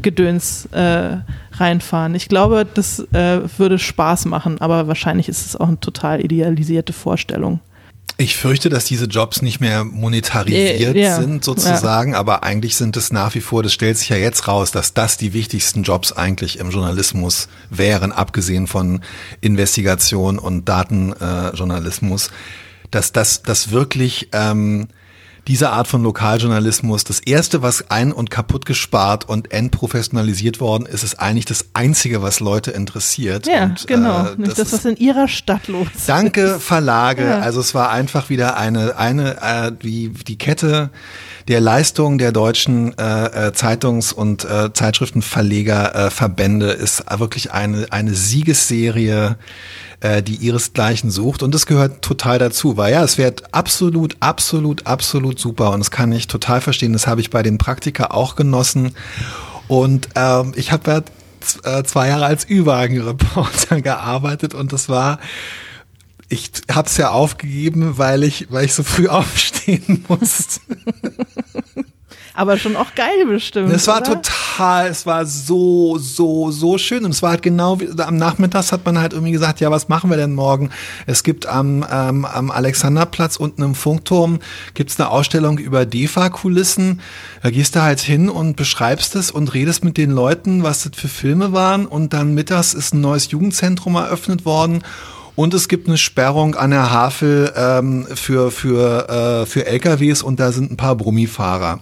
Gedöns 0.00 0.66
äh, 0.72 1.18
reinfahren. 1.52 2.14
Ich 2.14 2.28
glaube, 2.28 2.66
das 2.72 3.00
äh, 3.12 3.40
würde 3.58 3.78
Spaß 3.78 4.24
machen, 4.24 4.58
aber 4.60 4.88
wahrscheinlich 4.88 5.28
ist 5.28 5.44
es 5.44 5.56
auch 5.56 5.68
eine 5.68 5.80
total 5.80 6.24
idealisierte 6.24 6.92
Vorstellung. 6.94 7.60
Ich 8.18 8.36
fürchte, 8.36 8.70
dass 8.70 8.86
diese 8.86 9.04
Jobs 9.04 9.42
nicht 9.42 9.60
mehr 9.60 9.84
monetarisiert 9.84 10.96
Äh, 10.96 11.02
ja. 11.02 11.20
sind 11.20 11.44
sozusagen, 11.44 12.14
aber 12.14 12.42
eigentlich 12.44 12.76
sind 12.76 12.96
es 12.96 13.12
nach 13.12 13.34
wie 13.34 13.42
vor, 13.42 13.62
das 13.62 13.74
stellt 13.74 13.98
sich 13.98 14.08
ja 14.08 14.16
jetzt 14.16 14.48
raus, 14.48 14.70
dass 14.70 14.94
das 14.94 15.18
die 15.18 15.34
wichtigsten 15.34 15.82
Jobs 15.82 16.12
eigentlich 16.12 16.58
im 16.58 16.70
Journalismus 16.70 17.48
wären, 17.68 18.12
abgesehen 18.12 18.68
von 18.68 19.02
Investigation 19.42 20.38
und 20.38 20.66
Datenjournalismus, 20.66 22.28
äh, 22.28 22.30
dass 22.90 23.12
das, 23.12 23.42
das 23.42 23.70
wirklich 23.70 24.30
ähm, 24.32 24.88
diese 25.48 25.70
Art 25.70 25.86
von 25.86 26.02
Lokaljournalismus, 26.02 27.04
das 27.04 27.20
erste, 27.20 27.62
was 27.62 27.90
ein- 27.90 28.12
und 28.12 28.30
kaputt 28.30 28.66
gespart 28.66 29.28
und 29.28 29.52
entprofessionalisiert 29.52 30.60
worden 30.60 30.86
ist, 30.86 31.04
ist 31.04 31.20
eigentlich 31.20 31.44
das 31.44 31.66
einzige, 31.72 32.20
was 32.22 32.40
Leute 32.40 32.72
interessiert. 32.72 33.46
Ja, 33.46 33.64
und, 33.64 33.86
genau. 33.86 34.26
äh, 34.26 34.36
Nicht 34.36 34.52
das, 34.52 34.58
ist- 34.58 34.72
was 34.72 34.84
in 34.84 34.96
ihrer 34.96 35.28
Stadt 35.28 35.68
los 35.68 35.86
ist. 35.94 36.08
Danke 36.08 36.58
Verlage. 36.58 37.24
Ja. 37.24 37.38
Also 37.40 37.60
es 37.60 37.74
war 37.74 37.90
einfach 37.90 38.28
wieder 38.28 38.56
eine 38.56 38.96
eine 38.96 39.36
äh, 39.42 39.72
die 39.72 40.08
die 40.10 40.36
Kette 40.38 40.90
der 41.48 41.60
Leistung 41.60 42.18
der 42.18 42.32
deutschen 42.32 42.96
äh, 42.98 43.48
äh, 43.48 43.52
Zeitungs- 43.52 44.12
und 44.12 44.44
äh, 44.44 44.72
Zeitschriftenverleger 44.72 46.10
äh, 46.10 46.82
ist 46.82 47.04
wirklich 47.18 47.52
eine 47.52 47.86
eine 47.90 48.14
Siegesserie, 48.14 49.36
äh, 50.00 50.22
die 50.22 50.36
ihresgleichen 50.36 51.10
sucht. 51.10 51.42
Und 51.42 51.54
das 51.54 51.66
gehört 51.66 52.02
total 52.02 52.38
dazu, 52.38 52.76
weil 52.76 52.92
ja, 52.92 53.04
es 53.04 53.16
wird 53.16 53.54
absolut 53.54 54.16
absolut 54.20 54.86
absolut 54.86 55.38
super. 55.38 55.70
Und 55.70 55.80
das 55.80 55.90
kann 55.90 56.10
ich 56.12 56.26
total 56.26 56.60
verstehen. 56.60 56.92
Das 56.92 57.06
habe 57.06 57.20
ich 57.20 57.30
bei 57.30 57.42
den 57.42 57.58
Praktika 57.58 58.06
auch 58.06 58.34
genossen. 58.34 58.92
Und 59.68 60.08
ähm, 60.16 60.52
ich 60.56 60.72
habe 60.72 60.90
ja 61.64 61.78
äh, 61.78 61.84
zwei 61.84 62.08
Jahre 62.08 62.26
als 62.26 62.48
Ü-Wagen-Reporter 62.48 63.80
gearbeitet. 63.82 64.54
Und 64.54 64.72
das 64.72 64.88
war 64.88 65.18
ich 66.28 66.50
habe 66.70 66.88
es 66.88 66.96
ja 66.96 67.10
aufgegeben, 67.10 67.98
weil 67.98 68.24
ich, 68.24 68.46
weil 68.50 68.64
ich 68.64 68.74
so 68.74 68.82
früh 68.82 69.08
aufstehen 69.08 70.04
musste. 70.08 70.60
Aber 72.36 72.58
schon 72.58 72.76
auch 72.76 72.94
geil 72.94 73.24
bestimmt. 73.26 73.72
Es 73.72 73.86
war 73.86 74.02
oder? 74.02 74.20
total, 74.20 74.88
es 74.88 75.06
war 75.06 75.24
so, 75.24 75.96
so, 75.96 76.50
so 76.50 76.76
schön. 76.76 77.06
Und 77.06 77.12
es 77.12 77.22
war 77.22 77.30
halt 77.30 77.42
genau 77.42 77.80
wie 77.80 77.88
am 77.98 78.18
Nachmittags 78.18 78.72
hat 78.72 78.84
man 78.84 78.98
halt 78.98 79.14
irgendwie 79.14 79.32
gesagt, 79.32 79.60
ja, 79.60 79.70
was 79.70 79.88
machen 79.88 80.10
wir 80.10 80.18
denn 80.18 80.34
morgen? 80.34 80.68
Es 81.06 81.22
gibt 81.22 81.46
am, 81.46 81.84
ähm, 81.90 82.26
am 82.26 82.50
Alexanderplatz 82.50 83.36
unten 83.36 83.62
im 83.62 83.74
Funkturm 83.74 84.40
gibt's 84.74 85.00
eine 85.00 85.08
Ausstellung 85.08 85.56
über 85.56 85.86
DEFA-Kulissen. 85.86 87.00
Da 87.42 87.48
gehst 87.48 87.74
du 87.74 87.80
halt 87.80 88.00
hin 88.00 88.28
und 88.28 88.56
beschreibst 88.56 89.16
es 89.16 89.30
und 89.30 89.54
redest 89.54 89.82
mit 89.82 89.96
den 89.96 90.10
Leuten, 90.10 90.62
was 90.62 90.82
das 90.82 90.92
für 90.94 91.08
Filme 91.08 91.52
waren. 91.54 91.86
Und 91.86 92.12
dann 92.12 92.34
mittags 92.34 92.74
ist 92.74 92.92
ein 92.92 93.00
neues 93.00 93.30
Jugendzentrum 93.30 93.94
eröffnet 93.94 94.44
worden. 94.44 94.82
Und 95.36 95.54
es 95.54 95.68
gibt 95.68 95.86
eine 95.86 95.98
Sperrung 95.98 96.54
an 96.54 96.70
der 96.70 96.90
Havel 96.90 97.52
ähm, 97.54 98.06
für, 98.14 98.50
für, 98.50 99.42
äh, 99.42 99.46
für 99.46 99.66
LKWs 99.66 100.22
und 100.22 100.40
da 100.40 100.50
sind 100.50 100.72
ein 100.72 100.76
paar 100.76 100.96
Brummifahrer. 100.96 101.80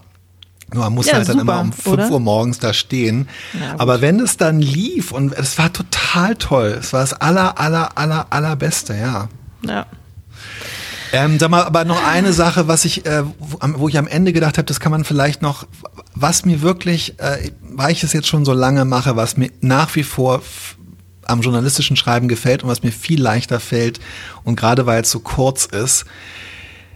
Nur 0.72 0.84
Man 0.84 0.94
muss 0.94 1.06
Ja, 1.06 1.14
halt 1.14 1.28
dann 1.28 1.38
super, 1.38 1.52
immer 1.52 1.60
um 1.60 1.72
5 1.72 1.86
oder? 1.86 2.10
Uhr 2.10 2.20
morgens 2.20 2.58
da 2.58 2.74
stehen. 2.74 3.28
Ja. 3.58 3.76
Aber 3.78 4.00
wenn 4.00 4.18
es 4.18 4.36
dann 4.36 4.60
lief 4.60 5.12
und 5.12 5.32
es 5.32 5.56
war 5.56 5.72
total 5.72 6.34
toll, 6.34 6.76
es 6.80 6.92
war 6.92 7.00
das 7.00 7.12
aller, 7.14 7.58
aller, 7.60 7.96
aller, 7.96 8.26
allerbeste, 8.30 8.94
ja. 8.94 9.28
Ja. 9.62 9.86
Ähm, 11.12 11.38
sag 11.38 11.50
mal, 11.50 11.62
aber 11.62 11.84
noch 11.84 12.04
eine 12.04 12.32
Sache, 12.32 12.66
was 12.66 12.84
ich, 12.84 13.06
äh, 13.06 13.22
wo, 13.38 13.88
ich 13.88 13.98
am 13.98 14.08
Ende 14.08 14.32
gedacht 14.32 14.58
habe, 14.58 14.66
das 14.66 14.80
kann 14.80 14.90
man 14.90 15.04
vielleicht 15.04 15.42
noch, 15.42 15.64
was 16.16 16.44
mir 16.44 16.60
wirklich, 16.60 17.20
äh, 17.20 17.52
weil 17.62 17.92
ich 17.92 18.02
es 18.02 18.12
jetzt 18.12 18.26
schon 18.26 18.44
so 18.44 18.52
lange 18.52 18.84
mache, 18.84 19.14
was 19.14 19.36
mir 19.36 19.50
nach 19.60 19.94
wie 19.94 20.02
vor 20.02 20.42
am 21.28 21.40
journalistischen 21.40 21.96
Schreiben 21.96 22.28
gefällt 22.28 22.62
und 22.62 22.68
was 22.68 22.82
mir 22.82 22.92
viel 22.92 23.20
leichter 23.20 23.60
fällt 23.60 24.00
und 24.44 24.56
gerade 24.56 24.86
weil 24.86 25.02
es 25.02 25.10
so 25.10 25.20
kurz 25.20 25.66
ist, 25.66 26.04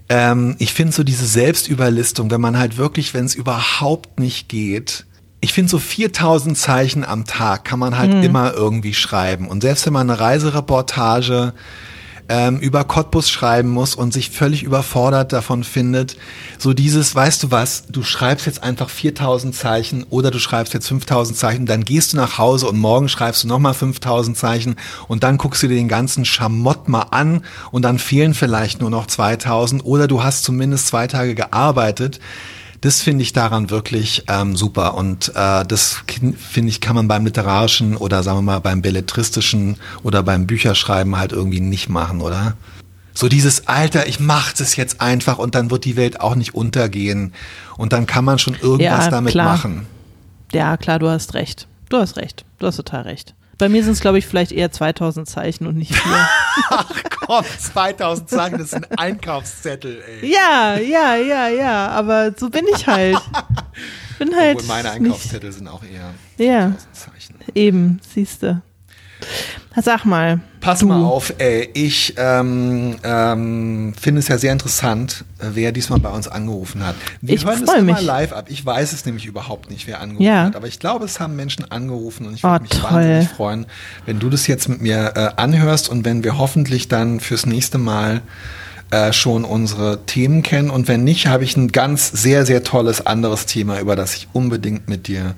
ähm, 0.08 0.56
ich 0.58 0.72
finde 0.72 0.92
so 0.92 1.04
diese 1.04 1.26
Selbstüberlistung, 1.26 2.30
wenn 2.30 2.40
man 2.40 2.58
halt 2.58 2.76
wirklich, 2.76 3.14
wenn 3.14 3.24
es 3.24 3.34
überhaupt 3.34 4.18
nicht 4.18 4.48
geht, 4.48 5.04
ich 5.40 5.52
finde 5.52 5.70
so 5.70 5.78
4000 5.78 6.58
Zeichen 6.58 7.04
am 7.04 7.24
Tag 7.24 7.64
kann 7.64 7.78
man 7.78 7.96
halt 7.96 8.24
immer 8.24 8.54
irgendwie 8.54 8.94
schreiben. 8.94 9.46
Und 9.46 9.60
selbst 9.62 9.86
wenn 9.86 9.92
man 9.92 10.10
eine 10.10 10.18
Reisereportage 10.18 11.52
ähm, 12.28 12.58
über 12.58 12.84
Cottbus 12.84 13.30
schreiben 13.30 13.70
muss 13.70 13.94
und 13.94 14.12
sich 14.12 14.30
völlig 14.30 14.62
überfordert 14.62 15.32
davon 15.32 15.64
findet, 15.64 16.16
so 16.58 16.74
dieses, 16.74 17.14
weißt 17.14 17.42
du 17.42 17.50
was, 17.50 17.84
du 17.88 18.02
schreibst 18.02 18.46
jetzt 18.46 18.62
einfach 18.62 18.90
4000 18.90 19.54
Zeichen 19.54 20.04
oder 20.10 20.30
du 20.30 20.38
schreibst 20.38 20.74
jetzt 20.74 20.88
5000 20.88 21.38
Zeichen, 21.38 21.66
dann 21.66 21.84
gehst 21.84 22.12
du 22.12 22.16
nach 22.16 22.38
Hause 22.38 22.68
und 22.68 22.78
morgen 22.78 23.08
schreibst 23.08 23.44
du 23.44 23.48
nochmal 23.48 23.74
5000 23.74 24.36
Zeichen 24.36 24.76
und 25.08 25.22
dann 25.22 25.38
guckst 25.38 25.62
du 25.62 25.68
dir 25.68 25.76
den 25.76 25.88
ganzen 25.88 26.24
Schamott 26.24 26.88
mal 26.88 27.06
an 27.10 27.44
und 27.70 27.82
dann 27.82 27.98
fehlen 27.98 28.34
vielleicht 28.34 28.80
nur 28.80 28.90
noch 28.90 29.06
2000 29.06 29.84
oder 29.84 30.06
du 30.06 30.22
hast 30.22 30.44
zumindest 30.44 30.88
zwei 30.88 31.06
Tage 31.06 31.34
gearbeitet. 31.34 32.20
Das 32.80 33.00
finde 33.02 33.22
ich 33.22 33.32
daran 33.32 33.70
wirklich 33.70 34.24
ähm, 34.28 34.54
super 34.56 34.94
und 34.94 35.32
äh, 35.34 35.64
das 35.66 35.96
finde 36.06 36.68
ich 36.70 36.80
kann 36.80 36.94
man 36.94 37.08
beim 37.08 37.24
literarischen 37.24 37.96
oder 37.96 38.22
sagen 38.22 38.38
wir 38.38 38.42
mal 38.42 38.60
beim 38.60 38.82
belletristischen 38.82 39.78
oder 40.04 40.22
beim 40.22 40.46
Bücherschreiben 40.46 41.16
halt 41.16 41.32
irgendwie 41.32 41.60
nicht 41.60 41.88
machen, 41.88 42.20
oder? 42.20 42.56
So 43.14 43.28
dieses 43.28 43.66
Alter, 43.66 44.06
ich 44.06 44.20
mache 44.20 44.54
das 44.56 44.76
jetzt 44.76 45.00
einfach 45.00 45.38
und 45.38 45.56
dann 45.56 45.72
wird 45.72 45.84
die 45.84 45.96
Welt 45.96 46.20
auch 46.20 46.36
nicht 46.36 46.54
untergehen 46.54 47.32
und 47.76 47.92
dann 47.92 48.06
kann 48.06 48.24
man 48.24 48.38
schon 48.38 48.54
irgendwas 48.54 49.06
Ja, 49.06 49.10
damit 49.10 49.32
klar. 49.32 49.46
machen. 49.54 49.86
ja, 50.52 50.76
klar, 50.76 51.00
du 51.00 51.08
hast 51.08 51.34
recht. 51.34 51.66
Du 51.88 51.96
hast 51.96 52.16
recht. 52.16 52.44
Du 52.60 52.66
hast 52.66 52.76
total 52.76 53.02
recht. 53.02 53.34
Bei 53.58 53.68
mir 53.68 53.82
sind 53.82 53.92
es, 53.92 54.00
glaube 54.00 54.18
ich, 54.18 54.26
vielleicht 54.26 54.52
eher 54.52 54.70
2000 54.70 55.28
Zeichen 55.28 55.66
und 55.66 55.76
nicht 55.76 55.92
vier. 55.94 56.28
Ach 56.70 56.90
komm, 57.26 57.44
2000 57.58 58.30
Zeichen, 58.30 58.58
das 58.58 58.70
sind 58.70 58.86
Einkaufszettel, 58.98 60.00
ey. 60.22 60.30
ja, 60.32 60.78
ja, 60.78 61.16
ja, 61.16 61.48
ja, 61.48 61.88
aber 61.88 62.32
so 62.36 62.50
bin 62.50 62.64
ich 62.74 62.86
halt. 62.86 63.18
Bin 64.18 64.34
halt. 64.34 64.56
Obwohl 64.56 64.68
meine 64.68 64.88
nicht, 64.88 64.94
Einkaufszettel 64.96 65.52
sind 65.52 65.68
auch 65.68 65.82
eher 65.82 66.14
Ja, 66.44 66.66
1000 66.66 66.96
Zeichen. 66.96 67.34
eben, 67.54 68.00
siehste. 68.14 68.62
Sag 69.80 70.04
mal. 70.04 70.40
Pass 70.60 70.80
du. 70.80 70.86
mal 70.86 71.04
auf, 71.04 71.32
ey. 71.38 71.68
Ich 71.72 72.14
ähm, 72.16 72.96
ähm, 73.04 73.94
finde 74.00 74.18
es 74.18 74.26
ja 74.28 74.36
sehr 74.38 74.52
interessant, 74.52 75.24
äh, 75.38 75.46
wer 75.54 75.70
diesmal 75.70 76.00
bei 76.00 76.08
uns 76.10 76.26
angerufen 76.26 76.84
hat. 76.84 76.96
Wir 77.20 77.34
Ich 77.36 77.44
hören 77.44 77.62
es 77.62 77.72
immer 77.72 77.92
mich. 77.94 78.02
live 78.02 78.32
ab. 78.32 78.46
Ich 78.48 78.64
weiß 78.66 78.92
es 78.92 79.06
nämlich 79.06 79.26
überhaupt 79.26 79.70
nicht, 79.70 79.86
wer 79.86 80.00
angerufen 80.00 80.24
Ja. 80.26 80.44
hat. 80.46 80.56
Aber 80.56 80.66
ich 80.66 80.80
glaube, 80.80 81.04
es 81.04 81.20
haben 81.20 81.36
Menschen 81.36 81.70
angerufen 81.70 82.26
und 82.26 82.34
ich 82.34 82.44
Oh, 82.44 82.48
würde 82.48 82.62
mich 82.62 82.70
toll. 82.72 82.90
wahnsinnig 82.90 83.28
freuen, 83.28 83.66
wenn 84.04 84.18
du 84.18 84.28
das 84.30 84.46
jetzt 84.48 84.68
mit 84.68 84.80
mir 84.80 85.12
äh, 85.14 85.30
anhörst 85.40 85.88
und 85.88 86.04
wenn 86.04 86.24
wir 86.24 86.38
hoffentlich 86.38 86.88
dann 86.88 87.20
fürs 87.20 87.46
nächste 87.46 87.78
Mal 87.78 88.22
äh, 88.90 89.12
schon 89.12 89.44
unsere 89.44 90.06
Themen 90.06 90.42
kennen. 90.42 90.70
Und 90.70 90.88
wenn 90.88 91.04
nicht, 91.04 91.28
habe 91.28 91.44
ich 91.44 91.56
ein 91.56 91.68
ganz 91.70 92.10
sehr, 92.10 92.44
sehr 92.46 92.64
tolles 92.64 93.06
anderes 93.06 93.46
Thema, 93.46 93.78
über 93.78 93.94
das 93.94 94.16
ich 94.16 94.28
unbedingt 94.32 94.88
mit 94.88 95.06
dir 95.06 95.34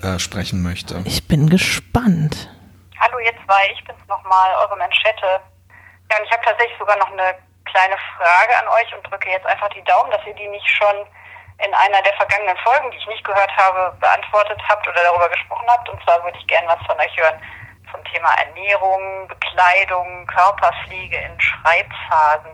äh, 0.00 0.18
sprechen 0.18 0.62
möchte. 0.62 0.96
Ich 1.04 1.24
bin 1.24 1.50
gespannt. 1.50 2.48
Hallo, 3.04 3.18
ihr 3.18 3.34
zwei, 3.44 3.68
ich 3.70 3.84
bin's 3.84 4.00
nochmal, 4.08 4.54
eure 4.62 4.78
Manschette. 4.78 5.38
Ja, 6.10 6.16
und 6.16 6.24
ich 6.24 6.32
habe 6.32 6.42
tatsächlich 6.42 6.78
sogar 6.78 6.96
noch 6.96 7.12
eine 7.12 7.36
kleine 7.66 7.96
Frage 8.16 8.56
an 8.56 8.68
euch 8.68 8.94
und 8.94 9.02
drücke 9.02 9.28
jetzt 9.28 9.44
einfach 9.44 9.68
die 9.74 9.84
Daumen, 9.84 10.10
dass 10.10 10.24
ihr 10.24 10.32
die 10.32 10.48
nicht 10.48 10.66
schon 10.70 11.04
in 11.62 11.74
einer 11.74 12.00
der 12.00 12.14
vergangenen 12.14 12.56
Folgen, 12.64 12.90
die 12.90 12.96
ich 12.96 13.06
nicht 13.06 13.22
gehört 13.22 13.54
habe, 13.58 13.94
beantwortet 14.00 14.58
habt 14.70 14.88
oder 14.88 15.02
darüber 15.02 15.28
gesprochen 15.28 15.66
habt. 15.68 15.86
Und 15.90 16.02
zwar 16.02 16.24
würde 16.24 16.38
ich 16.38 16.46
gerne 16.46 16.66
was 16.66 16.86
von 16.86 16.98
euch 16.98 17.14
hören 17.18 17.38
zum 17.92 18.02
Thema 18.04 18.32
Ernährung, 18.38 19.28
Bekleidung, 19.28 20.26
Körperpflege 20.26 21.18
in 21.18 21.38
Schreibphasen. 21.38 22.52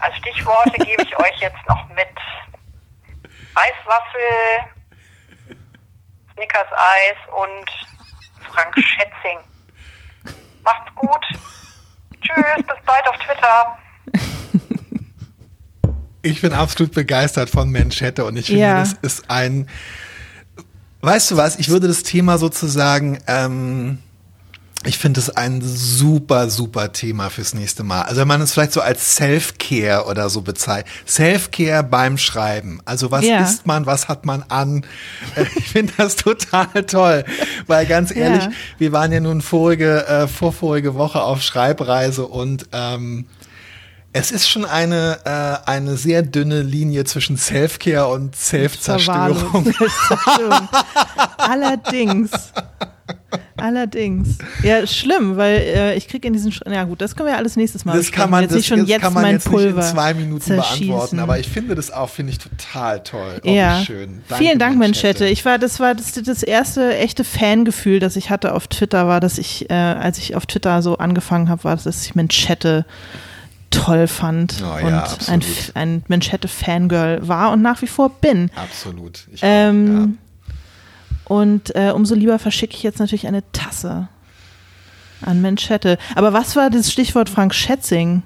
Als 0.00 0.16
Stichworte 0.16 0.70
gebe 0.86 1.02
ich 1.02 1.18
euch 1.18 1.36
jetzt 1.36 1.68
noch 1.68 1.86
mit 1.88 2.16
Eiswaffel, 3.54 4.64
Snickers 6.32 6.72
Eis 6.72 7.16
und 7.28 7.70
Frank 8.50 8.74
Schätzing. 8.78 9.49
Macht's 10.64 10.94
gut. 10.94 11.24
Tschüss, 12.22 12.56
bis 12.56 12.76
bald 12.86 13.08
auf 13.08 13.16
Twitter. 13.16 13.78
Ich 16.22 16.42
bin 16.42 16.52
absolut 16.52 16.92
begeistert 16.92 17.48
von 17.48 17.72
Manschette 17.72 18.24
und 18.26 18.36
ich 18.36 18.46
finde, 18.46 18.60
Ja. 18.60 18.80
das 18.80 18.92
ist 19.00 19.30
ein. 19.30 19.68
Weißt 21.00 21.30
du 21.30 21.36
was? 21.38 21.58
Ich 21.58 21.70
würde 21.70 21.88
das 21.88 22.02
Thema 22.02 22.36
sozusagen. 22.36 23.18
Ähm, 23.26 23.98
ich 24.84 24.96
finde 24.98 25.20
es 25.20 25.28
ein 25.28 25.60
super, 25.62 26.48
super 26.48 26.90
Thema 26.92 27.28
fürs 27.28 27.52
nächste 27.52 27.82
Mal. 27.84 28.02
Also 28.02 28.22
wenn 28.22 28.28
man 28.28 28.40
es 28.40 28.52
vielleicht 28.54 28.72
so 28.72 28.80
als 28.80 29.14
Self-Care 29.16 30.06
oder 30.06 30.30
so 30.30 30.40
bezeichnet. 30.40 30.86
Self-Care 31.06 31.82
beim 31.84 32.16
Schreiben. 32.16 32.80
Also 32.86 33.10
was 33.10 33.24
Ja. 33.26 33.42
isst 33.42 33.66
man, 33.66 33.84
was 33.84 34.08
hat 34.08 34.24
man 34.24 34.42
an? 34.48 34.86
Äh, 35.36 35.44
Ich 35.56 35.68
finde 35.68 35.92
das 35.98 36.16
total 36.16 36.66
toll. 36.86 37.24
Weil 37.66 37.84
ganz 37.84 38.14
ehrlich, 38.14 38.44
Ja. 38.44 38.50
wir 38.78 38.92
waren 38.92 39.12
ja 39.12 39.20
nun 39.20 39.42
vorige, 39.42 40.06
äh, 40.06 40.26
vorvorige 40.26 40.94
Woche 40.94 41.20
auf 41.22 41.42
Schreibreise 41.42 42.26
und 42.26 42.66
ähm, 42.72 43.26
Es 44.12 44.32
ist 44.32 44.48
schon 44.48 44.64
eine, 44.64 45.18
äh, 45.24 45.68
eine 45.70 45.96
sehr 45.96 46.22
dünne 46.22 46.62
Linie 46.62 47.04
zwischen 47.04 47.36
Self-Care 47.36 48.08
und 48.08 48.34
Self-Zerstörung. 48.34 49.64
Selbstzerstörung. 49.66 50.68
Allerdings. 51.36 52.30
Allerdings. 53.60 54.38
Ja, 54.62 54.86
schlimm, 54.86 55.36
weil 55.36 55.56
äh, 55.58 55.96
ich 55.96 56.08
kriege 56.08 56.26
in 56.26 56.32
diesen. 56.32 56.52
Sch 56.52 56.60
ja, 56.66 56.84
gut, 56.84 57.00
das 57.00 57.16
können 57.16 57.28
wir 57.28 57.36
alles 57.36 57.56
nächstes 57.56 57.84
Mal 57.84 57.96
Das 57.96 58.10
kann 58.12 58.30
man, 58.30 58.42
jetzt 58.42 58.50
das, 58.50 58.56
nicht 58.58 58.66
schon 58.68 58.80
das 58.80 58.88
jetzt 58.88 59.02
kann 59.02 59.12
man 59.12 59.22
mein 59.22 59.34
jetzt 59.34 59.48
Pulver 59.48 59.76
nicht 59.76 59.90
in 59.90 59.94
zwei 59.94 60.14
Minuten 60.14 60.40
zerschießen. 60.40 60.86
beantworten, 60.86 61.18
aber 61.18 61.38
ich 61.38 61.48
finde 61.48 61.74
das 61.74 61.90
auch, 61.90 62.08
finde 62.10 62.32
ich 62.32 62.38
total 62.38 63.02
toll. 63.02 63.40
Oh, 63.44 63.48
ja. 63.50 63.82
schön. 63.84 64.22
Danke, 64.28 64.44
Vielen 64.44 64.58
Dank. 64.58 64.78
Manschette. 64.78 65.26
Ich 65.26 65.44
war, 65.44 65.58
das 65.58 65.80
war 65.80 65.94
das, 65.94 66.12
das 66.12 66.42
erste 66.42 66.96
echte 66.96 67.24
Fangefühl, 67.24 68.00
das 68.00 68.16
ich 68.16 68.30
hatte 68.30 68.54
auf 68.54 68.68
Twitter, 68.68 69.06
war, 69.06 69.20
dass 69.20 69.38
ich, 69.38 69.70
äh, 69.70 69.74
als 69.74 70.18
ich 70.18 70.34
auf 70.36 70.46
Twitter 70.46 70.82
so 70.82 70.98
angefangen 70.98 71.48
habe, 71.48 71.64
war, 71.64 71.76
dass 71.76 72.04
ich 72.04 72.14
Manschette 72.14 72.84
toll 73.70 74.08
fand 74.08 74.56
Oh 74.62 74.78
ja, 74.86 75.04
und 75.04 75.28
ein, 75.28 75.42
ein 75.74 76.02
Manschette-Fangirl 76.08 77.26
war 77.28 77.52
und 77.52 77.62
nach 77.62 77.80
wie 77.82 77.86
vor 77.86 78.10
bin. 78.10 78.50
Absolut. 78.56 79.26
Ich 79.32 79.40
Ähm, 79.42 80.18
Und 81.30 81.76
äh, 81.76 81.92
umso 81.94 82.16
lieber 82.16 82.40
verschicke 82.40 82.74
ich 82.74 82.82
jetzt 82.82 82.98
natürlich 82.98 83.28
eine 83.28 83.44
Tasse 83.52 84.08
an 85.24 85.40
Manschette. 85.40 85.96
Aber 86.16 86.32
was 86.32 86.56
war 86.56 86.70
das 86.70 86.90
Stichwort 86.90 87.28
Frank 87.28 87.54
Schätzing? 87.54 88.24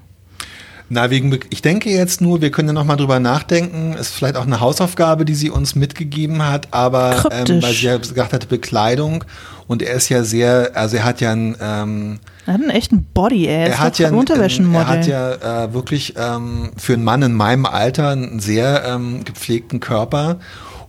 Na, 0.88 1.10
wegen, 1.10 1.38
ich 1.50 1.60
denke 1.60 1.90
jetzt 1.90 2.22
nur, 2.22 2.40
wir 2.40 2.50
können 2.50 2.68
ja 2.68 2.72
nochmal 2.72 2.96
drüber 2.96 3.20
nachdenken. 3.20 3.92
Ist 3.92 4.14
vielleicht 4.14 4.36
auch 4.36 4.46
eine 4.46 4.60
Hausaufgabe, 4.60 5.26
die 5.26 5.34
sie 5.34 5.50
uns 5.50 5.74
mitgegeben 5.74 6.48
hat, 6.48 6.68
aber 6.70 7.26
ähm, 7.30 7.62
weil 7.62 7.74
sie 7.74 7.84
ja 7.88 7.98
gesagt 7.98 8.32
hat, 8.32 8.48
Bekleidung. 8.48 9.24
Und 9.66 9.82
er 9.82 9.92
ist 9.92 10.08
ja 10.08 10.24
sehr, 10.24 10.70
also 10.72 10.96
er 10.96 11.04
hat 11.04 11.20
ja 11.20 11.32
ein, 11.32 11.56
ähm, 11.60 12.20
Er 12.46 12.54
hat 12.54 12.62
einen 12.62 12.70
echten 12.70 13.04
Body. 13.12 13.44
Er, 13.44 13.66
er 13.66 13.80
hat 13.80 13.98
ja, 13.98 14.08
ein 14.08 14.74
er 14.74 14.86
hat 14.86 15.06
ja 15.06 15.64
äh, 15.64 15.74
wirklich 15.74 16.14
ähm, 16.16 16.70
für 16.78 16.94
einen 16.94 17.04
Mann 17.04 17.20
in 17.20 17.34
meinem 17.34 17.66
Alter 17.66 18.08
einen 18.08 18.40
sehr 18.40 18.82
ähm, 18.86 19.24
gepflegten 19.24 19.80
Körper 19.80 20.38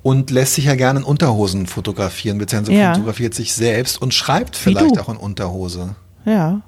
und 0.06 0.30
lässt 0.30 0.54
sich 0.54 0.66
ja 0.66 0.76
gerne 0.76 1.00
in 1.00 1.04
Unterhosen 1.04 1.66
fotografieren, 1.66 2.38
beziehungsweise 2.38 2.78
Ja. 2.78 2.94
fotografiert 2.94 3.34
sich 3.34 3.56
selbst 3.56 4.00
und 4.00 4.14
schreibt 4.14 4.56
vielleicht 4.56 5.00
auch 5.00 5.10
in 5.10 5.18
Unterhose. 5.18 5.96
Ja. 6.26 6.62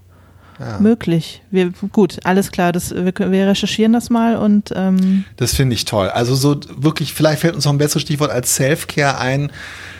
Möglich. 0.79 1.43
Wir, 1.51 1.71
gut, 1.91 2.17
alles 2.23 2.49
klar. 2.49 2.71
Das, 2.71 2.89
wir, 2.89 3.13
wir 3.15 3.47
recherchieren 3.47 3.93
das 3.93 4.09
mal 4.09 4.37
und 4.37 4.73
ähm, 4.75 5.23
Das 5.35 5.53
finde 5.53 5.75
ich 5.75 5.85
toll. 5.85 6.09
Also 6.09 6.33
so 6.33 6.59
wirklich, 6.77 7.13
vielleicht 7.13 7.41
fällt 7.41 7.53
uns 7.53 7.65
noch 7.65 7.73
ein 7.73 7.77
besseres 7.77 8.01
Stichwort 8.01 8.31
als 8.31 8.55
Self-Care 8.55 9.19
ein. 9.19 9.51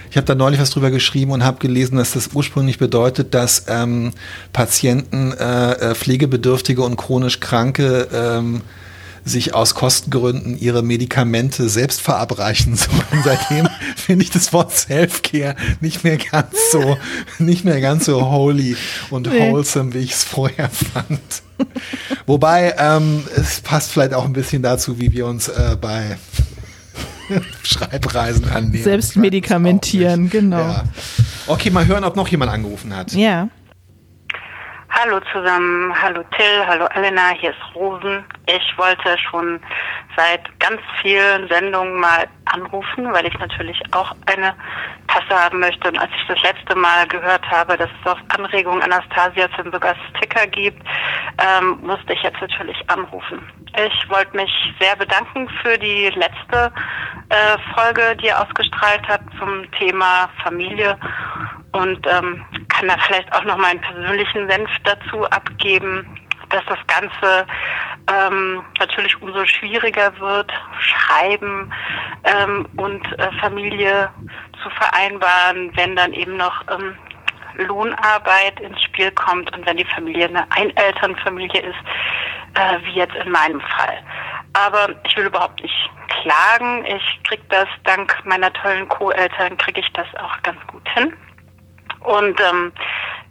Ich 0.09 0.17
habe 0.17 0.25
da 0.25 0.33
neulich 0.33 0.59
was 0.59 0.71
drüber 0.71 0.89
geschrieben 0.89 1.29
und 1.29 1.43
habe 1.43 1.59
gelesen, 1.59 1.97
dass 1.97 2.13
das 2.13 2.31
ursprünglich 2.33 2.79
bedeutet, 2.79 3.35
dass 3.35 3.65
ähm, 3.67 4.13
Patienten, 4.51 5.31
äh, 5.33 5.73
äh, 5.73 5.93
Pflegebedürftige 5.93 6.81
und 6.81 6.95
chronisch 6.95 7.39
Kranke 7.39 8.07
ähm, 8.11 8.61
sich 9.27 9.53
aus 9.53 9.75
Kostengründen 9.75 10.57
ihre 10.57 10.83
Medikamente 10.83 11.69
selbst 11.69 12.01
verabreichen 12.01 12.75
sollen. 12.77 13.23
Seitdem 13.23 13.67
finde 13.95 14.23
ich 14.23 14.31
das 14.31 14.53
Wort 14.53 14.71
Self-Care 14.71 15.55
nicht 15.81 16.03
mehr 16.03 16.17
ganz 16.17 16.55
so, 16.71 16.97
nicht 17.39 17.65
mehr 17.65 17.81
ganz 17.81 18.05
so 18.05 18.29
holy 18.29 18.75
und 19.09 19.31
wholesome, 19.31 19.93
wie 19.93 19.99
ich 19.99 20.13
es 20.13 20.23
vorher 20.23 20.69
fand. 20.69 21.19
Wobei, 22.25 22.75
ähm, 22.77 23.23
es 23.35 23.61
passt 23.61 23.91
vielleicht 23.91 24.13
auch 24.13 24.25
ein 24.25 24.33
bisschen 24.33 24.61
dazu, 24.61 24.99
wie 24.99 25.11
wir 25.11 25.25
uns 25.25 25.47
äh, 25.47 25.75
bei 25.79 26.17
Schreibreisen 27.63 28.49
annähern. 28.49 28.83
Selbst 28.83 29.15
medikamentieren, 29.15 30.29
genau. 30.29 30.59
Ja. 30.59 30.83
Okay, 31.47 31.69
mal 31.69 31.85
hören, 31.87 32.03
ob 32.03 32.15
noch 32.15 32.27
jemand 32.27 32.51
angerufen 32.51 32.95
hat. 32.95 33.13
ja. 33.13 33.49
Hallo 34.99 35.19
zusammen, 35.31 35.93
hallo 36.01 36.23
Till, 36.35 36.65
hallo 36.65 36.87
Elena, 36.95 37.29
hier 37.39 37.51
ist 37.51 37.75
Rosen. 37.75 38.25
Ich 38.47 38.77
wollte 38.79 39.15
schon 39.29 39.59
seit 40.15 40.41
ganz 40.59 40.81
vielen 41.03 41.47
Sendungen 41.49 41.99
mal 41.99 42.27
anrufen, 42.45 43.13
weil 43.13 43.27
ich 43.27 43.37
natürlich 43.37 43.79
auch 43.91 44.15
eine 44.25 44.55
Tasse 45.07 45.43
haben 45.43 45.59
möchte. 45.59 45.89
Und 45.89 45.99
als 45.99 46.09
ich 46.19 46.27
das 46.27 46.41
letzte 46.41 46.75
Mal 46.75 47.07
gehört 47.09 47.45
habe, 47.51 47.77
dass 47.77 47.91
es 48.01 48.11
auf 48.11 48.17
Anregung 48.35 48.81
Anastasia 48.81 49.47
Zimberger 49.55 49.95
Sticker 50.09 50.47
gibt, 50.47 50.81
ähm, 51.37 51.77
musste 51.83 52.13
ich 52.13 52.23
jetzt 52.23 52.41
natürlich 52.41 52.77
anrufen. 52.89 53.39
Ich 53.77 54.09
wollte 54.09 54.35
mich 54.35 54.51
sehr 54.79 54.95
bedanken 54.95 55.47
für 55.61 55.77
die 55.77 56.09
letzte 56.15 56.71
äh, 57.29 57.57
Folge, 57.75 58.17
die 58.19 58.27
ihr 58.27 58.41
ausgestrahlt 58.41 59.07
habt 59.07 59.31
zum 59.37 59.69
Thema 59.73 60.27
Familie 60.41 60.97
und 61.73 62.07
ähm, 62.07 62.43
kann 62.77 62.87
da 62.87 62.97
vielleicht 63.07 63.33
auch 63.33 63.43
noch 63.43 63.57
meinen 63.57 63.81
persönlichen 63.81 64.49
Senf 64.49 64.69
dazu 64.83 65.25
abgeben, 65.25 66.05
dass 66.49 66.63
das 66.65 66.77
Ganze 66.87 67.45
ähm, 68.11 68.63
natürlich 68.79 69.19
umso 69.21 69.45
schwieriger 69.45 70.17
wird, 70.19 70.51
Schreiben 70.79 71.73
ähm, 72.23 72.67
und 72.77 73.03
äh, 73.19 73.31
Familie 73.41 74.09
zu 74.61 74.69
vereinbaren, 74.69 75.71
wenn 75.75 75.95
dann 75.95 76.13
eben 76.13 76.37
noch 76.37 76.63
ähm, 76.69 76.95
Lohnarbeit 77.55 78.59
ins 78.59 78.81
Spiel 78.83 79.11
kommt 79.11 79.51
und 79.55 79.65
wenn 79.65 79.77
die 79.77 79.85
Familie 79.85 80.27
eine 80.27 80.49
Einelternfamilie 80.51 81.61
ist, 81.61 81.79
äh, 82.53 82.77
wie 82.83 82.99
jetzt 82.99 83.15
in 83.15 83.31
meinem 83.31 83.59
Fall. 83.59 83.97
Aber 84.53 84.89
ich 85.03 85.17
will 85.17 85.25
überhaupt 85.25 85.61
nicht 85.61 85.89
klagen. 86.07 86.85
Ich 86.85 87.23
krieg 87.23 87.41
das 87.49 87.67
dank 87.83 88.15
meiner 88.23 88.53
tollen 88.53 88.87
Co-Eltern 88.87 89.57
kriege 89.57 89.81
ich 89.81 89.91
das 89.93 90.07
auch 90.15 90.41
ganz 90.43 90.59
gut 90.67 90.87
hin. 90.89 91.13
Und 92.01 92.39
ähm, 92.39 92.71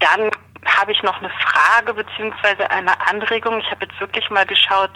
dann 0.00 0.30
habe 0.66 0.92
ich 0.92 1.02
noch 1.02 1.18
eine 1.18 1.30
Frage 1.30 1.94
beziehungsweise 1.94 2.70
eine 2.70 2.92
Anregung. 3.08 3.60
Ich 3.60 3.70
habe 3.70 3.86
jetzt 3.86 3.98
wirklich 4.00 4.28
mal 4.30 4.46
geschaut, 4.46 4.90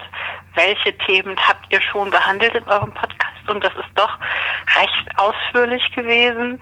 welche 0.54 0.96
Themen 0.98 1.36
habt 1.46 1.72
ihr 1.72 1.80
schon 1.80 2.10
behandelt 2.10 2.54
in 2.54 2.64
eurem 2.64 2.92
Podcast 2.92 3.48
und 3.48 3.62
das 3.62 3.72
ist 3.74 3.90
doch 3.94 4.18
recht 4.76 5.08
ausführlich 5.16 5.82
gewesen. 5.94 6.60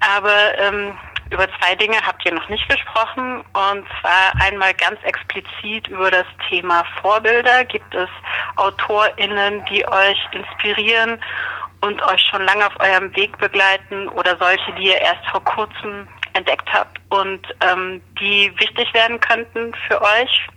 Aber 0.00 0.58
ähm, 0.58 0.96
über 1.30 1.48
zwei 1.58 1.74
Dinge 1.74 1.96
habt 2.06 2.24
ihr 2.24 2.32
noch 2.32 2.48
nicht 2.48 2.68
gesprochen 2.68 3.40
und 3.40 3.86
zwar 4.00 4.32
einmal 4.40 4.74
ganz 4.74 4.98
explizit 5.02 5.88
über 5.88 6.10
das 6.10 6.26
Thema 6.48 6.84
Vorbilder. 7.00 7.64
Gibt 7.64 7.94
es 7.94 8.08
AutorInnen, 8.56 9.64
die 9.66 9.86
euch 9.88 10.18
inspirieren 10.32 11.20
und 11.80 12.02
euch 12.02 12.22
schon 12.30 12.44
lange 12.44 12.66
auf 12.66 12.78
eurem 12.80 13.14
Weg 13.16 13.36
begleiten 13.38 14.08
oder 14.08 14.36
solche, 14.38 14.72
die 14.72 14.88
ihr 14.88 15.00
erst 15.00 15.26
vor 15.30 15.44
kurzem 15.44 16.08
entdeckt 16.34 16.68
habt 16.72 17.00
und 17.10 17.46
ähm, 17.60 18.02
die 18.20 18.52
wichtig 18.58 18.92
werden 18.92 19.18
könnten 19.20 19.74
für 19.88 20.00
euch. 20.00 20.48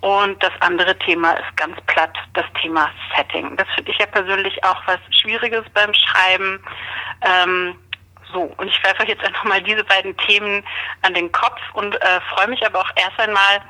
Und 0.00 0.42
das 0.42 0.52
andere 0.60 0.98
Thema 0.98 1.32
ist 1.32 1.56
ganz 1.56 1.76
platt 1.86 2.16
das 2.34 2.46
Thema 2.62 2.90
Setting. 3.14 3.56
Das 3.56 3.66
finde 3.74 3.90
ich 3.90 3.98
ja 3.98 4.06
persönlich 4.06 4.62
auch 4.64 4.80
was 4.86 4.98
Schwieriges 5.10 5.64
beim 5.74 5.92
Schreiben. 5.92 6.62
Ähm, 7.22 7.74
so, 8.32 8.42
und 8.56 8.68
ich 8.68 8.82
werfe 8.84 9.02
euch 9.02 9.08
jetzt 9.08 9.24
einfach 9.24 9.44
mal 9.44 9.62
diese 9.62 9.84
beiden 9.84 10.16
Themen 10.18 10.64
an 11.02 11.14
den 11.14 11.30
Kopf 11.32 11.60
und 11.74 11.94
äh, 11.96 12.20
freue 12.34 12.48
mich 12.48 12.64
aber 12.64 12.80
auch 12.80 12.90
erst 12.96 13.18
einmal 13.18 13.60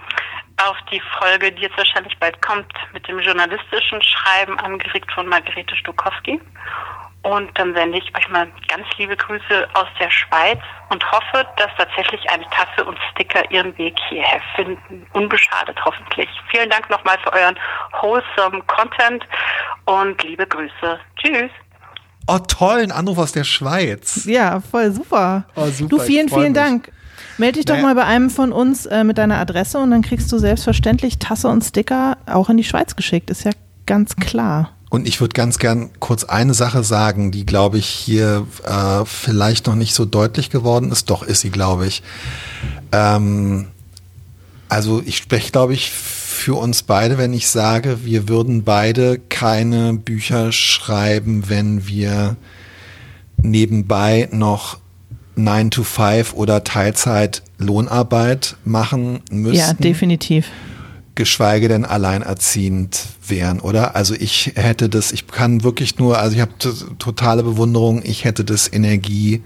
auf 0.59 0.77
die 0.93 1.01
Folge, 1.19 1.51
die 1.53 1.63
jetzt 1.63 1.79
wahrscheinlich 1.79 2.17
bald 2.19 2.41
kommt, 2.43 2.71
mit 2.93 3.09
dem 3.09 3.19
journalistischen 3.21 4.03
Schreiben 4.03 4.59
angeregt 4.61 5.11
von 5.13 5.27
Margarete 5.27 5.75
Stokowski. 5.77 6.41
Und 7.23 7.51
dann 7.59 7.75
sende 7.75 7.99
ich 7.99 8.17
euch 8.17 8.29
mal 8.31 8.47
ganz 8.69 8.87
liebe 8.97 9.15
Grüße 9.15 9.69
aus 9.75 9.89
der 10.01 10.11
Schweiz 10.11 10.59
und 10.89 11.05
hoffe, 11.13 11.45
dass 11.59 11.69
tatsächlich 11.77 12.21
eine 12.31 12.45
Tasse 12.45 12.83
und 12.85 12.97
Sticker 13.11 13.49
ihren 13.51 13.77
Weg 13.77 13.95
hierher 14.09 14.41
finden. 14.57 15.07
Unbeschadet 15.13 15.77
hoffentlich. 15.85 16.29
Vielen 16.51 16.71
Dank 16.71 16.89
nochmal 16.89 17.19
für 17.23 17.33
euren 17.35 17.59
wholesome 18.01 18.63
Content 18.67 19.23
und 19.85 20.23
liebe 20.25 20.47
Grüße. 20.47 20.99
Tschüss. 21.17 21.51
Oh, 22.27 22.39
toll, 22.39 22.81
ein 22.85 22.93
Anruf 22.93 23.19
aus 23.19 23.33
der 23.33 23.45
Schweiz. 23.45 24.25
Ja, 24.25 24.61
voll 24.61 24.91
super. 24.93 25.45
Oh, 25.57 25.67
super, 25.67 25.89
du, 25.89 25.99
vielen, 25.99 26.29
vielen 26.29 26.53
mich. 26.53 26.63
Dank. 26.63 26.93
Meld 27.37 27.57
dich 27.57 27.65
doch 27.67 27.75
Naja. 27.75 27.87
mal 27.89 27.95
bei 27.97 28.05
einem 28.05 28.31
von 28.31 28.53
uns 28.53 28.87
äh, 28.87 29.05
mit 29.05 29.19
deiner 29.19 29.39
Adresse 29.39 29.79
und 29.79 29.91
dann 29.91 30.03
kriegst 30.03 30.31
du 30.33 30.39
selbstverständlich 30.39 31.19
Tasse 31.19 31.49
und 31.49 31.63
Sticker 31.63 32.17
auch 32.27 32.49
in 32.49 32.57
die 32.57 32.65
Schweiz 32.65 32.97
geschickt. 32.97 33.31
Ist 33.31 33.45
ja 33.45 33.51
ganz 33.85 34.17
klar. 34.17 34.71
Und 34.91 35.07
ich 35.07 35.21
würde 35.21 35.35
ganz 35.35 35.59
gern 35.59 35.91
kurz 36.01 36.25
eine 36.25 36.53
Sache 36.53 36.83
sagen, 36.83 37.31
die, 37.31 37.47
glaube 37.47 37.79
ich, 37.79 37.87
hier 37.87 38.47
äh, 38.65 39.05
vielleicht 39.07 39.69
noch 39.69 39.77
nicht 39.77 39.95
so 39.95 40.05
deutlich 40.05 40.51
geworden 40.51 40.91
ist. 40.91 41.09
Doch 41.11 41.23
ist 41.23 41.41
sie, 41.41 41.51
glaube 41.51 41.87
ich. 41.87 42.03
Ähm, 42.91 43.69
also 44.69 45.01
ich 45.07 45.17
spreche, 45.17 45.53
glaube 45.53 45.75
ich, 45.75 45.91
für 45.93 46.55
uns 46.59 46.83
beide, 46.83 47.19
wenn 47.19 47.33
ich 47.33 47.49
sage, 47.49 48.05
wir 48.05 48.29
würden 48.29 48.65
beide 48.65 49.21
keine 49.29 49.95
Bücher 49.95 50.51
schreiben, 50.51 51.49
wenn 51.49 51.87
wir 51.87 52.37
nebenbei 53.41 54.29
noch 54.33 54.79
9 55.37 55.71
to 55.71 55.85
5 55.85 56.35
oder 56.35 56.65
Teilzeit 56.65 57.43
Lohnarbeit 57.59 58.57
machen 58.65 59.21
müssten 59.31 59.57
Ja, 59.57 59.73
definitiv. 59.73 60.47
Geschweige 61.15 61.69
denn 61.69 61.85
alleinerziehend 61.85 63.01
wären, 63.27 63.61
oder? 63.61 63.97
Also 63.97 64.15
ich 64.15 64.53
hätte 64.57 64.89
das, 64.89 65.13
ich 65.13 65.27
kann 65.27 65.63
wirklich 65.63 65.99
nur, 65.99 66.19
also 66.19 66.35
ich 66.35 66.41
habe 66.41 66.53
totale 66.99 67.43
Bewunderung, 67.43 68.03
ich 68.05 68.25
hätte 68.25 68.45
das 68.45 68.73
Energie 68.73 69.43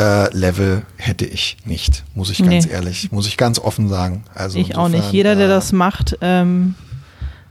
äh, 0.00 0.34
Level 0.36 0.82
hätte 0.96 1.24
ich 1.26 1.58
nicht, 1.64 2.04
muss 2.14 2.30
ich 2.30 2.38
ganz 2.38 2.66
Nee. 2.66 2.72
ehrlich, 2.72 3.12
muss 3.12 3.26
ich 3.26 3.36
ganz 3.36 3.58
offen 3.58 3.88
sagen. 3.88 4.24
Also 4.34 4.58
Ich 4.58 4.74
auch 4.76 4.86
insofern, 4.86 4.92
nicht. 5.06 5.12
Jeder, 5.12 5.36
der 5.36 5.46
äh, 5.46 5.50
das 5.50 5.72
macht, 5.72 6.16
ähm, 6.20 6.74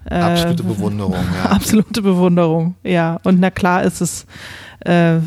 Äh, 0.06 0.16
Absolute 0.16 0.64
Bewunderung, 0.64 1.14
ja. 1.14 1.50
Absolute 1.52 2.02
Bewunderung, 2.02 2.74
ja. 2.84 3.20
Und 3.24 3.40
na 3.40 3.52
klar 3.52 3.84
ist 3.84 4.02
es, 4.02 4.26
äh, 4.80 5.20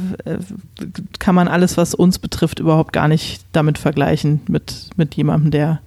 kann 1.20 1.36
man 1.36 1.46
alles, 1.46 1.76
was 1.76 1.94
uns 1.94 2.18
betrifft, 2.18 2.58
überhaupt 2.58 2.92
gar 2.92 3.06
nicht 3.06 3.42
damit 3.52 3.78
vergleichen 3.78 4.40
mit, 4.48 4.90
mit 4.96 5.14
jemandem, 5.14 5.52
der 5.52 5.80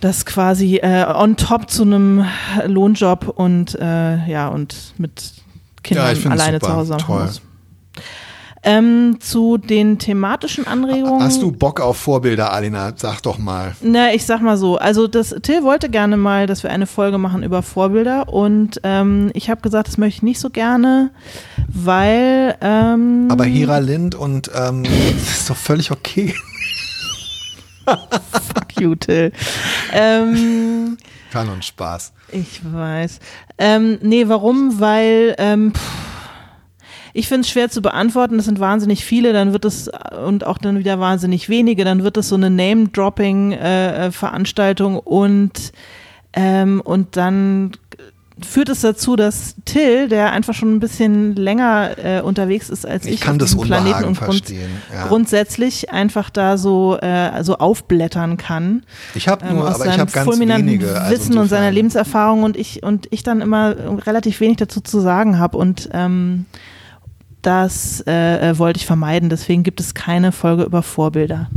das 0.00 0.24
quasi 0.26 0.76
äh, 0.76 1.04
on 1.14 1.36
top 1.36 1.70
zu 1.70 1.82
einem 1.82 2.24
Lohnjob 2.66 3.28
und 3.28 3.74
äh, 3.80 4.26
ja 4.30 4.48
und 4.48 4.94
mit 4.98 5.32
Kindern 5.82 6.16
Ja, 6.22 6.30
alleine 6.30 6.58
super. 6.60 6.66
zu 6.66 6.76
Hause 6.76 6.92
machen 6.94 7.04
Toll. 7.06 7.22
muss. 7.26 7.42
Ähm, 8.62 9.16
zu 9.20 9.56
den 9.56 9.98
thematischen 9.98 10.66
Anregungen. 10.66 11.22
Hast 11.22 11.40
du 11.40 11.50
Bock 11.50 11.80
auf 11.80 11.96
Vorbilder, 11.96 12.52
Alina? 12.52 12.92
Sag 12.94 13.22
doch 13.22 13.38
mal. 13.38 13.74
Na, 13.80 14.12
ich 14.12 14.26
sag 14.26 14.42
mal 14.42 14.58
so, 14.58 14.76
also 14.76 15.06
das 15.06 15.34
Till 15.42 15.62
wollte 15.62 15.88
gerne 15.88 16.18
mal, 16.18 16.46
dass 16.46 16.62
wir 16.62 16.68
eine 16.70 16.86
Folge 16.86 17.16
machen 17.16 17.42
über 17.42 17.62
Vorbilder 17.62 18.28
und 18.28 18.78
ähm, 18.84 19.30
ich 19.32 19.48
habe 19.48 19.62
gesagt, 19.62 19.88
das 19.88 19.96
möchte 19.96 20.16
ich 20.18 20.22
nicht 20.24 20.40
so 20.40 20.50
gerne, 20.50 21.08
weil 21.68 22.54
ähm, 22.60 23.28
Aber 23.30 23.44
Hera 23.46 23.78
Lind 23.78 24.14
und 24.14 24.50
ähm, 24.54 24.82
das 24.84 24.92
ist 25.40 25.48
doch 25.48 25.56
völlig 25.56 25.90
okay. 25.90 26.34
Fuck 27.86 28.80
you, 28.80 28.94
Till. 28.94 29.32
ähm, 29.92 30.96
Kann 31.32 31.48
und 31.48 31.64
Spaß. 31.64 32.12
ich 32.32 32.60
weiß. 32.64 33.18
Ähm, 33.58 33.98
nee, 34.02 34.28
warum? 34.28 34.78
Weil 34.80 35.34
ähm, 35.38 35.72
pff, 35.74 35.80
ich 37.12 37.26
finde 37.28 37.40
es 37.42 37.50
schwer 37.50 37.68
zu 37.70 37.82
beantworten. 37.82 38.36
Das 38.36 38.46
sind 38.46 38.60
wahnsinnig 38.60 39.04
viele, 39.04 39.32
dann 39.32 39.52
wird 39.52 39.64
es 39.64 39.90
und 40.24 40.46
auch 40.46 40.58
dann 40.58 40.78
wieder 40.78 41.00
wahnsinnig 41.00 41.48
wenige. 41.48 41.84
Dann 41.84 42.04
wird 42.04 42.16
es 42.16 42.28
so 42.28 42.36
eine 42.36 42.50
Name-Dropping-Veranstaltung 42.50 44.96
und 44.98 45.72
ähm, 46.32 46.80
und 46.84 47.16
dann 47.16 47.72
führt 48.46 48.68
es 48.68 48.80
dazu, 48.80 49.16
dass 49.16 49.54
Till, 49.64 50.08
der 50.08 50.32
einfach 50.32 50.54
schon 50.54 50.74
ein 50.74 50.80
bisschen 50.80 51.34
länger 51.36 51.96
äh, 51.98 52.20
unterwegs 52.20 52.68
ist 52.70 52.86
als 52.86 53.06
ich, 53.06 53.14
Ich 53.14 53.20
kann 53.20 53.38
das 53.38 53.56
Planeten 53.56 54.04
und 54.04 54.20
grund. 54.20 54.50
Ja. 54.50 55.06
grundsätzlich 55.06 55.90
einfach 55.90 56.30
da 56.30 56.58
so 56.58 56.98
äh, 56.98 57.42
so 57.42 57.58
aufblättern 57.58 58.36
kann 58.36 58.82
Ich 59.14 59.28
habe 59.28 59.46
ähm, 59.46 59.56
nur, 59.56 59.68
aus 59.68 59.76
aber 59.76 59.86
ich 59.86 59.98
habe 59.98 60.10
ganz 60.10 60.24
fulminanten 60.24 60.66
wenige. 60.68 61.00
Also 61.00 61.14
Wissen 61.14 61.38
und 61.38 61.48
seiner 61.48 61.70
Lebenserfahrung 61.70 62.42
und 62.42 62.56
ich 62.56 62.82
und 62.82 63.08
ich 63.10 63.22
dann 63.22 63.40
immer 63.40 63.74
relativ 64.06 64.40
wenig 64.40 64.58
dazu 64.58 64.80
zu 64.80 65.00
sagen 65.00 65.38
habe 65.38 65.56
und 65.58 65.88
ähm, 65.92 66.46
das 67.42 68.02
äh, 68.06 68.50
äh, 68.50 68.58
wollte 68.58 68.78
ich 68.78 68.86
vermeiden. 68.86 69.30
Deswegen 69.30 69.62
gibt 69.62 69.80
es 69.80 69.94
keine 69.94 70.32
Folge 70.32 70.64
über 70.64 70.82
Vorbilder. 70.82 71.48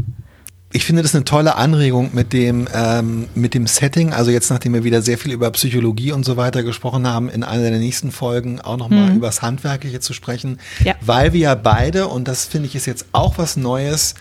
Ich 0.75 0.85
finde 0.85 1.03
das 1.03 1.13
eine 1.13 1.23
tolle 1.23 1.55
Anregung 1.55 2.09
mit 2.13 2.33
dem, 2.33 2.67
ähm, 2.73 3.27
mit 3.35 3.53
dem 3.53 3.67
Setting. 3.67 4.11
Also 4.11 4.31
jetzt, 4.31 4.49
nachdem 4.49 4.73
wir 4.73 4.83
wieder 4.83 5.03
sehr 5.03 5.19
viel 5.19 5.31
über 5.31 5.51
Psychologie 5.51 6.11
und 6.11 6.25
so 6.25 6.35
weiter 6.35 6.63
gesprochen 6.63 7.07
haben, 7.07 7.29
in 7.29 7.43
einer 7.43 7.69
der 7.69 7.77
nächsten 7.79 8.11
Folgen 8.11 8.59
auch 8.59 8.77
nochmal 8.77 9.11
Mhm. 9.11 9.17
über 9.17 9.27
das 9.27 9.43
Handwerkliche 9.43 9.99
zu 9.99 10.13
sprechen. 10.13 10.59
Ja. 10.83 10.95
Weil 10.99 11.31
wir 11.33 11.39
ja 11.41 11.55
beide, 11.55 12.07
und 12.07 12.27
das 12.27 12.45
finde 12.45 12.67
ich 12.67 12.75
ist 12.75 12.87
jetzt 12.87 13.05
auch 13.11 13.37
was 13.37 13.55
Neues, 13.55 14.15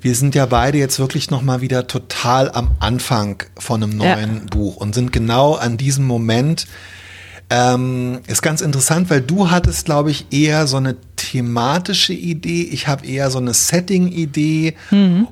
wir 0.00 0.14
sind 0.14 0.34
ja 0.34 0.46
beide 0.46 0.78
jetzt 0.78 0.98
wirklich 0.98 1.30
nochmal 1.30 1.60
wieder 1.60 1.86
total 1.86 2.50
am 2.50 2.70
Anfang 2.80 3.42
von 3.58 3.82
einem 3.82 4.00
Ja. 4.00 4.16
neuen 4.16 4.46
Buch 4.46 4.76
und 4.76 4.94
sind 4.94 5.12
genau 5.12 5.52
an 5.54 5.76
diesem 5.76 6.06
Moment, 6.06 6.66
ähm, 7.50 8.20
ist 8.26 8.42
ganz 8.42 8.60
interessant, 8.62 9.10
weil 9.10 9.20
du 9.20 9.50
hattest, 9.50 9.84
glaube 9.84 10.10
ich, 10.10 10.28
eher 10.30 10.66
so 10.66 10.76
eine 10.76 10.96
thematische 11.30 12.12
Idee. 12.12 12.62
Ich 12.72 12.88
habe 12.88 13.06
eher 13.06 13.30
so 13.30 13.38
eine 13.38 13.54
Setting-Idee. 13.54 14.74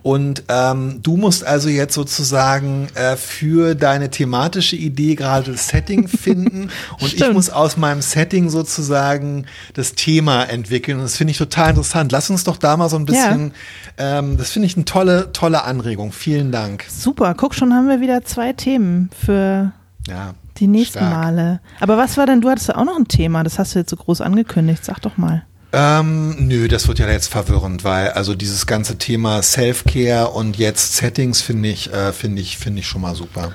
Und 0.03 0.45
ähm, 0.49 1.01
du 1.03 1.17
musst 1.17 1.45
also 1.45 1.69
jetzt 1.69 1.95
sozusagen 1.95 2.87
äh, 2.95 3.17
für 3.17 3.75
deine 3.75 4.11
thematische 4.11 4.77
Idee 4.77 5.15
gerade 5.17 5.53
das 5.53 5.69
Setting 5.69 6.07
finden. 6.09 6.71
und 7.01 7.07
ich 7.09 7.13
Stimmt. 7.15 7.35
muss 7.35 7.51
aus 7.51 7.77
meinem 7.77 8.01
Setting 8.03 8.49
sozusagen 8.49 9.47
das 9.75 9.95
Thema 9.95 10.45
entwickeln. 10.45 10.99
Und 10.99 11.05
das 11.05 11.17
finde 11.17 11.33
ich 11.33 11.39
total 11.39 11.71
interessant. 11.71 12.13
Lass 12.13 12.31
uns 12.31 12.45
doch 12.45 12.57
da 12.57 12.77
mal 12.77 12.89
so 12.89 12.97
ein 12.97 13.05
bisschen, 13.07 13.53
ähm, 13.97 14.37
das 14.37 14.51
finde 14.51 14.67
ich 14.67 14.77
eine 14.77 14.85
tolle, 14.85 15.33
tolle 15.33 15.65
Anregung. 15.65 16.13
Vielen 16.13 16.53
Dank. 16.53 16.85
Super, 16.89 17.35
guck 17.35 17.55
schon, 17.55 17.75
haben 17.75 17.89
wir 17.89 18.01
wieder 18.01 18.25
zwei 18.25 18.53
Themen 18.53 19.11
für 19.25 19.73
Ja. 20.07 20.35
die 20.59 20.69
nächsten 20.69 20.99
stark. 20.99 21.13
Male. 21.13 21.61
Aber 21.81 21.97
was 21.97 22.17
war 22.17 22.27
denn, 22.27 22.41
du 22.41 22.49
hattest 22.51 22.69
ja 22.69 22.77
auch 22.77 22.85
noch 22.85 22.97
ein 22.97 23.09
Thema, 23.09 23.43
das 23.43 23.59
hast 23.59 23.75
du 23.75 23.81
jetzt 23.81 23.91
so 23.91 23.97
groß 23.97 24.21
angekündigt. 24.21 24.85
Sag 24.85 25.01
doch 25.03 25.17
mal. 25.17 25.45
Ähm, 25.73 26.47
nö, 26.49 26.67
das 26.67 26.89
wird 26.89 26.99
ja 26.99 27.09
jetzt 27.11 27.29
verwirrend, 27.29 27.85
weil 27.85 28.09
also 28.11 28.35
dieses 28.35 28.67
ganze 28.67 28.97
Thema 28.97 29.43
Self-Care 29.43 30.29
und 30.31 30.57
jetzt 30.57 30.97
Settings 30.97 31.43
finde 31.43 31.69
ich, 31.69 31.93
äh, 31.93 32.13
finde 32.13 32.41
ich, 32.41 32.57
finde 32.57 32.81
ich 32.81 32.87
schon 32.87 33.03
mal 33.03 33.15
super. 33.15 33.53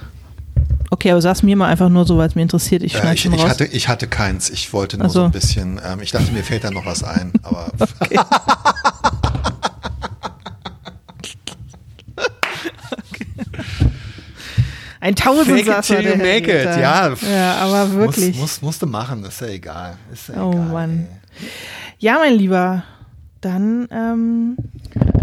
Okay, 0.91 1.09
aber 1.09 1.21
sag's 1.23 1.41
mir 1.41 1.55
mal 1.55 1.69
einfach 1.69 1.89
nur 1.89 2.05
so, 2.05 2.17
weil 2.19 2.27
es 2.27 2.35
mir 2.35 2.43
interessiert. 2.43 2.83
Ich 2.83 2.93
Äh, 2.93 3.13
ich, 3.15 3.25
ich, 3.25 3.47
hatte, 3.47 3.65
ich 3.65 3.87
hatte 3.87 4.07
keins. 4.07 4.51
Ich 4.51 4.73
wollte 4.73 4.97
nur 4.97 5.07
Ach 5.07 5.11
so. 5.11 5.23
ein 5.23 5.31
bisschen. 5.31 5.81
Ähm, 5.83 6.01
ich 6.01 6.11
dachte, 6.11 6.31
mir 6.31 6.43
fällt 6.43 6.63
da 6.63 6.69
noch 6.69 6.85
was 6.85 7.03
ein. 7.03 7.33
Aber 7.41 7.71
ein 14.99 15.15
Tausendsasser. 15.15 15.95
Fake 15.95 16.05
it 16.05 16.11
till 16.13 16.17
make 16.17 16.51
it, 16.61 16.65
ja. 16.77 17.13
Ja, 17.13 17.55
aber 17.55 17.91
wirklich. 17.93 18.35
Muss, 18.35 18.41
muss, 18.41 18.61
musste 18.61 18.85
machen, 18.85 19.23
ist 19.25 19.41
ja 19.41 19.47
egal. 19.47 19.97
Ist 20.11 20.29
ja 20.29 20.43
Oh 20.43 20.51
egal, 20.51 20.65
Mann. 20.67 21.07
ey. 21.09 21.47
Ja, 22.03 22.17
mein 22.19 22.37
Lieber, 22.37 22.83
dann 23.39 23.87
ähm, 23.89 24.57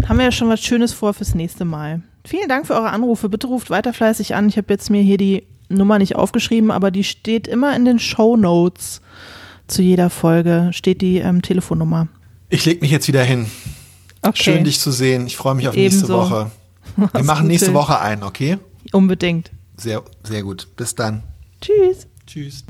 haben 0.09 0.17
wir 0.17 0.25
ja 0.25 0.31
schon 0.31 0.49
was 0.49 0.61
Schönes 0.61 0.93
vor 0.93 1.13
fürs 1.13 1.35
nächste 1.35 1.63
Mal. 1.63 2.01
Vielen 2.25 2.49
Dank 2.49 2.65
für 2.65 2.73
eure 2.73 2.89
Anrufe. 2.89 3.29
Bitte 3.29 3.45
ruft 3.45 3.69
weiter 3.69 3.93
fleißig 3.93 4.33
an. 4.33 4.49
Ich 4.49 4.57
habe 4.57 4.73
jetzt 4.73 4.89
mir 4.89 5.03
hier 5.03 5.17
die 5.17 5.43
Nummer 5.69 5.99
nicht 5.99 6.15
aufgeschrieben, 6.15 6.71
aber 6.71 6.89
die 6.89 7.03
steht 7.03 7.47
immer 7.47 7.75
in 7.75 7.85
den 7.85 7.99
Show 7.99 8.35
Notes 8.35 8.99
zu 9.67 9.83
jeder 9.83 10.09
Folge. 10.09 10.71
Steht 10.73 11.03
die 11.03 11.17
ähm, 11.17 11.43
Telefonnummer. 11.43 12.07
Ich 12.49 12.65
leg 12.65 12.81
mich 12.81 12.89
jetzt 12.89 13.07
wieder 13.07 13.21
hin. 13.21 13.45
Okay. 14.23 14.41
Schön, 14.41 14.63
dich 14.63 14.79
zu 14.79 14.89
sehen. 14.89 15.27
Ich 15.27 15.37
freue 15.37 15.53
mich 15.53 15.67
auf 15.67 15.75
nächste 15.75 16.05
Ebenso. 16.05 16.17
Woche. 16.17 16.51
Wir 17.13 17.23
machen 17.23 17.45
nächste 17.45 17.67
Till. 17.67 17.75
Woche 17.75 17.99
ein, 17.99 18.23
okay? 18.23 18.57
Unbedingt. 18.91 19.51
Sehr, 19.77 20.01
sehr 20.23 20.41
gut. 20.41 20.67
Bis 20.77 20.95
dann. 20.95 21.21
Tschüss. 21.61 22.07
Tschüss. 22.25 22.63